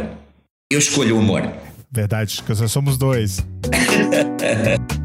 Eu 0.71 0.79
escolho 0.79 1.17
o 1.17 1.21
amor. 1.21 1.49
Verdade, 1.93 2.43
que 2.43 2.49
nós 2.61 2.73
somos 2.73 2.99
dois. 2.99 3.39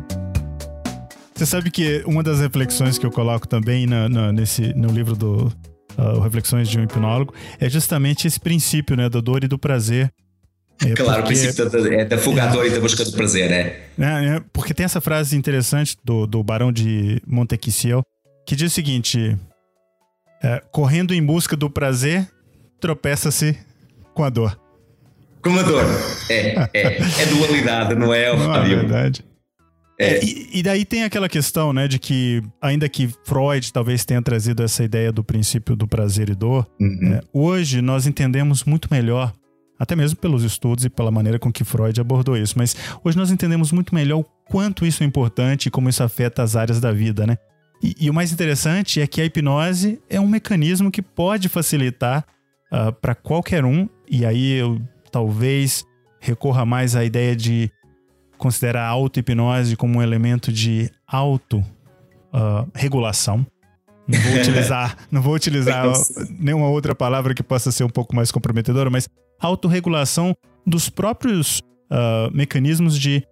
Você 1.36 1.46
sabe 1.46 1.70
que 1.70 2.02
uma 2.06 2.24
das 2.24 2.40
reflexões 2.40 2.98
que 2.98 3.06
eu 3.06 3.12
coloco 3.12 3.48
também 3.48 3.86
no, 3.86 4.10
no 4.10 4.32
nesse, 4.32 4.74
no 4.74 4.92
livro 4.92 5.16
do 5.16 5.50
uh, 5.98 6.20
Reflexões 6.20 6.70
de 6.70 6.80
um 6.80 6.84
Hipnólogo 6.84 7.34
é 7.60 7.70
justamente 7.70 8.28
esse 8.28 8.40
princípio 8.40 8.96
né, 8.96 9.10
da 9.10 9.22
dor 9.22 9.44
e 9.44 9.48
do 9.48 9.58
prazer. 9.58 10.12
É 10.82 10.94
claro, 10.94 11.24
porque, 11.24 11.34
o 11.34 11.42
princípio 11.42 11.70
da, 11.70 11.94
é 11.94 12.06
da 12.06 12.18
fuga 12.18 12.44
é, 12.44 12.48
dor 12.52 12.66
e 12.66 12.70
da 12.70 12.80
busca 12.80 13.04
do 13.04 13.12
prazer, 13.12 13.52
é. 13.52 13.90
é. 14.00 14.36
é. 14.36 14.42
Porque 14.54 14.74
tem 14.74 14.86
essa 14.86 15.02
frase 15.02 15.36
interessante 15.36 15.98
do, 16.04 16.26
do 16.26 16.42
Barão 16.42 16.72
de 16.72 17.22
Montequissiel 17.28 18.02
que 18.46 18.56
diz 18.56 18.72
o 18.72 18.76
seguinte: 18.76 19.38
é, 20.42 20.62
correndo 20.72 21.14
em 21.14 21.24
busca 21.24 21.56
do 21.56 21.70
prazer, 21.70 22.28
tropeça-se 22.80 23.58
com 24.14 24.24
a 24.24 24.30
dor. 24.30 24.60
Comador. 25.42 25.84
É, 26.30 26.68
é, 26.74 26.98
é 26.98 27.26
dualidade, 27.28 27.96
não 27.96 28.14
é, 28.14 28.36
Não 28.36 28.56
é 28.56 28.68
verdade. 28.68 29.24
É. 30.00 30.14
é. 30.14 30.24
E, 30.24 30.60
e, 30.60 30.64
daí 30.64 30.86
tem 30.86 31.04
aquela 31.04 31.28
questão, 31.28 31.74
né, 31.74 31.88
de 31.88 32.00
que, 32.00 32.42
ainda 32.62 32.88
que 32.88 33.10
Freud 33.26 33.72
talvez 33.74 34.06
tenha 34.06 34.22
trazido 34.22 34.64
essa 34.64 34.82
ideia 34.82 35.12
do 35.12 35.24
princípio 35.24 35.76
do 35.76 35.86
prazer 35.86 36.30
e 36.30 36.36
dor, 36.36 36.66
uhum. 36.80 37.14
é, 37.14 37.22
hoje 37.34 37.82
nós 37.82 38.08
entendemos 38.08 38.64
muito 38.64 38.88
melhor, 38.90 39.34
até 39.78 39.98
mesmo 39.98 40.18
pelos 40.18 40.44
estudos 40.44 40.86
e 40.86 40.90
pela 40.90 41.12
maneira 41.12 41.38
com 41.38 41.52
que 41.52 41.66
Freud 41.66 42.00
abordou 42.00 42.38
isso, 42.38 42.58
mas 42.58 42.76
hoje 43.04 43.18
nós 43.18 43.30
entendemos 43.30 43.74
muito 43.74 43.94
melhor 43.94 44.20
o 44.20 44.26
quanto 44.50 44.86
isso 44.86 45.04
é 45.04 45.06
importante 45.06 45.66
e 45.66 45.72
como 45.72 45.90
isso 45.90 46.02
afeta 46.02 46.42
as 46.42 46.56
áreas 46.56 46.80
da 46.80 46.94
vida, 46.94 47.28
né? 47.28 47.38
E, 47.84 47.96
e 48.00 48.10
o 48.10 48.14
mais 48.14 48.32
interessante 48.32 49.00
é 49.02 49.08
que 49.08 49.22
a 49.22 49.26
hipnose 49.26 50.02
é 50.10 50.20
um 50.20 50.28
mecanismo 50.28 50.92
que 50.92 51.02
pode 51.02 51.48
facilitar 51.48 52.26
uh, 52.72 52.92
para 52.94 53.16
qualquer 53.16 53.64
um, 53.64 53.88
e 54.10 54.26
aí 54.26 54.54
eu 54.54 54.82
talvez 55.12 55.86
recorra 56.20 56.66
mais 56.66 56.96
à 56.96 57.06
ideia 57.06 57.36
de 57.36 57.72
considerar 58.40 58.86
a 58.86 58.88
auto-hipnose 58.88 59.76
como 59.76 60.00
um 60.00 60.02
elemento 60.02 60.52
de 60.52 60.90
auto-regulação. 61.06 63.42
Uh, 63.42 63.46
não 64.08 64.20
vou 64.20 64.34
utilizar, 64.42 64.98
não 65.12 65.22
vou 65.22 65.36
utilizar 65.36 65.86
nenhuma 66.40 66.70
outra 66.70 66.96
palavra 66.96 67.36
que 67.36 67.44
possa 67.44 67.72
ser 67.72 67.84
um 67.84 67.90
pouco 67.90 68.16
mais 68.16 68.32
comprometedora, 68.32 68.90
mas 68.90 69.08
autorregulação 69.40 70.36
dos 70.66 70.90
próprios 70.90 71.60
uh, 71.92 72.34
mecanismos 72.34 72.98
de 72.98 73.24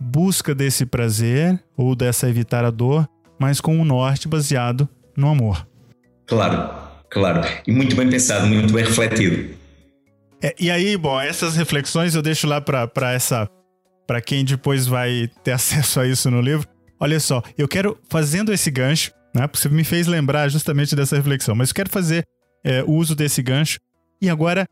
busca 0.00 0.52
desse 0.54 0.84
prazer 0.84 1.62
ou 1.76 1.94
dessa 1.94 2.28
evitar 2.28 2.64
a 2.64 2.70
dor, 2.70 3.08
mas 3.38 3.60
com 3.60 3.76
o 3.76 3.80
um 3.80 3.84
norte 3.84 4.26
baseado 4.26 4.88
no 5.16 5.28
amor. 5.28 5.64
Claro, 6.26 6.74
claro. 7.08 7.42
E 7.66 7.72
muito 7.72 7.94
bem 7.94 8.10
pensado, 8.10 8.46
muito 8.46 8.72
bem 8.72 8.84
refletido. 8.84 9.54
É, 10.42 10.54
e 10.60 10.70
aí, 10.70 10.96
bom, 10.96 11.20
essas 11.20 11.56
reflexões 11.56 12.14
eu 12.14 12.22
deixo 12.22 12.46
lá 12.46 12.60
para 12.60 13.12
essa 13.12 13.48
para 14.06 14.20
quem 14.20 14.44
depois 14.44 14.86
vai 14.86 15.28
ter 15.42 15.52
acesso 15.52 16.00
a 16.00 16.06
isso 16.06 16.30
no 16.30 16.40
livro. 16.40 16.68
Olha 16.98 17.20
só, 17.20 17.42
eu 17.58 17.68
quero 17.68 17.98
fazendo 18.08 18.52
esse 18.52 18.70
gancho, 18.70 19.12
né? 19.34 19.48
Você 19.52 19.68
me 19.68 19.84
fez 19.84 20.06
lembrar 20.06 20.48
justamente 20.48 20.96
dessa 20.96 21.16
reflexão, 21.16 21.54
mas 21.54 21.68
eu 21.68 21.74
quero 21.74 21.90
fazer 21.90 22.26
é, 22.64 22.82
uso 22.84 23.14
desse 23.14 23.42
gancho 23.42 23.78
e 24.20 24.30
agora 24.30 24.66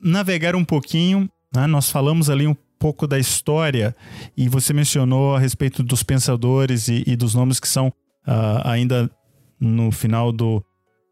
navegar 0.00 0.56
um 0.56 0.64
pouquinho. 0.64 1.30
Né? 1.54 1.66
Nós 1.66 1.90
falamos 1.90 2.28
ali 2.28 2.46
um 2.46 2.56
pouco 2.78 3.06
da 3.06 3.18
história 3.18 3.94
e 4.36 4.48
você 4.48 4.72
mencionou 4.72 5.36
a 5.36 5.38
respeito 5.38 5.82
dos 5.82 6.02
pensadores 6.02 6.88
e, 6.88 7.04
e 7.06 7.16
dos 7.16 7.34
nomes 7.34 7.60
que 7.60 7.68
são 7.68 7.88
uh, 7.88 8.60
ainda 8.64 9.10
no 9.58 9.90
final 9.90 10.32
do, 10.32 10.62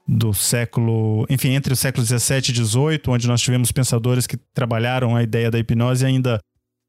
do 0.07 0.35
século, 0.35 1.25
enfim, 1.31 1.51
entre 1.51 1.73
o 1.73 1.77
século 1.77 2.05
17 2.05 2.51
e 2.51 2.55
18, 2.55 3.11
onde 3.11 3.29
nós 3.29 3.41
tivemos 3.41 3.73
pensadores 3.73 4.27
que 4.27 4.37
trabalharam 4.53 5.17
a 5.17 5.23
ideia 5.23 5.51
da 5.51 5.59
hipnose 5.59 6.05
ainda 6.05 6.41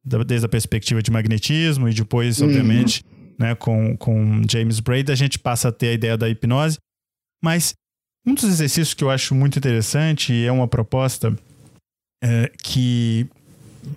desde 0.03 0.45
a 0.45 0.49
perspectiva 0.49 1.01
de 1.01 1.11
magnetismo 1.11 1.87
e 1.87 1.93
depois, 1.93 2.39
uhum. 2.39 2.47
obviamente, 2.47 3.03
né, 3.39 3.55
com, 3.55 3.95
com 3.97 4.41
James 4.49 4.79
Braid, 4.79 5.11
a 5.11 5.15
gente 5.15 5.39
passa 5.39 5.69
a 5.69 5.71
ter 5.71 5.87
a 5.89 5.93
ideia 5.93 6.17
da 6.17 6.29
hipnose. 6.29 6.77
Mas 7.41 7.73
um 8.25 8.33
dos 8.33 8.43
exercícios 8.43 8.93
que 8.93 9.03
eu 9.03 9.09
acho 9.09 9.33
muito 9.35 9.57
interessante 9.57 10.33
e 10.33 10.45
é 10.45 10.51
uma 10.51 10.67
proposta 10.67 11.37
é, 12.23 12.51
que, 12.61 13.27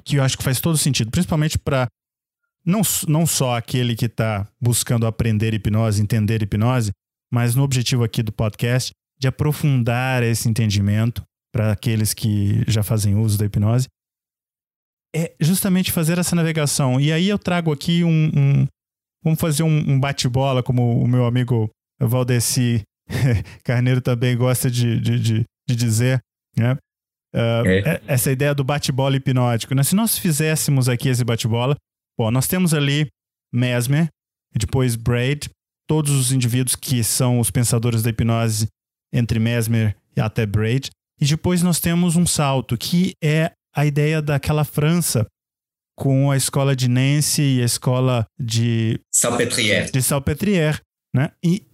que 0.04 0.16
eu 0.16 0.22
acho 0.22 0.36
que 0.36 0.44
faz 0.44 0.60
todo 0.60 0.76
sentido, 0.76 1.10
principalmente 1.10 1.58
para 1.58 1.86
não, 2.64 2.82
não 3.06 3.24
só 3.24 3.56
aquele 3.56 3.94
que 3.94 4.06
está 4.06 4.48
buscando 4.60 5.06
aprender 5.06 5.54
hipnose, 5.54 6.02
entender 6.02 6.42
hipnose, 6.42 6.90
mas 7.32 7.54
no 7.54 7.62
objetivo 7.62 8.02
aqui 8.02 8.22
do 8.22 8.32
podcast, 8.32 8.90
de 9.18 9.28
aprofundar 9.28 10.22
esse 10.24 10.48
entendimento 10.48 11.22
para 11.52 11.70
aqueles 11.70 12.12
que 12.12 12.64
já 12.66 12.82
fazem 12.82 13.14
uso 13.14 13.38
da 13.38 13.46
hipnose, 13.46 13.86
é 15.14 15.34
justamente 15.40 15.92
fazer 15.92 16.18
essa 16.18 16.36
navegação. 16.36 17.00
E 17.00 17.12
aí 17.12 17.28
eu 17.28 17.38
trago 17.38 17.72
aqui 17.72 18.04
um. 18.04 18.30
um 18.34 18.66
vamos 19.22 19.40
fazer 19.40 19.62
um, 19.62 19.90
um 19.90 19.98
bate-bola, 19.98 20.62
como 20.62 21.00
o 21.02 21.06
meu 21.06 21.26
amigo 21.26 21.70
Valdeci 22.00 22.82
Carneiro 23.64 24.00
também 24.00 24.36
gosta 24.36 24.70
de, 24.70 25.00
de, 25.00 25.18
de, 25.18 25.44
de 25.68 25.76
dizer, 25.76 26.20
né? 26.56 26.76
Uh, 27.34 27.66
é. 27.66 28.02
Essa 28.06 28.32
ideia 28.32 28.54
do 28.54 28.64
bate-bola 28.64 29.16
hipnótico. 29.16 29.74
Né? 29.74 29.82
Se 29.82 29.94
nós 29.94 30.18
fizéssemos 30.18 30.88
aqui 30.88 31.08
esse 31.08 31.22
bate-bola, 31.22 31.76
bom, 32.18 32.30
nós 32.30 32.46
temos 32.46 32.72
ali 32.72 33.08
Mesmer, 33.52 34.08
depois 34.54 34.96
Braid, 34.96 35.50
todos 35.86 36.12
os 36.12 36.32
indivíduos 36.32 36.74
que 36.74 37.04
são 37.04 37.38
os 37.38 37.50
pensadores 37.50 38.02
da 38.02 38.10
hipnose, 38.10 38.68
entre 39.12 39.38
Mesmer 39.38 39.94
e 40.16 40.20
até 40.20 40.46
Braid. 40.46 40.90
E 41.20 41.26
depois 41.26 41.62
nós 41.62 41.78
temos 41.78 42.16
um 42.16 42.26
salto, 42.26 42.76
que 42.76 43.12
é 43.22 43.52
a 43.76 43.84
ideia 43.84 44.22
daquela 44.22 44.64
França 44.64 45.26
com 45.96 46.30
a 46.30 46.36
escola 46.36 46.74
de 46.74 46.88
Nancy 46.88 47.58
e 47.58 47.62
a 47.62 47.64
escola 47.64 48.26
de 48.38 49.00
Salpêtrière. 49.12 49.90
De 49.90 50.02
Salpêtrière, 50.02 50.80
né? 51.14 51.32
E 51.44 51.66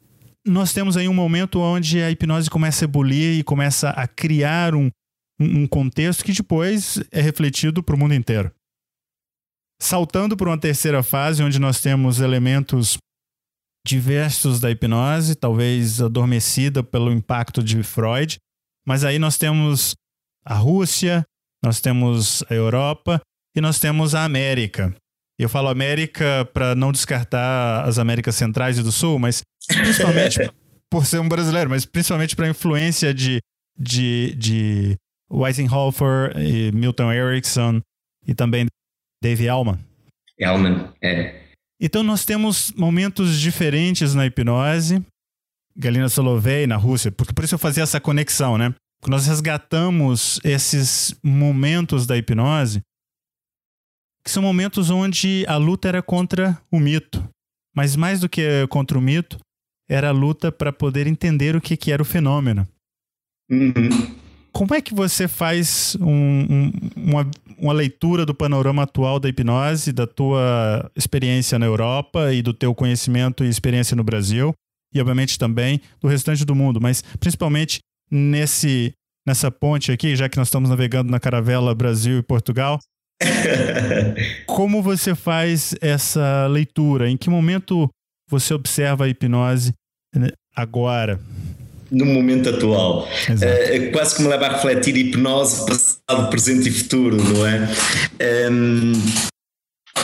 nós 0.47 0.73
temos 0.73 0.97
aí 0.97 1.09
um 1.09 1.15
momento 1.15 1.61
onde 1.61 2.03
a 2.03 2.11
hipnose 2.11 2.51
começa 2.51 2.85
a 2.85 2.87
ebulir 2.87 3.39
e 3.39 3.45
começa 3.45 3.91
a 3.91 4.07
criar 4.09 4.75
um, 4.75 4.91
um 5.41 5.67
contexto 5.67 6.25
que 6.25 6.33
depois 6.33 7.01
é 7.13 7.21
refletido 7.21 7.83
para 7.83 7.95
o 7.95 7.99
mundo 7.99 8.15
inteiro. 8.15 8.53
Saltando 9.81 10.37
para 10.37 10.49
uma 10.49 10.59
terceira 10.59 11.03
fase, 11.03 11.43
onde 11.43 11.59
nós 11.59 11.81
temos 11.81 12.21
elementos 12.21 12.97
diversos 13.85 14.61
da 14.61 14.71
hipnose, 14.71 15.35
talvez 15.35 16.01
adormecida 16.01 16.83
pelo 16.85 17.13
impacto 17.13 17.63
de 17.63 17.83
Freud, 17.83 18.39
mas 18.87 19.05
aí 19.05 19.19
nós 19.19 19.37
temos 19.37 19.95
a 20.45 20.55
Rússia, 20.55 21.25
nós 21.63 21.81
temos 21.81 22.43
a 22.51 22.55
Europa 22.55 23.21
e 23.57 23.61
nós 23.61 23.79
temos 23.79 24.15
a 24.15 24.25
América. 24.25 24.95
Eu 25.39 25.49
falo 25.49 25.69
América 25.69 26.49
para 26.53 26.75
não 26.75 26.93
descartar 26.93 27.85
as 27.85 27.99
Américas 27.99 28.37
Centrais 28.37 28.79
e 28.79 28.83
do 28.83 28.93
Sul, 28.93 29.19
mas 29.19 29.43
principalmente 29.67 30.39
por 30.91 31.07
ser 31.07 31.21
um 31.21 31.29
brasileiro, 31.29 31.71
mas 31.71 31.85
principalmente 31.85 32.37
para 32.37 32.47
a 32.47 32.51
influência 32.51 33.15
de, 33.15 33.41
de, 33.79 34.35
de 34.37 34.97
Weisenhofer 35.31 36.37
e 36.39 36.71
Milton 36.73 37.13
Erickson 37.13 37.81
e 38.27 38.35
também 38.35 38.67
Dave 39.23 39.49
Allman. 39.49 39.79
Allman, 40.43 40.93
é. 41.01 41.43
Então 41.81 42.03
nós 42.03 42.25
temos 42.25 42.73
momentos 42.73 43.41
diferentes 43.41 44.15
na 44.15 44.27
hipnose. 44.27 45.05
Galina 45.75 46.09
Solovey 46.09 46.67
na 46.67 46.77
Rússia, 46.77 47.11
porque 47.11 47.33
por 47.33 47.45
isso 47.45 47.55
eu 47.55 47.59
fazia 47.59 47.83
essa 47.83 47.99
conexão, 47.99 48.59
né? 48.59 48.75
Nós 49.07 49.27
resgatamos 49.27 50.41
esses 50.45 51.15
momentos 51.23 52.07
da 52.07 52.17
hipnose, 52.17 52.81
que 54.25 54.31
são 54.31 54.43
momentos 54.43 54.91
onde 54.91 55.45
a 55.49 55.57
luta 55.57 55.89
era 55.89 56.03
contra 56.03 56.61
o 56.71 56.79
mito. 56.79 57.23
Mas 57.75 57.97
mais 57.97 58.21
do 58.21 58.29
que 58.29 58.67
contra 58.69 58.97
o 58.97 59.03
mito, 59.03 59.39
era 59.89 60.09
a 60.09 60.13
luta 60.13 60.53
para 60.53 60.73
poder 60.73 61.07
entender 61.07 61.57
o 61.57 61.61
que, 61.61 61.77
que 61.77 61.91
era 61.91 62.03
o 62.03 62.05
fenômeno. 62.05 62.67
Uhum. 63.51 63.73
Como 64.53 64.75
é 64.75 64.81
que 64.81 64.95
você 64.95 65.27
faz 65.27 65.97
um, 66.01 66.07
um, 66.07 66.73
uma, 66.95 67.31
uma 67.59 67.73
leitura 67.73 68.25
do 68.25 68.35
panorama 68.35 68.83
atual 68.83 69.19
da 69.19 69.29
hipnose, 69.29 69.93
da 69.93 70.07
tua 70.07 70.91
experiência 70.95 71.59
na 71.59 71.67
Europa 71.67 72.33
e 72.33 72.43
do 72.43 72.53
teu 72.53 72.75
conhecimento 72.75 73.45
e 73.45 73.49
experiência 73.49 73.97
no 73.97 74.05
Brasil, 74.05 74.55
e 74.95 75.01
obviamente 75.01 75.39
também 75.39 75.81
do 76.01 76.07
restante 76.07 76.45
do 76.45 76.55
mundo, 76.55 76.81
mas 76.81 77.03
principalmente 77.19 77.81
nesse 78.13 78.93
nessa 79.27 79.51
ponte 79.51 79.93
aqui, 79.93 80.17
já 80.17 80.29
que 80.29 80.37
nós 80.37 80.49
estamos 80.49 80.69
navegando 80.69 81.11
na 81.11 81.21
caravela 81.21 81.75
Brasil 81.75 82.19
e 82.19 82.23
Portugal. 82.23 82.79
Como 84.47 84.83
você 84.83 85.15
faz 85.15 85.75
essa 85.81 86.47
leitura? 86.49 87.09
Em 87.09 87.17
que 87.17 87.31
momento 87.31 87.89
você 88.29 88.53
observa 88.53 89.05
a 89.05 89.09
hipnose 89.09 89.73
né, 90.15 90.29
agora? 90.55 91.21
no 91.93 92.07
momento 92.07 92.49
atual. 92.49 93.07
Uh, 93.29 93.93
quase 93.93 94.17
que 94.17 94.23
me 94.23 94.29
leva 94.29 94.47
a 94.47 94.53
refletir 94.55 94.97
hipnose, 94.97 95.67
passado, 95.67 96.31
presente 96.31 96.71
e 96.71 96.73
futuro, 96.73 97.23
não 97.23 97.47
é? 97.47 97.69
Um, 98.51 98.93
ehm, 98.93 99.03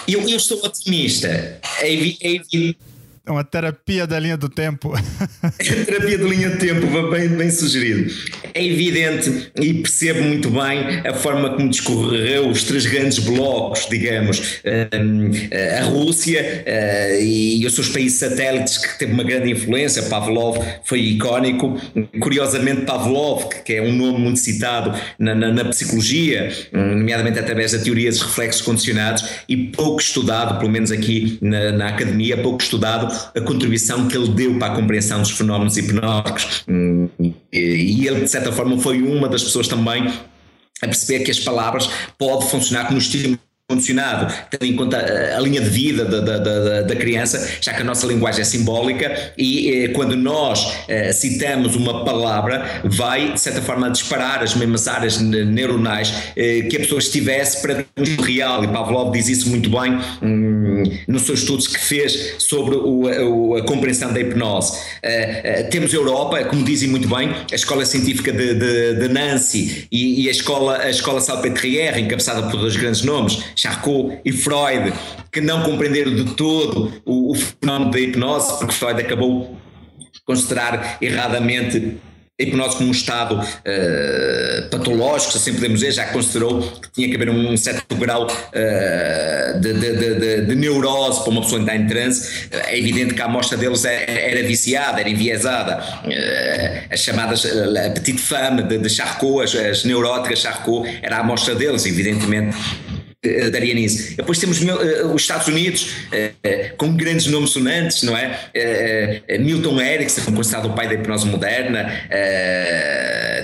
eu, 0.06 0.28
eu 0.28 0.38
sou 0.38 0.62
otimista. 0.62 1.28
É, 1.28 1.60
é 1.90 2.40
é 3.28 3.30
uma 3.30 3.44
terapia 3.44 4.06
da 4.06 4.18
linha 4.18 4.36
do 4.36 4.48
tempo. 4.48 4.92
É 5.58 5.84
terapia 5.84 6.18
da 6.18 6.24
linha 6.26 6.50
do 6.50 6.58
tempo, 6.58 7.10
bem, 7.10 7.28
bem 7.28 7.50
sugerido. 7.50 8.10
É 8.54 8.64
evidente 8.64 9.50
e 9.60 9.74
percebo 9.74 10.22
muito 10.22 10.50
bem 10.50 11.06
a 11.06 11.14
forma 11.14 11.50
como 11.50 11.68
discorreu 11.68 12.48
os 12.48 12.64
três 12.64 12.86
grandes 12.86 13.18
blocos, 13.18 13.86
digamos, 13.88 14.60
hum, 14.94 15.30
a 15.78 15.84
Rússia 15.84 16.64
uh, 16.66 17.22
e 17.22 17.64
os 17.66 17.74
seus 17.74 17.88
países 17.88 18.18
satélites, 18.18 18.78
que 18.78 18.98
teve 18.98 19.12
uma 19.12 19.22
grande 19.22 19.50
influência. 19.50 20.02
Pavlov 20.04 20.58
foi 20.84 21.00
icónico. 21.00 21.78
Curiosamente, 22.20 22.82
Pavlov, 22.82 23.48
que 23.64 23.74
é 23.74 23.82
um 23.82 23.92
nome 23.92 24.18
muito 24.18 24.38
citado 24.38 24.98
na, 25.18 25.34
na, 25.34 25.52
na 25.52 25.64
psicologia, 25.66 26.50
nomeadamente 26.72 27.38
através 27.38 27.72
da 27.72 27.78
teoria 27.78 28.10
dos 28.10 28.22
reflexos 28.22 28.62
condicionados, 28.62 29.24
e 29.48 29.56
pouco 29.56 30.00
estudado, 30.00 30.58
pelo 30.58 30.70
menos 30.70 30.90
aqui 30.90 31.38
na, 31.42 31.72
na 31.72 31.88
academia, 31.88 32.36
pouco 32.36 32.62
estudado 32.62 33.08
a 33.34 33.40
contribuição 33.40 34.08
que 34.08 34.16
ele 34.16 34.28
deu 34.28 34.58
para 34.58 34.72
a 34.72 34.76
compreensão 34.76 35.20
dos 35.20 35.30
fenómenos 35.30 35.76
hipnóticos. 35.76 36.64
Hum, 36.68 37.08
e 37.52 38.06
ele, 38.06 38.22
de 38.22 38.28
certa 38.28 38.52
forma, 38.52 38.78
foi 38.78 39.02
uma 39.02 39.28
das 39.28 39.42
pessoas 39.42 39.68
também 39.68 40.06
a 40.82 40.86
perceber 40.86 41.24
que 41.24 41.30
as 41.30 41.40
palavras 41.40 41.88
podem 42.16 42.48
funcionar 42.48 42.86
como 42.86 42.98
estímulo 42.98 43.38
condicionado, 43.70 44.32
tendo 44.48 44.64
em 44.64 44.74
conta 44.74 44.96
a, 44.96 45.36
a 45.36 45.40
linha 45.40 45.60
de 45.60 45.68
vida 45.68 46.02
da, 46.02 46.20
da, 46.20 46.38
da, 46.38 46.82
da, 46.82 46.96
criança, 46.96 47.46
já 47.60 47.74
que 47.74 47.82
a 47.82 47.84
nossa 47.84 48.06
linguagem 48.06 48.40
é 48.40 48.44
simbólica 48.44 49.34
e 49.36 49.84
eh, 49.84 49.88
quando 49.88 50.16
nós 50.16 50.74
eh, 50.88 51.12
citamos 51.12 51.76
uma 51.76 52.02
palavra, 52.02 52.80
vai 52.84 53.34
de 53.34 53.38
certa 53.38 53.60
forma 53.60 53.90
disparar 53.90 54.42
as 54.42 54.54
mesmas 54.54 54.88
áreas 54.88 55.20
neuronais 55.20 56.14
eh, 56.34 56.62
que 56.62 56.76
a 56.78 56.80
pessoa 56.80 56.98
estivesse 56.98 57.60
para 57.60 57.84
o 57.98 58.22
real. 58.22 58.64
E 58.64 58.68
Pavlov 58.68 59.12
diz 59.12 59.28
isso 59.28 59.50
muito 59.50 59.68
bem 59.68 59.98
hum, 60.22 60.67
nos 61.06 61.22
seus 61.22 61.40
estudos 61.40 61.66
que 61.66 61.78
fez 61.78 62.36
sobre 62.38 62.76
o, 62.76 63.02
o, 63.02 63.54
a 63.56 63.62
compreensão 63.62 64.12
da 64.12 64.20
hipnose. 64.20 64.78
Eh, 65.02 65.64
temos 65.70 65.92
Europa, 65.92 66.44
como 66.44 66.64
dizem 66.64 66.88
muito 66.88 67.08
bem, 67.08 67.30
a 67.50 67.54
escola 67.54 67.84
científica 67.84 68.32
de, 68.32 68.54
de, 68.54 68.94
de 68.94 69.08
Nancy 69.08 69.86
e, 69.90 70.24
e, 70.24 70.28
a 70.28 70.30
escola, 70.30 70.78
a 70.78 70.90
escola 70.90 71.20
Salpêtrière, 71.20 72.00
encabeçada 72.00 72.42
por 72.42 72.58
dois 72.58 72.76
grandes 72.76 73.02
nomes, 73.02 73.38
Charcot 73.54 74.18
e 74.24 74.32
Freud, 74.32 74.92
que 75.32 75.40
não 75.40 75.62
compreenderam 75.62 76.14
de 76.14 76.34
todo 76.34 76.92
o, 77.04 77.32
o 77.32 77.34
fenómeno 77.34 77.90
da 77.90 78.00
hipnose, 78.00 78.58
porque 78.58 78.74
Freud 78.74 79.00
acabou 79.00 79.56
considerar 80.24 80.98
erradamente 81.00 81.96
a 82.38 82.42
hipnose 82.42 82.76
como 82.76 82.88
um 82.88 82.92
estado 82.92 83.34
uh, 83.36 84.68
patológico, 84.70 85.32
se 85.32 85.38
assim 85.38 85.54
podemos 85.54 85.80
dizer, 85.80 85.92
já 85.92 86.06
considerou 86.06 86.62
que 86.62 86.90
tinha 86.92 87.08
que 87.08 87.16
haver 87.16 87.30
um 87.30 87.56
certo 87.56 87.96
grau 87.96 88.26
uh, 88.26 89.60
de, 89.60 89.72
de, 89.72 89.96
de, 89.96 90.40
de, 90.42 90.54
neurose 90.54 91.20
para 91.20 91.30
uma 91.30 91.42
pessoa 91.42 91.60
entrar 91.60 91.74
em 91.74 91.86
transe. 91.88 92.48
É 92.68 92.78
evidente 92.78 93.14
que 93.14 93.20
a 93.20 93.24
amostra 93.24 93.58
deles 93.58 93.84
era, 93.84 94.10
é, 94.10 94.30
era 94.30 94.46
viciada, 94.46 95.00
era 95.00 95.10
enviesada. 95.10 95.82
Uh, 96.04 96.92
as 96.92 97.00
chamadas 97.00 97.44
a 97.44 97.90
petite 97.90 98.20
femme 98.20 98.62
de, 98.62 98.78
de 98.78 98.88
Charcot, 98.88 99.42
as, 99.42 99.54
as 99.56 99.84
neuróticas 99.84 100.38
Charcot, 100.38 100.88
era 101.02 101.16
a 101.16 101.20
amostra 101.20 101.56
deles, 101.56 101.86
evidentemente 101.86 102.56
da 103.24 103.58
Arianice. 103.58 104.14
Depois 104.14 104.38
temos 104.38 104.62
uh, 104.62 105.12
os 105.12 105.22
Estados 105.22 105.48
Unidos, 105.48 105.90
com 106.76 106.94
grandes 106.96 107.26
nomes 107.26 107.50
sonantes, 107.50 108.04
não 108.04 108.16
é? 108.16 109.22
Milton 109.40 109.80
Erickson, 109.80 110.32
considerado 110.32 110.66
o 110.66 110.72
pai 110.72 110.86
da 110.86 110.94
hipnose 110.94 111.26
moderna, 111.26 111.90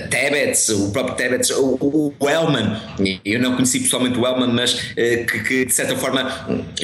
Tebbets, 0.09 0.69
o 0.69 0.91
próprio 0.91 1.15
Tebbets, 1.15 1.49
o, 1.51 2.13
Wellman, 2.21 2.77
eu 3.25 3.39
não 3.39 3.55
conheci 3.55 3.81
pessoalmente 3.81 4.17
o 4.17 4.21
Wellman, 4.21 4.53
mas 4.53 4.73
que, 4.93 5.39
que, 5.43 5.65
de 5.65 5.73
certa 5.73 5.95
forma 5.97 6.23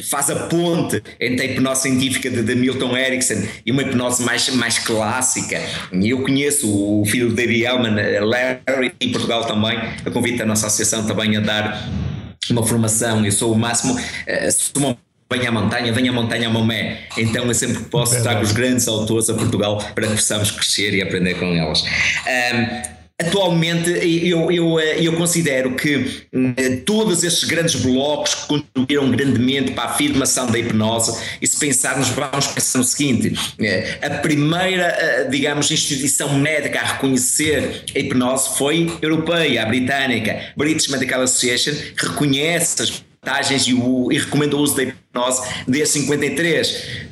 faz 0.04 0.28
a 0.28 0.46
ponte 0.48 1.02
entre 1.18 1.46
a 1.46 1.50
hipnose 1.50 1.82
científica 1.82 2.28
de, 2.28 2.42
de, 2.42 2.54
Milton 2.54 2.94
Erickson 2.96 3.42
e 3.64 3.72
uma 3.72 3.82
hipnose 3.82 4.22
mais, 4.22 4.50
mais 4.50 4.78
clássica. 4.78 5.58
Eu 5.92 6.22
conheço 6.22 6.68
o 6.68 7.04
filho 7.06 7.30
de 7.30 7.36
David 7.36 7.64
Wellman, 7.64 7.94
Larry, 8.20 8.92
em 9.00 9.10
Portugal 9.10 9.46
também, 9.46 9.78
a 10.04 10.10
convite 10.10 10.42
a 10.42 10.46
nossa 10.46 10.66
associação 10.66 11.06
também 11.06 11.36
a 11.36 11.40
dar 11.40 12.11
uma 12.52 12.62
formação, 12.64 13.24
eu 13.24 13.32
sou 13.32 13.52
o 13.52 13.58
máximo, 13.58 13.94
uh, 13.94 14.78
uma 14.78 14.96
venha 15.30 15.48
à 15.48 15.52
montanha, 15.52 15.92
venha 15.92 16.10
à 16.10 16.14
montanha 16.14 16.48
a 16.48 16.50
Momé. 16.50 17.04
Então 17.16 17.44
eu 17.46 17.54
sempre 17.54 17.82
posso 17.84 18.22
trago 18.22 18.42
os 18.42 18.52
grandes 18.52 18.86
autores 18.86 19.30
a 19.30 19.34
Portugal 19.34 19.78
para 19.94 20.06
que 20.06 20.14
possamos 20.14 20.50
crescer 20.50 20.94
e 20.94 21.02
aprender 21.02 21.34
com 21.34 21.46
elas. 21.46 21.82
Um, 21.82 23.01
Atualmente, 23.20 23.90
eu, 23.90 24.50
eu, 24.50 24.80
eu 24.80 25.12
considero 25.14 25.76
que 25.76 26.26
eh, 26.56 26.76
todos 26.84 27.22
estes 27.22 27.44
grandes 27.44 27.76
blocos 27.76 28.34
contribuíram 28.34 29.10
grandemente 29.10 29.72
para 29.72 29.84
a 29.84 29.92
afirmação 29.92 30.50
da 30.50 30.58
hipnose. 30.58 31.20
E 31.40 31.46
se 31.46 31.58
pensarmos, 31.58 32.08
vamos 32.08 32.46
pensar 32.48 32.78
no 32.78 32.84
seguinte: 32.84 33.32
eh, 33.60 33.98
a 34.02 34.10
primeira, 34.10 34.86
eh, 34.86 35.28
digamos, 35.30 35.70
instituição 35.70 36.34
médica 36.38 36.80
a 36.80 36.92
reconhecer 36.94 37.84
a 37.94 37.98
hipnose 37.98 38.56
foi 38.56 38.92
europeia, 39.00 39.62
a 39.62 39.66
britânica, 39.66 40.52
British 40.56 40.88
Medical 40.88 41.22
Association, 41.22 41.72
que 41.96 42.06
reconhece 42.06 42.82
as 42.82 43.02
vantagens 43.22 43.62
e, 43.68 43.74
o, 43.74 44.10
e 44.10 44.18
recomenda 44.18 44.56
o 44.56 44.60
uso 44.60 44.76
da 44.76 44.82
hipnose 44.82 45.42
desde 45.68 46.00
53 46.00 47.11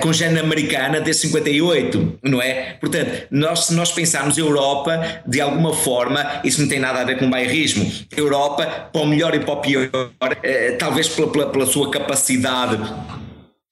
congênere 0.00 0.40
americana 0.40 1.00
de 1.00 1.12
58, 1.12 2.18
não 2.22 2.40
é? 2.40 2.76
Portanto, 2.80 3.26
nós, 3.30 3.66
se 3.66 3.74
nós 3.74 3.92
pensarmos 3.92 4.38
Europa, 4.38 5.22
de 5.26 5.40
alguma 5.40 5.74
forma, 5.74 6.40
isso 6.44 6.60
não 6.60 6.68
tem 6.68 6.78
nada 6.78 7.00
a 7.00 7.04
ver 7.04 7.18
com 7.18 7.28
bairrismo. 7.28 7.90
Europa, 8.16 8.66
para 8.92 9.00
o 9.00 9.06
melhor 9.06 9.34
e 9.34 9.40
para 9.40 9.54
o 9.54 9.60
pior, 9.60 9.90
eh, 10.42 10.72
talvez 10.78 11.08
pela, 11.08 11.30
pela, 11.30 11.50
pela 11.50 11.66
sua 11.66 11.90
capacidade 11.90 12.78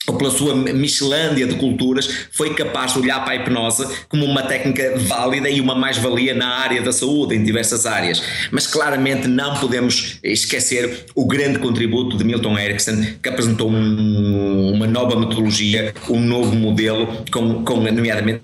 ou 0.07 0.17
pela 0.17 0.31
sua 0.31 0.55
Michelândia 0.55 1.47
de 1.47 1.55
culturas, 1.57 2.27
foi 2.31 2.55
capaz 2.55 2.93
de 2.93 2.99
olhar 2.99 3.25
para 3.25 3.33
a 3.33 3.37
hipnose 3.37 3.87
como 4.09 4.25
uma 4.25 4.43
técnica 4.43 4.95
válida 4.99 5.49
e 5.49 5.61
uma 5.61 5.75
mais-valia 5.75 6.35
na 6.35 6.49
área 6.59 6.83
da 6.83 6.93
saúde, 6.93 7.35
em 7.35 7.43
diversas 7.43 7.87
áreas. 7.87 8.23
Mas 8.51 8.67
claramente 8.67 9.27
não 9.27 9.57
podemos 9.57 10.19
esquecer 10.23 11.07
o 11.15 11.27
grande 11.27 11.59
contributo 11.59 12.17
de 12.17 12.25
Milton 12.25 12.59
Erickson, 12.59 13.05
que 13.23 13.29
apresentou 13.29 13.71
um, 13.71 14.73
uma 14.75 14.87
nova 14.87 15.19
metodologia, 15.19 15.95
um 16.09 16.21
novo 16.21 16.55
modelo, 16.55 17.25
com, 17.31 17.65
com 17.65 17.81
nomeadamente 17.81 18.43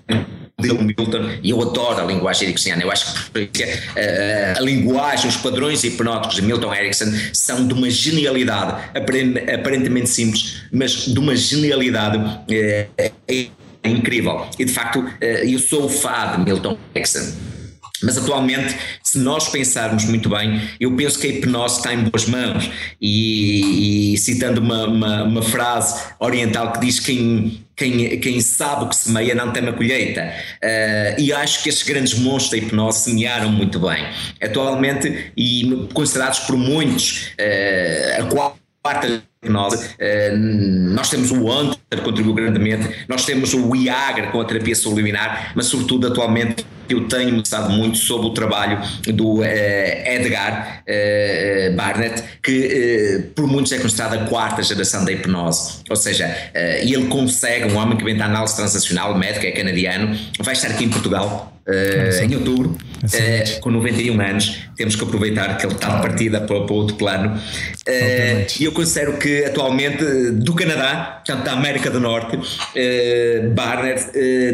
modelo 0.61 0.83
Milton, 0.83 1.29
e 1.43 1.49
eu 1.49 1.61
adoro 1.61 2.01
a 2.01 2.05
linguagem 2.05 2.47
ericksoniana. 2.47 2.83
Eu 2.83 2.91
acho 2.91 3.31
que 3.51 3.63
a, 3.63 3.67
a, 3.67 4.59
a, 4.59 4.61
linguagem, 4.61 5.29
os 5.29 5.37
padrões 5.37 5.83
hipnóticos 5.83 6.35
de 6.35 6.41
Milton 6.41 6.73
Erickson 6.73 7.11
são 7.33 7.67
de 7.67 7.73
uma 7.73 7.89
genialidade, 7.89 8.81
aparentemente 9.53 10.09
simples, 10.09 10.63
mas 10.71 10.91
de 11.05 11.19
uma 11.19 11.35
genialidade 11.35 12.17
é, 12.49 12.87
é 13.27 13.89
incrível. 13.89 14.45
E 14.59 14.65
de 14.65 14.71
facto, 14.71 15.03
eh, 15.19 15.43
eu 15.45 15.59
sou 15.59 15.89
fã 15.89 16.35
de 16.37 16.43
Milton 16.43 16.77
Erickson. 16.95 17.50
Mas 18.03 18.17
atualmente, 18.17 18.75
se 19.03 19.19
nós 19.19 19.49
pensarmos 19.49 20.05
muito 20.05 20.29
bem, 20.29 20.61
eu 20.79 20.95
penso 20.95 21.19
que 21.19 21.27
a 21.27 21.29
hipnose 21.29 21.77
está 21.77 21.93
em 21.93 22.03
boas 22.03 22.25
mãos. 22.25 22.69
E, 22.99 24.13
e 24.13 24.17
citando 24.17 24.61
uma, 24.61 24.87
uma, 24.87 25.23
uma, 25.23 25.41
frase 25.41 26.01
oriental 26.19 26.73
que 26.73 26.79
diz 26.79 26.99
que 26.99 27.61
quem, 27.75 28.19
quem 28.19 28.41
sabe 28.41 28.85
o 28.85 28.89
que 28.89 28.95
semeia 28.95 29.33
não 29.33 29.51
tem 29.51 29.67
a 29.67 29.73
colheita. 29.73 30.33
Uh, 30.63 31.19
e 31.19 31.33
acho 31.33 31.63
que 31.63 31.69
estes 31.69 31.87
grandes 31.87 32.13
monstros 32.17 32.51
da 32.51 32.57
hipnose 32.65 32.99
semearam 32.99 33.51
muito 33.51 33.79
bem. 33.79 34.05
Atualmente, 34.41 35.31
e 35.35 35.87
considerados 35.93 36.39
por 36.39 36.55
muitos, 36.57 37.31
uh, 37.39 38.21
a 38.21 38.59
quarta 38.81 39.30
hipnose, 39.43 39.75
uh, 39.75 40.37
nós 40.37 41.09
temos 41.09 41.31
o 41.31 41.47
Hunter, 41.47 41.77
que 41.89 42.01
contribuiu 42.01 42.35
grandemente, 42.35 43.05
nós 43.07 43.25
temos 43.25 43.53
o 43.55 43.71
Viagra 43.71 44.27
com 44.27 44.39
a 44.39 44.45
terapia 44.45 44.75
subliminar, 44.75 45.51
mas 45.55 45.65
sobretudo 45.65 46.07
atualmente 46.07 46.63
eu 46.87 47.07
tenho 47.07 47.33
mostrado 47.33 47.69
muito 47.69 47.97
sobre 47.97 48.27
o 48.27 48.31
trabalho 48.31 48.77
do 49.13 49.39
uh, 49.39 49.43
Edgar 49.43 50.83
uh, 50.83 51.75
Barnett, 51.75 52.23
que 52.43 53.31
por 53.35 53.47
muitos 53.47 53.71
é 53.71 53.79
considerado 53.79 54.13
a 54.13 54.25
quarta 54.25 54.61
geração 54.61 55.03
da 55.05 55.11
hipnose. 55.11 55.81
Ou 55.89 55.95
seja, 55.95 56.35
ele 56.81 57.07
consegue, 57.07 57.71
um 57.71 57.77
homem 57.77 57.97
que 57.97 58.03
vem 58.03 58.15
da 58.15 58.25
análise 58.25 58.55
transacional, 58.55 59.17
médico, 59.17 59.45
é 59.45 59.51
canadiano, 59.51 60.17
vai 60.39 60.53
estar 60.53 60.69
aqui 60.69 60.83
em 60.83 60.89
Portugal 60.89 61.51
em 62.23 62.35
outubro, 62.35 62.69
uh, 62.71 63.59
com 63.61 63.69
91 63.69 64.19
anos, 64.19 64.57
temos 64.75 64.95
que 64.95 65.03
aproveitar 65.03 65.57
que 65.57 65.65
ele 65.65 65.73
está 65.73 65.95
de 65.95 66.01
partida 66.01 66.41
para, 66.41 66.61
para 66.61 66.75
outro 66.75 66.95
plano. 66.95 67.39
E 68.59 68.63
eu 68.63 68.71
considero 68.71 69.17
que 69.17 69.30
atualmente 69.45 70.03
do 70.31 70.53
Canadá, 70.53 71.21
portanto 71.25 71.45
da 71.45 71.53
América 71.53 71.89
do 71.89 71.99
Norte, 71.99 72.37
Barnett 73.53 74.11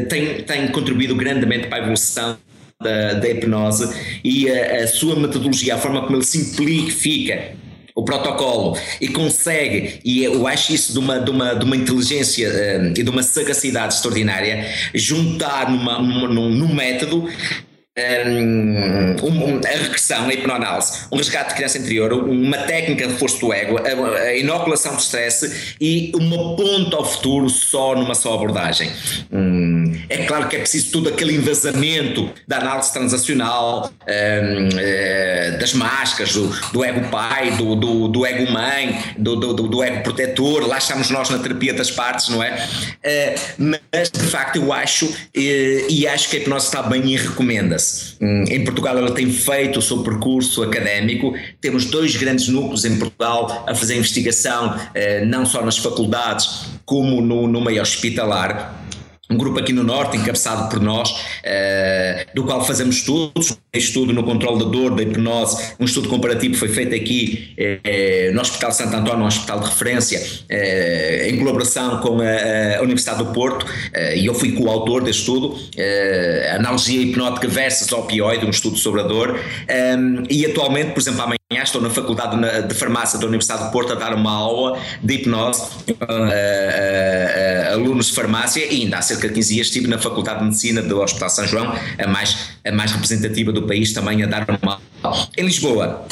tem, 0.10 0.44
tem 0.44 0.68
contribuído 0.70 1.16
grandemente 1.16 1.68
para 1.68 1.78
a 1.78 1.82
evolução 1.82 2.38
da, 2.82 3.14
da 3.14 3.30
hipnose 3.30 3.90
e 4.24 4.50
a, 4.50 4.84
a, 4.84 4.88
sua 4.88 5.16
metodologia, 5.16 5.76
a 5.76 5.78
forma 5.78 6.02
como 6.04 6.18
ele 6.18 6.26
simplifica 6.26 7.56
o 7.96 8.04
protocolo 8.04 8.78
e 9.02 9.08
consegue, 9.08 10.00
e 10.06 10.24
eu 10.24 10.46
acho 10.46 10.72
isso 10.72 10.94
de 10.94 11.00
uma, 11.00 11.20
de 11.20 11.32
uma, 11.32 11.56
de 11.56 11.66
uma 11.66 11.76
inteligência 11.76 12.48
uh, 12.48 12.94
e 12.96 13.02
de 13.02 13.10
uma 13.10 13.24
sagacidade 13.24 13.96
extraordinária, 13.96 14.72
juntar 14.94 15.72
numa, 15.72 16.00
numa, 16.00 16.28
num, 16.28 16.50
num 16.52 16.76
método 16.76 17.28
um, 17.98 19.60
a 19.66 19.70
regressão, 19.70 20.28
a 20.28 20.34
hipnoanálise, 20.34 21.08
um 21.12 21.18
resgate 21.18 21.50
de 21.50 21.56
criança 21.56 21.78
interior, 21.80 22.14
uma 22.14 22.58
técnica 22.60 23.08
de 23.08 23.14
reforço 23.14 23.39
do 23.39 23.52
ego, 23.52 23.78
a, 23.80 24.20
a 24.20 24.36
inoculação 24.36 24.95
de 24.95 25.02
stress 25.02 25.76
e 25.82 26.12
uma 26.16 26.56
ponta 26.56 26.95
ao 26.95 27.06
futuro 27.06 27.50
só 27.50 27.95
numa 27.95 28.14
só 28.14 28.36
abordagem. 28.36 28.91
Hum, 29.32 30.00
é 30.10 30.26
claro 30.26 30.48
que 30.48 30.56
é 30.56 30.60
preciso 30.60 30.91
todo 30.91 31.10
aquele 31.10 31.36
envasamento 31.36 32.30
da 32.48 32.58
análise 32.58 32.93
transacional, 32.93 33.91
uh, 34.02 35.60
das 35.60 35.74
máscaras, 35.74 36.34
do, 36.34 36.48
do, 36.72 36.84
ego 36.84 37.10
pai, 37.10 37.52
do, 37.52 37.76
do, 37.76 38.08
do 38.08 38.26
ego 38.26 38.52
mãe, 38.52 39.02
do, 39.18 39.36
do, 39.36 39.84
ego 39.84 40.04
protetor, 40.04 40.68
lá 40.68 40.78
estamos 40.78 41.10
nós 41.10 41.30
na 41.30 41.39
terapia 41.39 41.74
das 41.74 41.89
partes, 41.89 42.30
não 42.30 42.43
é? 42.43 42.54
Uh, 42.54 43.78
mas 43.91 44.12
de 44.12 44.20
facto 44.20 44.58
eu 44.58 44.72
acho, 44.72 45.08
uh, 45.08 45.18
e 45.36 46.08
acho 46.08 46.30
que 46.30 46.38
a 46.38 46.39
hipnose 46.39 46.68
está 46.68 46.84
bem 46.84 47.04
e 47.12 47.18
recomenda-se. 47.18 47.87
Hum, 48.22 48.44
em 48.50 48.64
Portugal 48.64 48.98
ela 48.98 49.12
tem 49.12 49.30
feito 49.32 49.80
o 49.80 49.82
seu 49.82 50.04
percurso 50.04 50.64
académico, 50.64 51.34
temos 51.62 51.86
dois 51.86 52.16
grandes 52.16 52.48
núcleos 52.48 52.86
em 52.86 52.98
Portugal 52.98 53.66
a 53.68 53.76
fazer 53.76 53.96
investigação, 53.96 54.76
eh, 54.94 55.26
não 55.26 55.46
só 55.46 55.64
nas 55.64 55.78
faculdades, 55.78 56.66
como 56.86 57.22
no, 57.22 57.48
no 57.48 57.62
meio 57.62 57.82
hospitalar 57.82 58.87
um 59.30 59.38
grupo 59.38 59.60
aqui 59.60 59.74
no 59.74 59.84
Norte, 59.84 60.18
encabeçado 60.18 60.70
por 60.70 60.80
nós, 60.80 61.12
uh, 61.12 61.16
do 62.34 62.44
qual 62.44 62.66
fazemos 62.66 62.98
estudos, 62.98 63.52
um 63.52 63.78
estudo 63.78 64.14
no 64.14 64.24
controle 64.24 64.60
da 64.60 64.66
dor, 64.66 64.96
da 64.96 65.04
hipnose, 65.04 65.74
um 65.80 65.86
estudo 65.86 66.08
comparativo 66.08 66.56
foi 66.56 66.70
feito 66.70 66.96
aqui 66.96 67.56
uh, 67.60 68.34
no 68.34 68.42
Hospital 68.42 68.72
Santo 68.72 68.96
António, 68.96 69.24
um 69.24 69.28
hospital 69.28 69.60
de 69.60 69.66
referência, 69.66 70.20
uh, 70.20 71.30
em 71.30 71.38
colaboração 71.38 72.00
com 72.00 72.20
a, 72.22 72.78
a 72.78 72.82
Universidade 72.82 73.24
do 73.24 73.34
Porto, 73.34 73.66
e 74.16 74.26
eu 74.26 74.34
fui 74.34 74.52
coautor 74.54 75.04
deste 75.04 75.22
estudo, 75.22 75.58
Analogia 76.56 77.02
Hipnótica 77.02 77.48
versus 77.48 77.92
Opioide, 77.92 78.46
um 78.46 78.50
estudo 78.50 78.78
sobre 78.78 79.02
a 79.02 79.04
dor, 79.04 79.40
um, 79.40 80.24
e 80.30 80.46
atualmente, 80.46 80.92
por 80.92 81.00
exemplo, 81.00 81.22
amanhã 81.22 81.37
estou 81.50 81.82
na 81.82 81.89
Faculdade 81.89 82.68
de 82.68 82.74
Farmácia 82.74 83.18
da 83.18 83.26
Universidade 83.26 83.64
do 83.64 83.72
Porto 83.72 83.93
a 83.93 83.95
dar 83.95 84.14
uma 84.14 84.32
aula 84.32 84.78
de 85.02 85.14
hipnose 85.14 85.64
a 87.70 87.74
alunos 87.74 88.08
de 88.08 88.14
farmácia 88.14 88.66
e 88.66 88.82
ainda 88.82 88.98
há 88.98 89.02
cerca 89.02 89.30
de 89.30 89.34
15 89.34 89.54
dias 89.54 89.68
estive 89.68 89.88
na 89.88 89.98
Faculdade 89.98 90.39
de 90.39 90.45
Medicina 90.45 90.82
do 90.82 91.00
Hospital 91.00 91.30
São 91.30 91.48
João, 91.48 91.74
a 91.98 92.08
mais, 92.08 92.38
a 92.66 92.72
mais 92.74 92.91
representativa 92.91 93.54
do 93.54 93.64
país, 93.64 93.93
também 93.93 94.22
a 94.24 94.28
dar 94.28 94.45
uma 94.62 94.82
aula. 95.02 95.30
Em 95.38 95.45
Lisboa, 95.45 96.06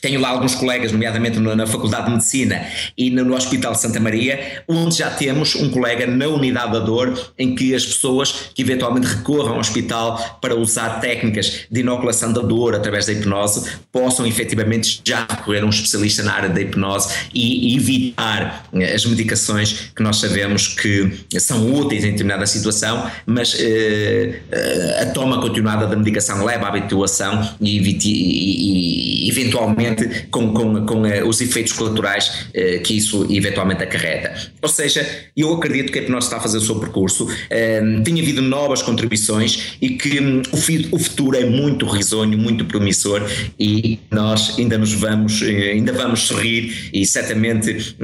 tenho 0.00 0.20
lá 0.20 0.30
alguns 0.30 0.54
colegas, 0.54 0.92
nomeadamente 0.92 1.38
na 1.38 1.66
Faculdade 1.66 2.06
de 2.06 2.12
Medicina 2.12 2.66
e 2.96 3.10
no 3.10 3.34
Hospital 3.34 3.74
Santa 3.74 4.00
Maria, 4.00 4.62
onde 4.66 4.96
já 4.96 5.10
temos 5.10 5.54
um 5.54 5.70
colega 5.70 6.06
na 6.06 6.26
unidade 6.26 6.72
da 6.72 6.78
dor, 6.78 7.32
em 7.38 7.54
que 7.54 7.74
as 7.74 7.84
pessoas 7.84 8.50
que 8.54 8.62
eventualmente 8.62 9.06
recorram 9.06 9.54
ao 9.54 9.60
hospital 9.60 10.38
para 10.40 10.54
usar 10.54 11.00
técnicas 11.00 11.66
de 11.70 11.80
inoculação 11.80 12.32
da 12.32 12.40
dor 12.40 12.74
através 12.74 13.06
da 13.06 13.12
hipnose 13.12 13.70
possam 13.92 14.26
efetivamente 14.26 15.00
já 15.04 15.26
recorrer 15.28 15.62
a 15.62 15.66
um 15.66 15.70
especialista 15.70 16.22
na 16.22 16.32
área 16.32 16.48
da 16.48 16.60
hipnose 16.60 17.14
e 17.34 17.76
evitar 17.76 18.68
eh, 18.72 18.94
as 18.94 19.04
medicações 19.04 19.90
que 19.94 20.02
nós 20.02 20.16
sabemos 20.16 20.68
que 20.68 21.24
são 21.38 21.72
úteis 21.74 22.04
em 22.04 22.12
determinada 22.12 22.46
situação, 22.46 23.10
mas 23.26 23.54
eh, 23.58 24.40
eh, 24.50 25.02
a 25.02 25.06
toma 25.06 25.40
continuada 25.40 25.86
da 25.86 25.96
medicação 25.96 26.44
leva 26.44 26.66
à 26.66 26.68
habituação 26.68 27.48
e, 27.60 27.78
e, 27.78 29.26
e 29.26 29.28
eventualmente 29.28 29.89
com, 30.30 30.52
com, 30.52 30.86
com 30.86 31.02
uh, 31.02 31.26
os 31.26 31.40
efeitos 31.40 31.72
colaterais 31.72 32.48
uh, 32.48 32.82
que 32.82 32.96
isso 32.96 33.26
eventualmente 33.30 33.82
acarreta. 33.82 34.34
Ou 34.62 34.68
seja, 34.68 35.06
eu 35.36 35.52
acredito 35.54 35.92
que 35.92 35.98
a 35.98 36.02
hipnose 36.02 36.26
está 36.26 36.36
a 36.38 36.40
fazer 36.40 36.58
o 36.58 36.60
seu 36.60 36.76
percurso, 36.76 37.24
uh, 37.24 38.02
tem 38.04 38.20
havido 38.20 38.42
novas 38.42 38.82
contribuições 38.82 39.76
e 39.80 39.90
que 39.90 40.20
um, 40.20 40.42
o, 40.52 40.96
o, 40.96 40.98
futuro 40.98 41.36
é 41.36 41.44
muito 41.44 41.86
risonho, 41.86 42.36
muito 42.38 42.64
promissor 42.64 43.22
e 43.58 43.98
nós 44.10 44.58
ainda 44.58 44.78
nos 44.78 44.92
vamos, 44.92 45.42
ainda 45.42 45.92
vamos 45.92 46.20
sorrir 46.20 46.90
e 46.92 47.04
certamente 47.06 47.96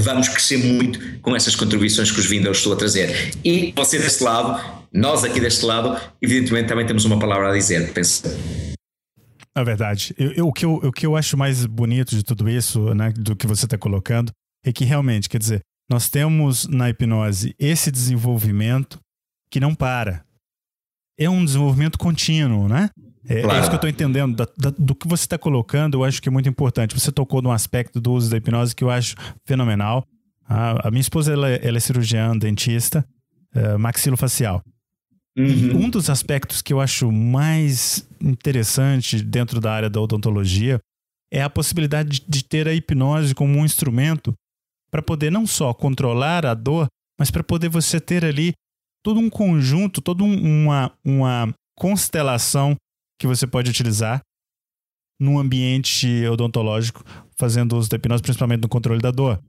vamos 0.00 0.28
crescer 0.28 0.58
muito 0.58 0.98
com 1.20 1.34
essas 1.34 1.54
contribuições 1.54 2.10
que 2.10 2.20
os 2.20 2.26
Windows 2.26 2.58
estou 2.58 2.72
a 2.72 2.76
trazer. 2.76 3.32
E 3.44 3.72
você 3.76 3.98
deste 3.98 4.22
lado, 4.22 4.60
nós 4.92 5.24
aqui 5.24 5.40
deste 5.40 5.64
lado, 5.64 6.00
evidentemente 6.20 6.68
também 6.68 6.86
temos 6.86 7.04
uma 7.04 7.18
palavra 7.18 7.50
a 7.50 7.52
dizer, 7.52 7.92
penso. 7.92 8.22
É 9.60 9.64
verdade. 9.64 10.14
Eu, 10.16 10.32
eu, 10.32 10.48
o, 10.48 10.52
que 10.52 10.64
eu, 10.64 10.74
o 10.74 10.92
que 10.92 11.06
eu 11.06 11.16
acho 11.16 11.36
mais 11.36 11.66
bonito 11.66 12.14
de 12.14 12.22
tudo 12.22 12.48
isso, 12.48 12.94
né, 12.94 13.12
do 13.12 13.34
que 13.34 13.46
você 13.46 13.64
está 13.64 13.76
colocando, 13.76 14.32
é 14.64 14.72
que 14.72 14.84
realmente, 14.84 15.28
quer 15.28 15.38
dizer, 15.38 15.62
nós 15.90 16.08
temos 16.08 16.66
na 16.68 16.90
hipnose 16.90 17.54
esse 17.58 17.90
desenvolvimento 17.90 19.00
que 19.50 19.58
não 19.58 19.74
para. 19.74 20.24
É 21.18 21.28
um 21.28 21.44
desenvolvimento 21.44 21.98
contínuo, 21.98 22.68
né? 22.68 22.90
É, 23.28 23.42
claro. 23.42 23.56
é 23.56 23.60
isso 23.60 23.68
que 23.68 23.74
eu 23.74 23.78
estou 23.78 23.90
entendendo. 23.90 24.36
Da, 24.36 24.46
da, 24.56 24.70
do 24.78 24.94
que 24.94 25.08
você 25.08 25.24
está 25.24 25.38
colocando, 25.38 25.98
eu 25.98 26.04
acho 26.04 26.22
que 26.22 26.28
é 26.28 26.32
muito 26.32 26.48
importante. 26.48 26.98
Você 26.98 27.10
tocou 27.10 27.42
num 27.42 27.50
aspecto 27.50 28.00
do 28.00 28.12
uso 28.12 28.30
da 28.30 28.36
hipnose 28.36 28.74
que 28.74 28.84
eu 28.84 28.90
acho 28.90 29.16
fenomenal. 29.46 30.04
A, 30.46 30.88
a 30.88 30.90
minha 30.90 31.00
esposa 31.00 31.32
ela, 31.32 31.48
ela 31.48 31.76
é 31.76 31.80
cirurgiã, 31.80 32.36
dentista, 32.36 33.04
uh, 33.54 33.78
maxilofacial. 33.78 34.62
Uhum. 35.38 35.84
Um 35.84 35.90
dos 35.90 36.10
aspectos 36.10 36.60
que 36.60 36.72
eu 36.72 36.80
acho 36.80 37.12
mais 37.12 38.04
interessante 38.20 39.22
dentro 39.22 39.60
da 39.60 39.72
área 39.72 39.88
da 39.88 40.00
odontologia 40.00 40.80
é 41.32 41.40
a 41.40 41.48
possibilidade 41.48 42.24
de 42.26 42.44
ter 42.44 42.66
a 42.66 42.74
hipnose 42.74 43.36
como 43.36 43.56
um 43.56 43.64
instrumento 43.64 44.34
para 44.90 45.00
poder 45.00 45.30
não 45.30 45.46
só 45.46 45.72
controlar 45.72 46.44
a 46.44 46.54
dor, 46.54 46.88
mas 47.18 47.30
para 47.30 47.44
poder 47.44 47.68
você 47.68 48.00
ter 48.00 48.24
ali 48.24 48.52
todo 49.04 49.20
um 49.20 49.30
conjunto, 49.30 50.00
toda 50.00 50.24
uma, 50.24 50.92
uma 51.04 51.54
constelação 51.76 52.74
que 53.20 53.26
você 53.26 53.46
pode 53.46 53.70
utilizar 53.70 54.20
num 55.20 55.38
ambiente 55.38 56.26
odontológico, 56.26 57.04
fazendo 57.36 57.76
uso 57.76 57.88
da 57.88 57.96
hipnose, 57.96 58.22
principalmente 58.22 58.62
no 58.62 58.68
controle 58.68 59.00
da 59.00 59.10
dor. 59.10 59.40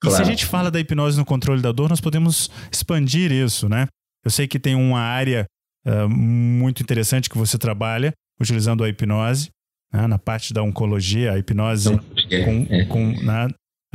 claro. 0.00 0.16
se 0.16 0.22
a 0.22 0.24
gente 0.24 0.46
fala 0.46 0.70
da 0.70 0.80
hipnose 0.80 1.18
no 1.18 1.24
controle 1.24 1.60
da 1.60 1.72
dor, 1.72 1.90
nós 1.90 2.00
podemos 2.00 2.50
expandir 2.70 3.32
isso, 3.32 3.68
né? 3.68 3.86
Eu 4.26 4.30
sei 4.30 4.48
que 4.48 4.58
tem 4.58 4.74
uma 4.74 4.98
área 4.98 5.46
uh, 5.86 6.08
muito 6.08 6.82
interessante 6.82 7.30
que 7.30 7.38
você 7.38 7.56
trabalha 7.56 8.12
utilizando 8.40 8.82
a 8.82 8.88
hipnose, 8.88 9.50
né? 9.94 10.08
na 10.08 10.18
parte 10.18 10.52
da 10.52 10.64
oncologia, 10.64 11.30
a 11.30 11.38
hipnose 11.38 11.90
com, 12.44 12.66
é. 12.68 12.84
com? 12.86 13.14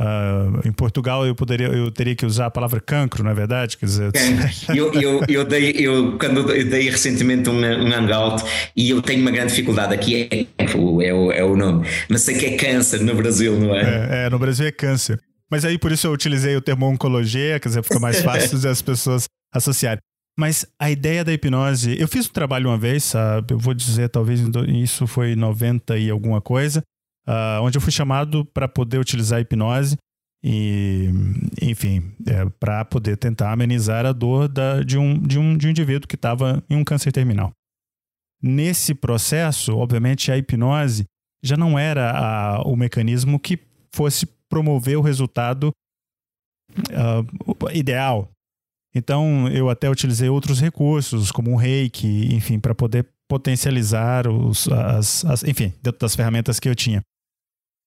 Uh, 0.00 0.66
em 0.66 0.72
Portugal 0.72 1.26
eu 1.26 1.34
poderia 1.34 1.66
eu 1.66 1.90
teria 1.90 2.16
que 2.16 2.24
usar 2.24 2.46
a 2.46 2.50
palavra 2.50 2.80
cancro, 2.80 3.22
não 3.22 3.30
é 3.30 3.34
verdade? 3.34 3.76
Quer 3.76 3.84
dizer, 3.84 4.10
eu, 4.74 4.90
eu, 4.94 5.22
eu, 5.28 5.44
dei, 5.44 5.72
eu 5.72 6.16
quando 6.18 6.50
eu 6.50 6.66
dei 6.66 6.88
recentemente 6.88 7.50
um, 7.50 7.58
um 7.58 7.92
hangout 7.92 8.42
e 8.74 8.88
eu 8.88 9.02
tenho 9.02 9.20
uma 9.20 9.30
grande 9.30 9.50
dificuldade 9.50 9.92
aqui 9.92 10.28
é, 10.30 10.46
é, 10.56 10.74
o, 10.74 11.30
é 11.30 11.44
o 11.44 11.54
nome, 11.54 11.86
mas 12.08 12.22
sei 12.22 12.38
que 12.38 12.46
é 12.46 12.56
câncer 12.56 13.02
no 13.02 13.14
Brasil, 13.14 13.60
não 13.60 13.76
é? 13.76 13.82
é? 13.82 14.26
É, 14.26 14.30
no 14.30 14.38
Brasil 14.38 14.66
é 14.66 14.72
câncer. 14.72 15.20
Mas 15.50 15.62
aí 15.62 15.76
por 15.76 15.92
isso 15.92 16.06
eu 16.06 16.12
utilizei 16.12 16.56
o 16.56 16.62
termo 16.62 16.86
oncologia, 16.86 17.60
quer 17.60 17.68
dizer, 17.68 17.82
fica 17.82 18.00
mais 18.00 18.20
fácil 18.24 18.58
das 18.58 18.80
pessoas 18.80 19.26
associarem. 19.52 20.00
Mas 20.38 20.64
a 20.78 20.90
ideia 20.90 21.24
da 21.24 21.32
hipnose, 21.32 22.00
eu 22.00 22.08
fiz 22.08 22.26
um 22.26 22.32
trabalho 22.32 22.70
uma 22.70 22.78
vez, 22.78 23.04
sabe? 23.04 23.52
Eu 23.52 23.58
vou 23.58 23.74
dizer, 23.74 24.08
talvez 24.08 24.40
isso 24.68 25.06
foi 25.06 25.36
90 25.36 25.98
e 25.98 26.10
alguma 26.10 26.40
coisa, 26.40 26.82
uh, 27.26 27.62
onde 27.62 27.76
eu 27.76 27.82
fui 27.82 27.92
chamado 27.92 28.44
para 28.46 28.66
poder 28.66 28.98
utilizar 28.98 29.38
a 29.38 29.42
hipnose 29.42 29.96
e, 30.44 31.08
enfim, 31.60 32.12
é, 32.26 32.48
para 32.58 32.84
poder 32.84 33.16
tentar 33.16 33.52
amenizar 33.52 34.04
a 34.04 34.12
dor 34.12 34.48
da, 34.48 34.82
de, 34.82 34.98
um, 34.98 35.18
de, 35.18 35.38
um, 35.38 35.56
de 35.56 35.68
um 35.68 35.70
indivíduo 35.70 36.08
que 36.08 36.16
estava 36.16 36.62
em 36.68 36.76
um 36.76 36.84
câncer 36.84 37.12
terminal. 37.12 37.52
Nesse 38.42 38.92
processo, 38.92 39.76
obviamente, 39.76 40.32
a 40.32 40.36
hipnose 40.36 41.04
já 41.44 41.56
não 41.56 41.78
era 41.78 42.10
a, 42.10 42.62
o 42.62 42.74
mecanismo 42.74 43.38
que 43.38 43.58
fosse 43.94 44.26
promover 44.48 44.98
o 44.98 45.02
resultado 45.02 45.70
uh, 46.90 47.70
ideal. 47.72 48.28
Então, 48.94 49.48
eu 49.48 49.70
até 49.70 49.88
utilizei 49.88 50.28
outros 50.28 50.60
recursos, 50.60 51.32
como 51.32 51.52
o 51.52 51.56
reiki, 51.56 52.34
enfim, 52.34 52.58
para 52.58 52.74
poder 52.74 53.08
potencializar 53.28 54.28
os, 54.28 54.68
as, 54.68 55.24
as, 55.24 55.42
enfim, 55.44 55.72
dentro 55.82 55.98
das 55.98 56.14
ferramentas 56.14 56.60
que 56.60 56.68
eu 56.68 56.74
tinha. 56.74 57.02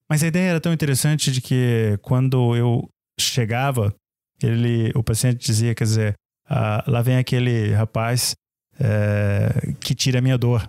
Mas 0.10 0.24
a 0.24 0.28
ideia 0.28 0.50
era 0.50 0.62
tão 0.62 0.74
interessante 0.74 1.32
de 1.32 1.42
que 1.42 2.00
quando 2.02 2.56
eu 2.56 2.90
chegava, 3.20 3.94
ele, 4.42 4.92
o 4.96 5.04
paciente 5.04 5.46
dizia, 5.46 5.76
quer 5.76 5.84
dizer, 5.84 6.16
ah, 6.48 6.84
lá 6.88 7.02
vem 7.02 7.18
aquele 7.18 7.72
rapaz 7.74 8.36
é, 8.80 9.74
que 9.80 9.96
tira 9.96 10.20
a 10.20 10.22
minha 10.22 10.38
dor. 10.38 10.68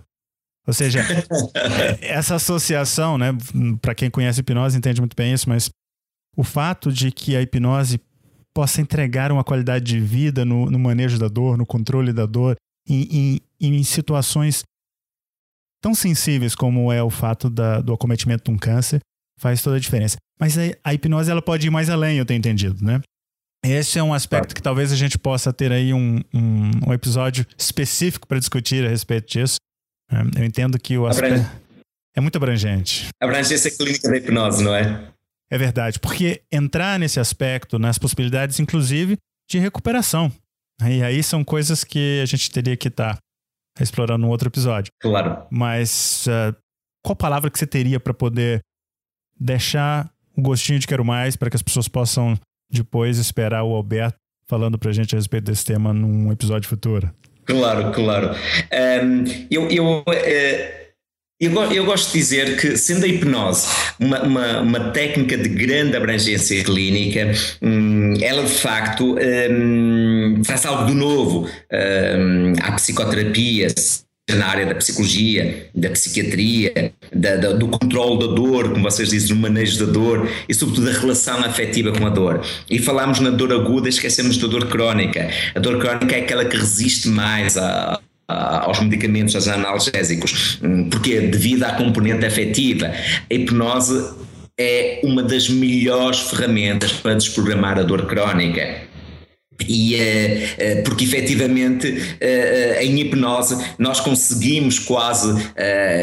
Ou 0.67 0.73
seja, 0.73 0.99
essa 2.01 2.35
associação, 2.35 3.17
né, 3.17 3.29
para 3.81 3.95
quem 3.95 4.09
conhece 4.09 4.41
hipnose 4.41 4.77
entende 4.77 5.01
muito 5.01 5.15
bem 5.15 5.33
isso, 5.33 5.47
mas 5.49 5.69
o 6.35 6.43
fato 6.43 6.91
de 6.91 7.11
que 7.11 7.35
a 7.35 7.41
hipnose 7.41 7.99
possa 8.57 8.81
entregar 8.81 9.31
uma 9.31 9.43
qualidade 9.43 9.85
de 9.85 9.99
vida 9.99 10.43
no, 10.43 10.65
no 10.65 10.79
manejo 10.79 11.19
da 11.19 11.27
dor, 11.27 11.59
no 11.59 11.63
controle 11.63 12.11
da 12.11 12.25
dor, 12.25 12.55
em, 12.89 13.39
em, 13.61 13.77
em 13.77 13.83
situações 13.83 14.63
tão 15.79 15.93
sensíveis 15.93 16.55
como 16.55 16.91
é 16.91 17.03
o 17.03 17.09
fato 17.11 17.51
da, 17.51 17.81
do 17.81 17.93
acometimento 17.93 18.45
de 18.45 18.49
um 18.49 18.57
câncer, 18.57 18.99
faz 19.39 19.61
toda 19.61 19.75
a 19.75 19.79
diferença. 19.79 20.17
Mas 20.39 20.57
a, 20.57 20.61
a, 20.83 20.91
hipnose 20.91 21.29
ela 21.29 21.39
pode 21.39 21.67
ir 21.67 21.69
mais 21.69 21.87
além, 21.87 22.17
eu 22.17 22.25
tenho 22.25 22.39
entendido, 22.39 22.83
né? 22.83 22.99
Esse 23.63 23.99
é 23.99 24.03
um 24.03 24.11
aspecto 24.11 24.55
que 24.55 24.61
talvez 24.61 24.91
a 24.91 24.95
gente 24.95 25.19
possa 25.19 25.53
ter 25.53 25.71
aí 25.71 25.93
um, 25.93 26.19
um, 26.33 26.71
um 26.87 26.93
episódio 26.93 27.45
específico 27.55 28.27
para 28.27 28.39
discutir 28.39 28.83
a 28.83 28.89
respeito 28.89 29.27
disso. 29.27 29.57
É, 30.11 30.41
eu 30.41 30.43
entendo 30.43 30.79
que 30.79 30.97
o 30.97 31.05
aspecto 31.05 31.45
é 32.15 32.19
muito 32.19 32.37
abrangente. 32.37 33.09
Abrangência 33.21 33.69
clínica 33.69 34.09
da 34.09 34.17
hipnose, 34.17 34.63
não 34.63 34.73
é? 34.73 35.13
É 35.49 35.57
verdade, 35.57 35.99
porque 35.99 36.41
entrar 36.51 36.99
nesse 36.99 37.19
aspecto, 37.19 37.79
nas 37.79 37.97
possibilidades, 37.97 38.59
inclusive, 38.59 39.17
de 39.49 39.59
recuperação. 39.59 40.31
E 40.85 41.01
aí 41.01 41.23
são 41.23 41.43
coisas 41.43 41.83
que 41.83 42.19
a 42.21 42.25
gente 42.25 42.51
teria 42.51 42.75
que 42.75 42.89
estar 42.89 43.15
tá 43.15 43.83
explorando 43.83 44.25
num 44.25 44.29
outro 44.29 44.49
episódio. 44.49 44.91
Claro. 44.99 45.45
Mas 45.49 46.27
uh, 46.27 46.55
qual 47.03 47.15
palavra 47.15 47.49
que 47.49 47.57
você 47.57 47.65
teria 47.65 47.99
para 47.99 48.13
poder 48.13 48.59
deixar 49.39 50.11
o 50.35 50.41
gostinho 50.41 50.79
de 50.79 50.87
quero 50.87 51.05
mais 51.05 51.35
para 51.35 51.49
que 51.49 51.55
as 51.55 51.61
pessoas 51.61 51.87
possam 51.87 52.37
depois 52.69 53.17
esperar 53.17 53.63
o 53.63 53.73
Alberto 53.73 54.17
falando 54.47 54.77
para 54.77 54.89
a 54.89 54.93
gente 54.93 55.15
a 55.15 55.17
respeito 55.17 55.45
desse 55.45 55.65
tema 55.65 55.93
num 55.93 56.31
episódio 56.31 56.69
futuro. 56.69 57.11
Claro, 57.45 57.91
claro. 57.93 58.31
Um, 58.31 59.23
eu, 59.49 59.69
eu, 59.69 59.99
uh, 59.99 60.03
eu, 61.39 61.53
eu, 61.71 61.85
gosto 61.85 62.11
de 62.11 62.17
dizer 62.17 62.59
que, 62.59 62.77
sendo 62.77 63.05
a 63.05 63.07
hipnose 63.07 63.67
uma, 63.99 64.23
uma, 64.23 64.61
uma 64.61 64.79
técnica 64.91 65.37
de 65.37 65.49
grande 65.49 65.95
abrangência 65.95 66.63
clínica, 66.63 67.31
um, 67.61 68.13
ela 68.21 68.43
de 68.43 68.53
facto 68.53 69.15
um, 69.51 70.41
faz 70.43 70.65
algo 70.65 70.85
de 70.87 70.95
novo 70.95 71.47
à 72.61 72.71
psicoterapia 72.73 73.67
na 74.35 74.47
área 74.47 74.65
da 74.65 74.75
psicologia, 74.75 75.69
da 75.73 75.89
psiquiatria, 75.89 76.91
da, 77.13 77.37
da, 77.37 77.53
do 77.53 77.67
controle 77.69 78.19
da 78.19 78.33
dor, 78.33 78.71
como 78.71 78.83
vocês 78.83 79.09
dizem, 79.09 79.29
do 79.29 79.41
manejo 79.41 79.85
da 79.85 79.91
dor 79.91 80.29
e, 80.49 80.53
sobretudo, 80.53 80.91
da 80.91 80.99
relação 80.99 81.39
afetiva 81.45 81.93
com 81.93 82.05
a 82.05 82.09
dor. 82.09 82.45
E 82.69 82.77
falámos 82.77 83.21
na 83.21 83.29
dor 83.29 83.53
aguda, 83.53 83.87
esquecemos 83.87 84.37
da 84.37 84.47
dor 84.47 84.67
crónica. 84.67 85.29
A 85.55 85.59
dor 85.59 85.79
crónica 85.79 86.15
é 86.15 86.19
aquela 86.19 86.43
que 86.43 86.57
resiste 86.57 87.07
mais 87.07 87.57
a, 87.57 88.01
aos 88.27 88.79
medicamentos, 88.81 89.35
aos 89.35 89.47
analgésicos, 89.47 90.59
porque 90.91 91.21
devido 91.21 91.63
à 91.63 91.73
componente 91.73 92.25
afetiva, 92.25 92.87
a 92.87 93.33
hipnose 93.33 94.03
é 94.59 94.99
uma 95.03 95.21
das 95.23 95.47
melhores 95.49 96.19
ferramentas 96.19 96.91
para 96.91 97.13
desprogramar 97.13 97.77
a 97.79 97.83
dor 97.83 98.05
crónica. 98.07 98.86
E, 99.65 99.95
uh, 99.95 99.99
uh, 99.99 100.83
porque 100.83 101.03
efetivamente 101.03 101.87
uh, 101.87 102.81
em 102.81 102.99
hipnose 102.99 103.57
nós 103.77 103.99
conseguimos 103.99 104.79
quase 104.79 105.27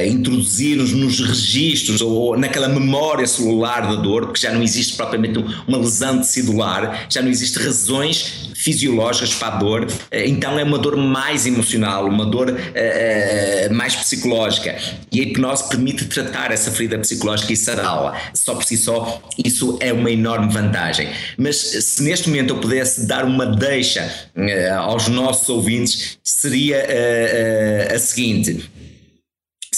introduzir-nos 0.09 0.93
nos 0.93 1.21
registros 1.21 2.01
ou 2.01 2.37
naquela 2.37 2.69
memória 2.69 3.27
celular 3.27 3.83
da 3.83 3.95
dor, 3.95 4.27
porque 4.27 4.41
já 4.41 4.53
não 4.53 4.63
existe 4.63 4.97
propriamente 4.97 5.39
uma 5.67 5.79
lesão 5.79 6.19
tecidular, 6.19 7.07
já 7.09 7.23
não 7.23 7.29
existem 7.29 7.63
razões 7.63 8.51
fisiológicas 8.55 9.35
para 9.35 9.55
a 9.55 9.59
dor, 9.59 9.87
então 10.13 10.59
é 10.59 10.65
uma 10.65 10.79
dor 10.79 10.97
mais 10.97 11.47
emocional, 11.47 12.07
uma 12.07 12.25
dor 12.25 12.55
mais 13.73 13.95
psicológica. 13.95 14.77
E 15.13 15.21
a 15.21 15.23
hipnose 15.23 15.69
permite 15.69 16.07
tratar 16.07 16.51
essa 16.51 16.71
ferida 16.71 16.99
psicológica 16.99 17.53
e 17.53 17.57
sará-la. 17.57 18.19
Só 18.33 18.55
por 18.55 18.65
si 18.65 18.77
só, 18.77 19.23
isso 19.43 19.77
é 19.81 19.93
uma 19.93 20.11
enorme 20.11 20.53
vantagem. 20.53 21.09
Mas 21.37 21.57
se 21.57 22.03
neste 22.03 22.29
momento 22.29 22.55
eu 22.55 22.59
pudesse 22.59 23.07
dar 23.07 23.25
uma 23.25 23.44
uma 23.45 23.57
deixa 23.57 24.11
uh, 24.35 24.75
aos 24.81 25.09
nossos 25.09 25.49
ouvintes 25.49 26.19
seria 26.25 26.79
uh, 26.79 27.93
uh, 27.93 27.95
a 27.95 27.99
seguinte: 27.99 28.71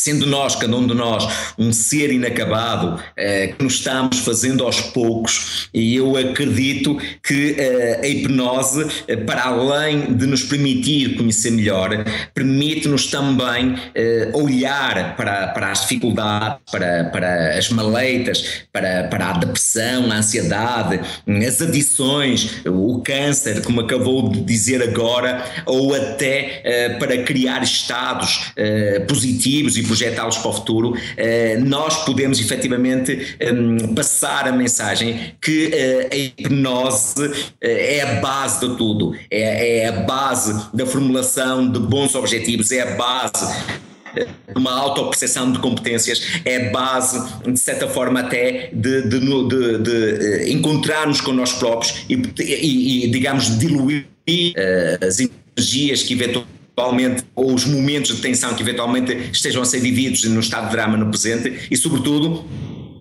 sendo 0.07 0.25
nós, 0.25 0.55
cada 0.55 0.77
um 0.77 0.87
de 0.87 0.95
nós, 0.95 1.27
um 1.59 1.73
ser 1.73 2.13
inacabado 2.13 3.03
eh, 3.17 3.49
que 3.49 3.65
nos 3.65 3.75
estamos 3.75 4.21
fazendo 4.21 4.63
aos 4.63 4.81
poucos, 4.81 5.69
e 5.75 5.97
eu 5.97 6.17
acredito 6.17 6.97
que 7.21 7.57
eh, 7.59 8.01
a 8.05 8.07
hipnose, 8.07 8.87
eh, 9.09 9.17
para 9.17 9.47
além 9.47 10.15
de 10.15 10.27
nos 10.27 10.45
permitir 10.45 11.17
conhecer 11.17 11.51
melhor, 11.51 11.91
permite-nos 12.33 13.07
também 13.07 13.75
eh, 13.97 14.31
olhar 14.33 15.17
para, 15.17 15.49
para 15.49 15.73
as 15.73 15.81
dificuldades, 15.81 16.59
para, 16.71 17.05
para 17.07 17.59
as 17.59 17.69
maleitas, 17.71 18.45
para, 18.73 19.09
para 19.09 19.31
a 19.31 19.33
depressão, 19.39 20.13
a 20.13 20.19
ansiedade, 20.19 21.01
as 21.45 21.61
adições, 21.61 22.61
o 22.65 23.01
câncer, 23.01 23.61
como 23.63 23.81
acabou 23.81 24.29
de 24.29 24.41
dizer 24.41 24.81
agora, 24.85 25.45
ou 25.67 25.93
até 25.93 26.61
eh, 26.63 26.91
para 26.91 27.25
criar 27.25 27.65
estados 27.65 28.53
eh, 28.57 29.01
positivos 29.01 29.77
e 29.77 29.96
projetá-los 29.97 30.37
para 30.39 30.51
o 30.51 30.53
futuro, 30.53 30.95
eh, 31.17 31.57
nós 31.59 32.05
podemos 32.05 32.39
efetivamente 32.39 33.37
ehm, 33.41 33.95
passar 33.95 34.47
a 34.47 34.53
mensagem 34.53 35.35
que 35.41 35.71
eh, 35.73 36.09
a 36.13 36.17
hipnose 36.17 37.31
eh, 37.61 37.97
é 37.97 38.03
a 38.03 38.21
base 38.21 38.61
de 38.61 38.77
tudo, 38.77 39.15
é, 39.31 39.79
é 39.79 39.89
a 39.89 39.93
base 39.93 40.55
da 40.75 40.85
formulação 40.85 41.71
de 41.71 41.79
bons 41.79 42.15
objetivos, 42.15 42.71
é 42.71 42.83
a 42.83 42.97
base 42.97 43.47
uma 44.55 44.73
autoperceção 44.73 45.53
de 45.53 45.59
competências 45.59 46.41
é 46.43 46.71
base, 46.71 47.23
de 47.47 47.61
certa 47.61 47.87
forma, 47.87 48.21
até 48.21 48.71
de, 48.73 49.03
de, 49.03 49.21
de, 49.21 49.79
de 49.79 50.53
encontrarmos 50.53 51.21
com 51.21 51.33
nós 51.33 51.53
próprios 51.53 52.07
e, 52.09 52.15
e, 52.39 53.05
e 53.05 53.11
digamos, 53.11 53.59
diluir 53.59 54.07
uh, 54.27 55.07
as 55.07 55.19
energias 55.21 56.03
que 56.03 56.15
eventualmente 56.15 56.56
eventualmente, 56.77 57.25
ou 57.35 57.55
os 57.55 57.65
momentos 57.65 58.15
de 58.15 58.21
tensão 58.21 58.55
que 58.55 58.63
eventualmente 58.63 59.31
estejam 59.33 59.63
a 59.63 59.65
ser 59.65 59.81
vividos 59.81 60.25
no 60.25 60.41
estado 60.41 60.67
de 60.67 60.73
drama 60.73 60.97
no 60.97 61.07
presente 61.07 61.67
e, 61.71 61.77
sobretudo, 61.77 62.45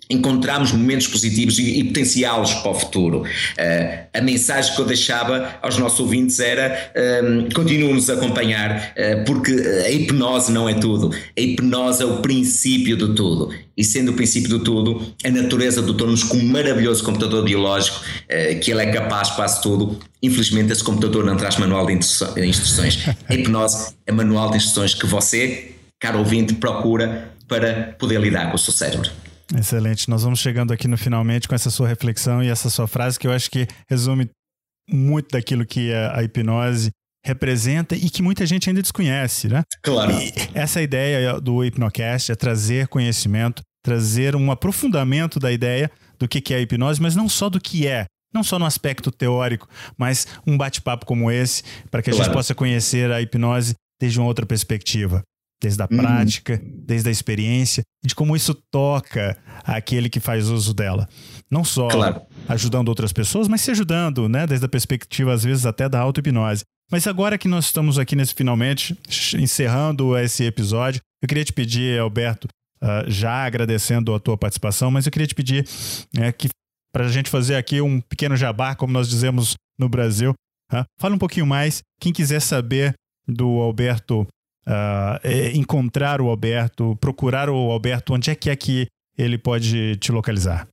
encontrarmos 0.10 0.72
momentos 0.72 1.08
positivos 1.08 1.58
e, 1.58 1.80
e 1.80 1.84
potenciá-los 1.86 2.54
para 2.56 2.72
o 2.72 2.74
futuro. 2.76 3.22
Uh, 3.22 4.06
a 4.14 4.22
mensagem 4.22 4.74
que 4.76 4.82
eu 4.82 4.86
deixava 4.86 5.58
aos 5.62 5.78
nossos 5.78 6.00
ouvintes 6.00 6.40
era 6.40 6.92
um, 7.24 7.50
continuem-nos 7.50 8.10
a 8.10 8.14
acompanhar, 8.14 8.94
uh, 8.96 9.26
porque 9.26 9.52
a 9.52 9.90
hipnose 9.90 10.52
não 10.52 10.70
é 10.70 10.76
tudo. 10.76 11.14
A 11.38 11.42
hipnose 11.42 12.04
é 12.04 12.06
o 12.06 12.18
princípio 12.18 12.96
de 12.96 13.14
tudo. 13.16 13.54
E 13.76 13.84
sendo 13.84 14.12
o 14.12 14.14
princípio 14.14 14.58
de 14.58 14.64
tudo, 14.64 15.02
a 15.24 15.30
natureza 15.30 15.82
dotou-nos 15.82 16.24
com 16.24 16.38
um 16.38 16.46
maravilhoso 16.46 17.04
computador 17.04 17.44
biológico, 17.44 17.98
uh, 17.98 18.60
que 18.60 18.72
ele 18.72 18.82
é 18.82 18.92
capaz 18.92 19.30
de 19.30 19.36
quase 19.36 19.62
tudo. 19.62 20.00
Infelizmente, 20.22 20.72
esse 20.72 20.84
computador 20.84 21.26
não 21.26 21.36
traz 21.36 21.58
manual 21.58 21.86
de 21.86 21.94
instruções. 21.94 23.00
A 23.28 23.34
hipnose 23.34 23.94
é 24.06 24.12
manual 24.12 24.52
de 24.52 24.58
instruções 24.58 24.94
que 24.94 25.06
você, 25.06 25.72
caro 26.00 26.20
ouvinte, 26.20 26.54
procura 26.54 27.32
para 27.48 27.96
poder 28.00 28.20
lidar 28.20 28.50
com 28.50 28.56
o 28.56 28.60
seu 28.60 28.74
cérebro. 28.74 29.12
Excelente. 29.54 30.10
Nós 30.10 30.24
vamos 30.24 30.40
chegando 30.40 30.74
aqui 30.74 30.88
no 30.88 30.98
finalmente 30.98 31.48
com 31.48 31.56
essa 31.56 31.70
sua 31.70 31.88
reflexão 31.88 32.44
e 32.44 32.50
essa 32.50 32.70
sua 32.70 32.88
frase 32.88 33.20
que 33.20 33.28
eu 33.28 33.32
acho 33.32 33.50
que 33.52 33.68
resume 33.88 34.30
muito 34.90 35.30
daquilo 35.32 35.66
que 35.66 35.94
a, 35.94 36.20
a 36.20 36.24
hipnose 36.24 36.92
representa 37.26 37.96
e 37.96 38.10
que 38.10 38.22
muita 38.22 38.46
gente 38.46 38.70
ainda 38.70 38.82
desconhece, 38.82 39.48
né? 39.48 39.64
Claro. 39.82 40.12
E 40.12 40.32
essa 40.54 40.82
ideia 40.82 41.40
do 41.42 41.64
Hipnocast 41.64 42.32
é 42.32 42.36
trazer 42.36 42.88
conhecimento, 42.88 43.64
trazer 43.84 44.36
um 44.36 44.52
aprofundamento 44.52 45.40
da 45.40 45.52
ideia 45.52 45.90
do 46.20 46.28
que 46.28 46.54
é 46.54 46.58
a 46.58 46.62
hipnose, 46.62 47.02
mas 47.02 47.16
não 47.16 47.28
só 47.28 47.50
do 47.50 47.60
que 47.60 47.88
é, 47.88 48.06
não 48.34 48.44
só 48.44 48.60
no 48.60 48.66
aspecto 48.66 49.12
teórico, 49.12 49.68
mas 49.98 50.28
um 50.46 50.56
bate-papo 50.56 51.06
como 51.06 51.32
esse, 51.32 51.64
para 51.90 52.02
que 52.02 52.12
a 52.12 52.14
claro. 52.14 52.26
gente 52.26 52.34
possa 52.34 52.54
conhecer 52.54 53.12
a 53.12 53.20
hipnose 53.20 53.74
desde 54.00 54.20
uma 54.20 54.28
outra 54.28 54.46
perspectiva 54.46 55.24
desde 55.66 55.82
a 55.82 55.88
uhum. 55.90 55.98
prática, 55.98 56.62
desde 56.64 57.10
a 57.10 57.12
experiência, 57.12 57.84
de 58.06 58.14
como 58.14 58.36
isso 58.36 58.54
toca 58.54 59.36
aquele 59.64 60.10
que 60.10 60.20
faz 60.20 60.48
uso 60.48 60.76
dela. 60.76 61.10
Não 61.50 61.64
só 61.64 61.88
claro. 61.88 62.22
ajudando 62.48 62.90
outras 62.90 63.12
pessoas, 63.12 63.48
mas 63.48 63.62
se 63.62 63.72
ajudando, 63.72 64.30
né, 64.30 64.46
desde 64.46 64.68
a 64.68 64.70
perspectiva, 64.70 65.34
às 65.34 65.44
vezes, 65.44 65.66
até 65.66 65.90
da 65.90 66.00
auto-hipnose. 66.00 66.64
Mas 66.92 67.08
agora 67.08 67.36
que 67.36 67.48
nós 67.48 67.66
estamos 67.66 67.98
aqui 67.98 68.16
nesse 68.16 68.36
finalmente, 68.36 68.96
encerrando 69.40 70.16
esse 70.16 70.44
episódio, 70.44 71.02
eu 71.20 71.28
queria 71.28 71.44
te 71.44 71.52
pedir, 71.52 72.00
Alberto, 72.00 72.48
uh, 72.84 73.10
já 73.10 73.44
agradecendo 73.44 74.14
a 74.14 74.20
tua 74.20 74.38
participação, 74.38 74.92
mas 74.92 75.08
eu 75.08 75.12
queria 75.12 75.28
te 75.28 75.34
pedir 75.34 75.66
uh, 76.16 76.38
que 76.38 76.48
para 76.94 77.06
a 77.06 77.10
gente 77.10 77.28
fazer 77.28 77.56
aqui 77.56 77.82
um 77.82 78.00
pequeno 78.00 78.38
jabá, 78.38 78.76
como 78.76 78.94
nós 78.94 79.10
dizemos 79.10 79.56
no 79.80 79.90
Brasil, 79.90 80.32
uh, 80.72 80.84
fala 81.00 81.16
um 81.16 81.20
pouquinho 81.20 81.48
mais. 81.48 81.82
Quem 82.00 82.14
quiser 82.14 82.40
saber 82.40 82.94
do 83.28 83.48
Alberto 83.60 84.28
uh, 84.68 85.28
encontrar 85.54 86.22
o 86.22 86.30
Alberto, 86.30 86.96
procurar 87.00 87.50
o 87.50 87.72
Alberto, 87.72 88.14
onde 88.14 88.30
é 88.30 88.36
que 88.36 88.50
é 88.50 88.56
que 88.56 88.88
ele 89.18 89.38
pode 89.38 89.96
te 89.98 90.12
localizar? 90.12 90.68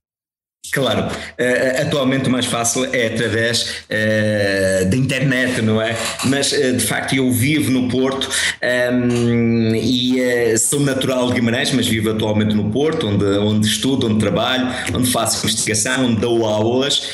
Claro, 0.71 1.01
uh, 1.07 1.81
atualmente 1.81 2.29
o 2.29 2.31
mais 2.31 2.45
fácil 2.45 2.85
é 2.93 3.07
através 3.07 3.83
uh, 3.89 4.89
da 4.89 4.95
internet, 4.95 5.61
não 5.61 5.81
é? 5.81 5.95
Mas 6.23 6.53
uh, 6.53 6.73
de 6.73 6.79
facto 6.79 7.13
eu 7.13 7.29
vivo 7.31 7.69
no 7.69 7.89
Porto 7.89 8.29
um, 8.29 9.75
ehm, 9.75 9.75
e 9.75 10.57
sou 10.57 10.79
natural 10.79 11.27
de 11.27 11.33
Guimarães, 11.33 11.71
mas 11.73 11.85
vivo 11.87 12.11
atualmente 12.11 12.55
no 12.55 12.71
Porto, 12.71 13.07
onde, 13.07 13.25
onde 13.25 13.67
estudo, 13.67 14.07
onde 14.07 14.19
trabalho, 14.19 14.67
onde 14.93 15.11
faço 15.11 15.45
investigação, 15.45 16.05
onde 16.05 16.21
dou 16.21 16.45
aulas, 16.45 17.09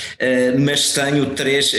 mas 0.59 0.93
tenho 0.93 1.27
três 1.27 1.73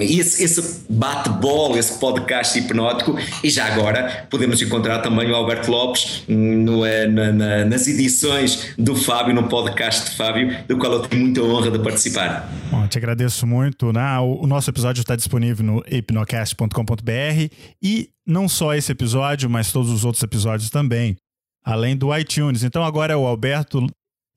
esse, 0.00 0.42
esse 0.42 0.86
bate-bola, 0.88 1.78
esse 1.78 1.98
podcast 1.98 2.58
hipnótico 2.58 3.18
e 3.42 3.50
já 3.50 3.73
agora 3.74 4.26
podemos 4.30 4.60
encontrar 4.62 5.00
também 5.00 5.30
o 5.30 5.34
Alberto 5.34 5.70
Lopes 5.70 6.24
no, 6.28 6.84
eh, 6.84 7.06
na, 7.06 7.32
na, 7.32 7.64
nas 7.64 7.86
edições 7.86 8.74
do 8.78 8.94
Fábio, 8.94 9.34
no 9.34 9.48
podcast 9.48 10.10
de 10.10 10.16
Fábio, 10.16 10.56
do 10.66 10.78
qual 10.78 10.92
eu 10.92 11.00
tenho 11.00 11.22
muita 11.22 11.42
honra 11.42 11.70
de 11.70 11.78
participar. 11.78 12.48
Bom, 12.70 12.86
te 12.86 12.98
agradeço 12.98 13.46
muito. 13.46 13.92
Né? 13.92 14.18
O, 14.20 14.46
nosso 14.46 14.70
episódio 14.70 15.00
está 15.00 15.16
disponível 15.16 15.64
no 15.64 15.82
hipnocast.com.br 15.86 17.54
e 17.82 18.08
não 18.26 18.48
só 18.48 18.74
esse 18.74 18.92
episódio, 18.92 19.50
mas 19.50 19.72
todos 19.72 19.90
os 19.90 20.04
outros 20.04 20.22
episódios 20.22 20.70
também, 20.70 21.16
além 21.64 21.96
do 21.96 22.16
iTunes. 22.16 22.62
Então 22.62 22.84
agora 22.84 23.12
é 23.12 23.16
o 23.16 23.26
Alberto 23.26 23.86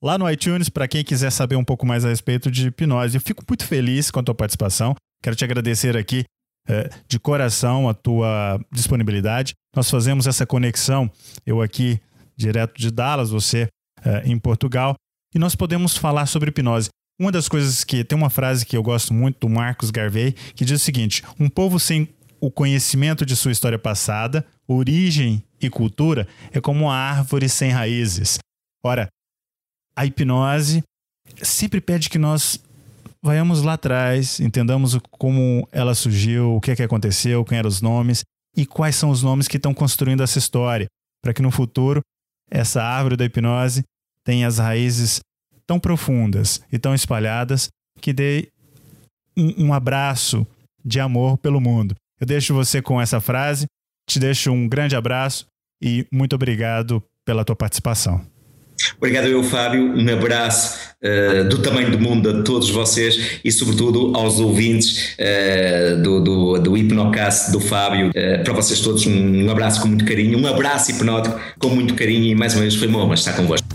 lá 0.04 0.18
no 0.18 0.30
iTunes 0.30 0.70
para 0.70 0.88
quem 0.88 1.04
quiser 1.04 1.32
saber 1.32 1.56
um 1.56 1.64
pouco 1.64 1.86
mais 1.86 2.06
a 2.06 2.10
respeito 2.10 2.52
de 2.52 2.68
hipnose. 2.68 3.18
Eu 3.18 3.22
fico 3.22 3.44
muito 3.48 3.66
feliz 3.66 4.12
com 4.12 4.20
a 4.20 4.24
tua 4.24 4.36
participação. 4.36 4.96
Quero 5.22 5.36
te 5.36 5.44
agradecer 5.44 5.98
aqui 5.98 6.24
de 7.08 7.20
coração 7.20 7.88
a 7.88 7.94
tua 7.94 8.60
disponibilidade. 8.72 9.54
Nós 9.76 9.90
fazemos 9.90 10.28
essa 10.28 10.46
conexão, 10.46 11.10
eu 11.46 11.62
aqui 11.62 12.00
direto 12.36 12.78
de 12.80 12.92
Dallas, 12.92 13.30
você 13.30 13.68
é, 14.04 14.24
em 14.26 14.38
Portugal, 14.38 14.96
e 15.34 15.40
nós 15.40 15.56
podemos 15.56 15.98
falar 15.98 16.26
sobre 16.26 16.50
hipnose. 16.50 16.90
Uma 17.20 17.32
das 17.32 17.50
coisas 17.50 17.84
que 17.84 18.04
tem 18.04 18.18
uma 18.18 18.30
frase 18.30 18.66
que 18.66 18.78
eu 18.78 18.84
gosto 18.84 19.14
muito 19.14 19.40
do 19.40 19.50
Marcos 19.50 19.90
Garvey 19.90 20.34
que 20.56 20.64
diz 20.64 20.82
o 20.82 20.84
seguinte: 20.84 21.24
um 21.40 21.50
povo 21.50 21.80
sem 21.80 22.08
o 22.40 22.52
conhecimento 22.52 23.26
de 23.26 23.36
sua 23.36 23.52
história 23.52 23.80
passada, 23.80 24.46
origem 24.68 25.44
e 25.60 25.70
cultura 25.70 26.28
é 26.52 26.62
como 26.62 26.86
uma 26.86 26.96
árvore 26.96 27.50
sem 27.50 27.72
raízes. 27.72 28.38
Ora, 28.84 29.08
a 29.96 30.06
hipnose 30.06 30.84
sempre 31.42 31.82
pede 31.82 32.10
que 32.10 32.20
nós 32.20 32.60
vayamos 33.28 33.62
lá 33.62 33.74
atrás, 33.74 34.40
entendamos 34.40 34.98
como 35.12 35.68
ela 35.74 35.94
surgiu, 35.94 36.56
o 36.56 36.62
que 36.62 36.72
é 36.72 36.76
que 36.78 36.82
aconteceu, 36.82 37.44
quem 37.44 37.58
eram 37.58 37.68
os 37.68 37.82
nomes 37.82 38.24
e 38.56 38.66
quais 38.66 38.96
são 38.96 39.10
os 39.10 39.22
nomes 39.22 39.50
que 39.50 39.58
estão 39.58 39.74
construindo 39.74 40.24
essa 40.24 40.40
história, 40.40 40.88
para 41.22 41.34
que 41.34 41.42
no 41.42 41.52
futuro 41.52 42.02
essa 42.50 42.82
árvore 42.82 43.18
da 43.18 43.26
hipnose 43.26 43.84
tenha 44.24 44.48
as 44.48 44.60
raízes 44.60 45.20
tão 45.66 45.78
profundas 45.78 46.62
e 46.72 46.80
tão 46.80 46.96
espalhadas 46.96 47.68
que 48.00 48.14
dê 48.14 48.50
um, 49.36 49.66
um 49.66 49.74
abraço 49.74 50.48
de 50.84 51.02
amor 51.02 51.38
pelo 51.38 51.60
mundo. 51.60 51.96
Eu 52.22 52.26
deixo 52.26 52.54
você 52.54 52.82
com 52.82 53.00
essa 53.02 53.20
frase, 53.20 53.66
te 54.08 54.20
deixo 54.20 54.54
um 54.54 54.70
grande 54.70 54.96
abraço 54.96 55.46
e 55.82 56.08
muito 56.10 56.34
obrigado 56.34 57.04
pela 57.26 57.44
tua 57.44 57.58
participação. 57.58 58.26
Obrigado 58.98 59.28
eu, 59.28 59.44
Fábio. 59.44 59.94
Um 59.96 60.14
abraço 60.14 60.78
uh, 61.04 61.48
do 61.50 61.60
tamanho 61.60 61.92
do 61.92 62.00
mundo 62.00 62.30
a 62.30 62.44
todos 62.44 62.70
vocês 62.70 63.40
e, 63.44 63.52
sobretudo, 63.52 64.16
aos 64.16 64.40
ouvintes 64.40 65.16
uh, 65.20 66.02
do, 66.02 66.22
do, 66.22 66.60
do 66.60 66.78
Hipnocast 66.78 67.52
do 67.52 67.60
Fábio. 67.60 68.10
Uh, 68.10 68.44
para 68.44 68.54
vocês 68.54 68.80
todos, 68.80 69.06
um, 69.06 69.50
abraço 69.50 69.82
com 69.82 69.88
muito 69.88 70.06
carinho, 70.06 70.38
um 70.38 70.48
abraço 70.48 70.92
hipnótico 70.92 71.40
com 71.60 71.70
muito 71.70 71.94
carinho 71.94 72.26
e, 72.26 72.36
mais 72.36 72.54
uma 72.54 72.62
vez, 72.62 72.76
foi 72.76 72.88
honra 72.88 73.14
estar 73.14 73.34
convosco. 73.34 73.68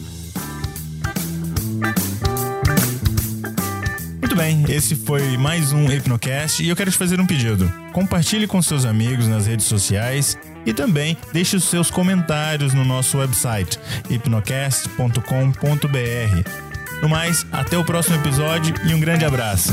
Bem, 4.35 4.65
esse 4.69 4.97
foi 4.97 5.37
mais 5.37 5.73
um 5.73 5.89
Hipnocast 5.93 6.65
e 6.65 6.69
eu 6.69 6.75
quero 6.75 6.91
te 6.91 6.97
fazer 6.97 7.21
um 7.21 7.27
pedido. 7.27 7.73
Compartilhe 7.93 8.49
com 8.49 8.61
seus 8.61 8.85
amigos 8.85 9.29
nas 9.29 9.47
redes 9.47 9.67
sociais 9.67 10.37
e 10.65 10.73
também 10.73 11.17
deixe 11.33 11.57
os 11.57 11.65
seus 11.65 11.91
comentários 11.91 12.73
no 12.75 12.85
nosso 12.85 13.19
website 13.19 13.81
hipnocast.com.br. 14.09 17.03
No 17.03 17.09
mais, 17.09 17.45
até 17.51 17.77
o 17.77 17.85
próximo 17.85 18.15
episódio 18.17 18.75
e 18.85 18.95
um 18.95 19.01
grande 19.01 19.25
abraço. 19.25 19.73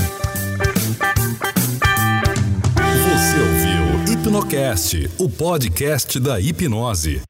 Você 2.76 3.40
ouviu 3.40 4.14
Hipnocast, 4.14 5.10
o 5.20 5.30
podcast 5.30 6.20
da 6.20 6.40
hipnose. 6.40 7.22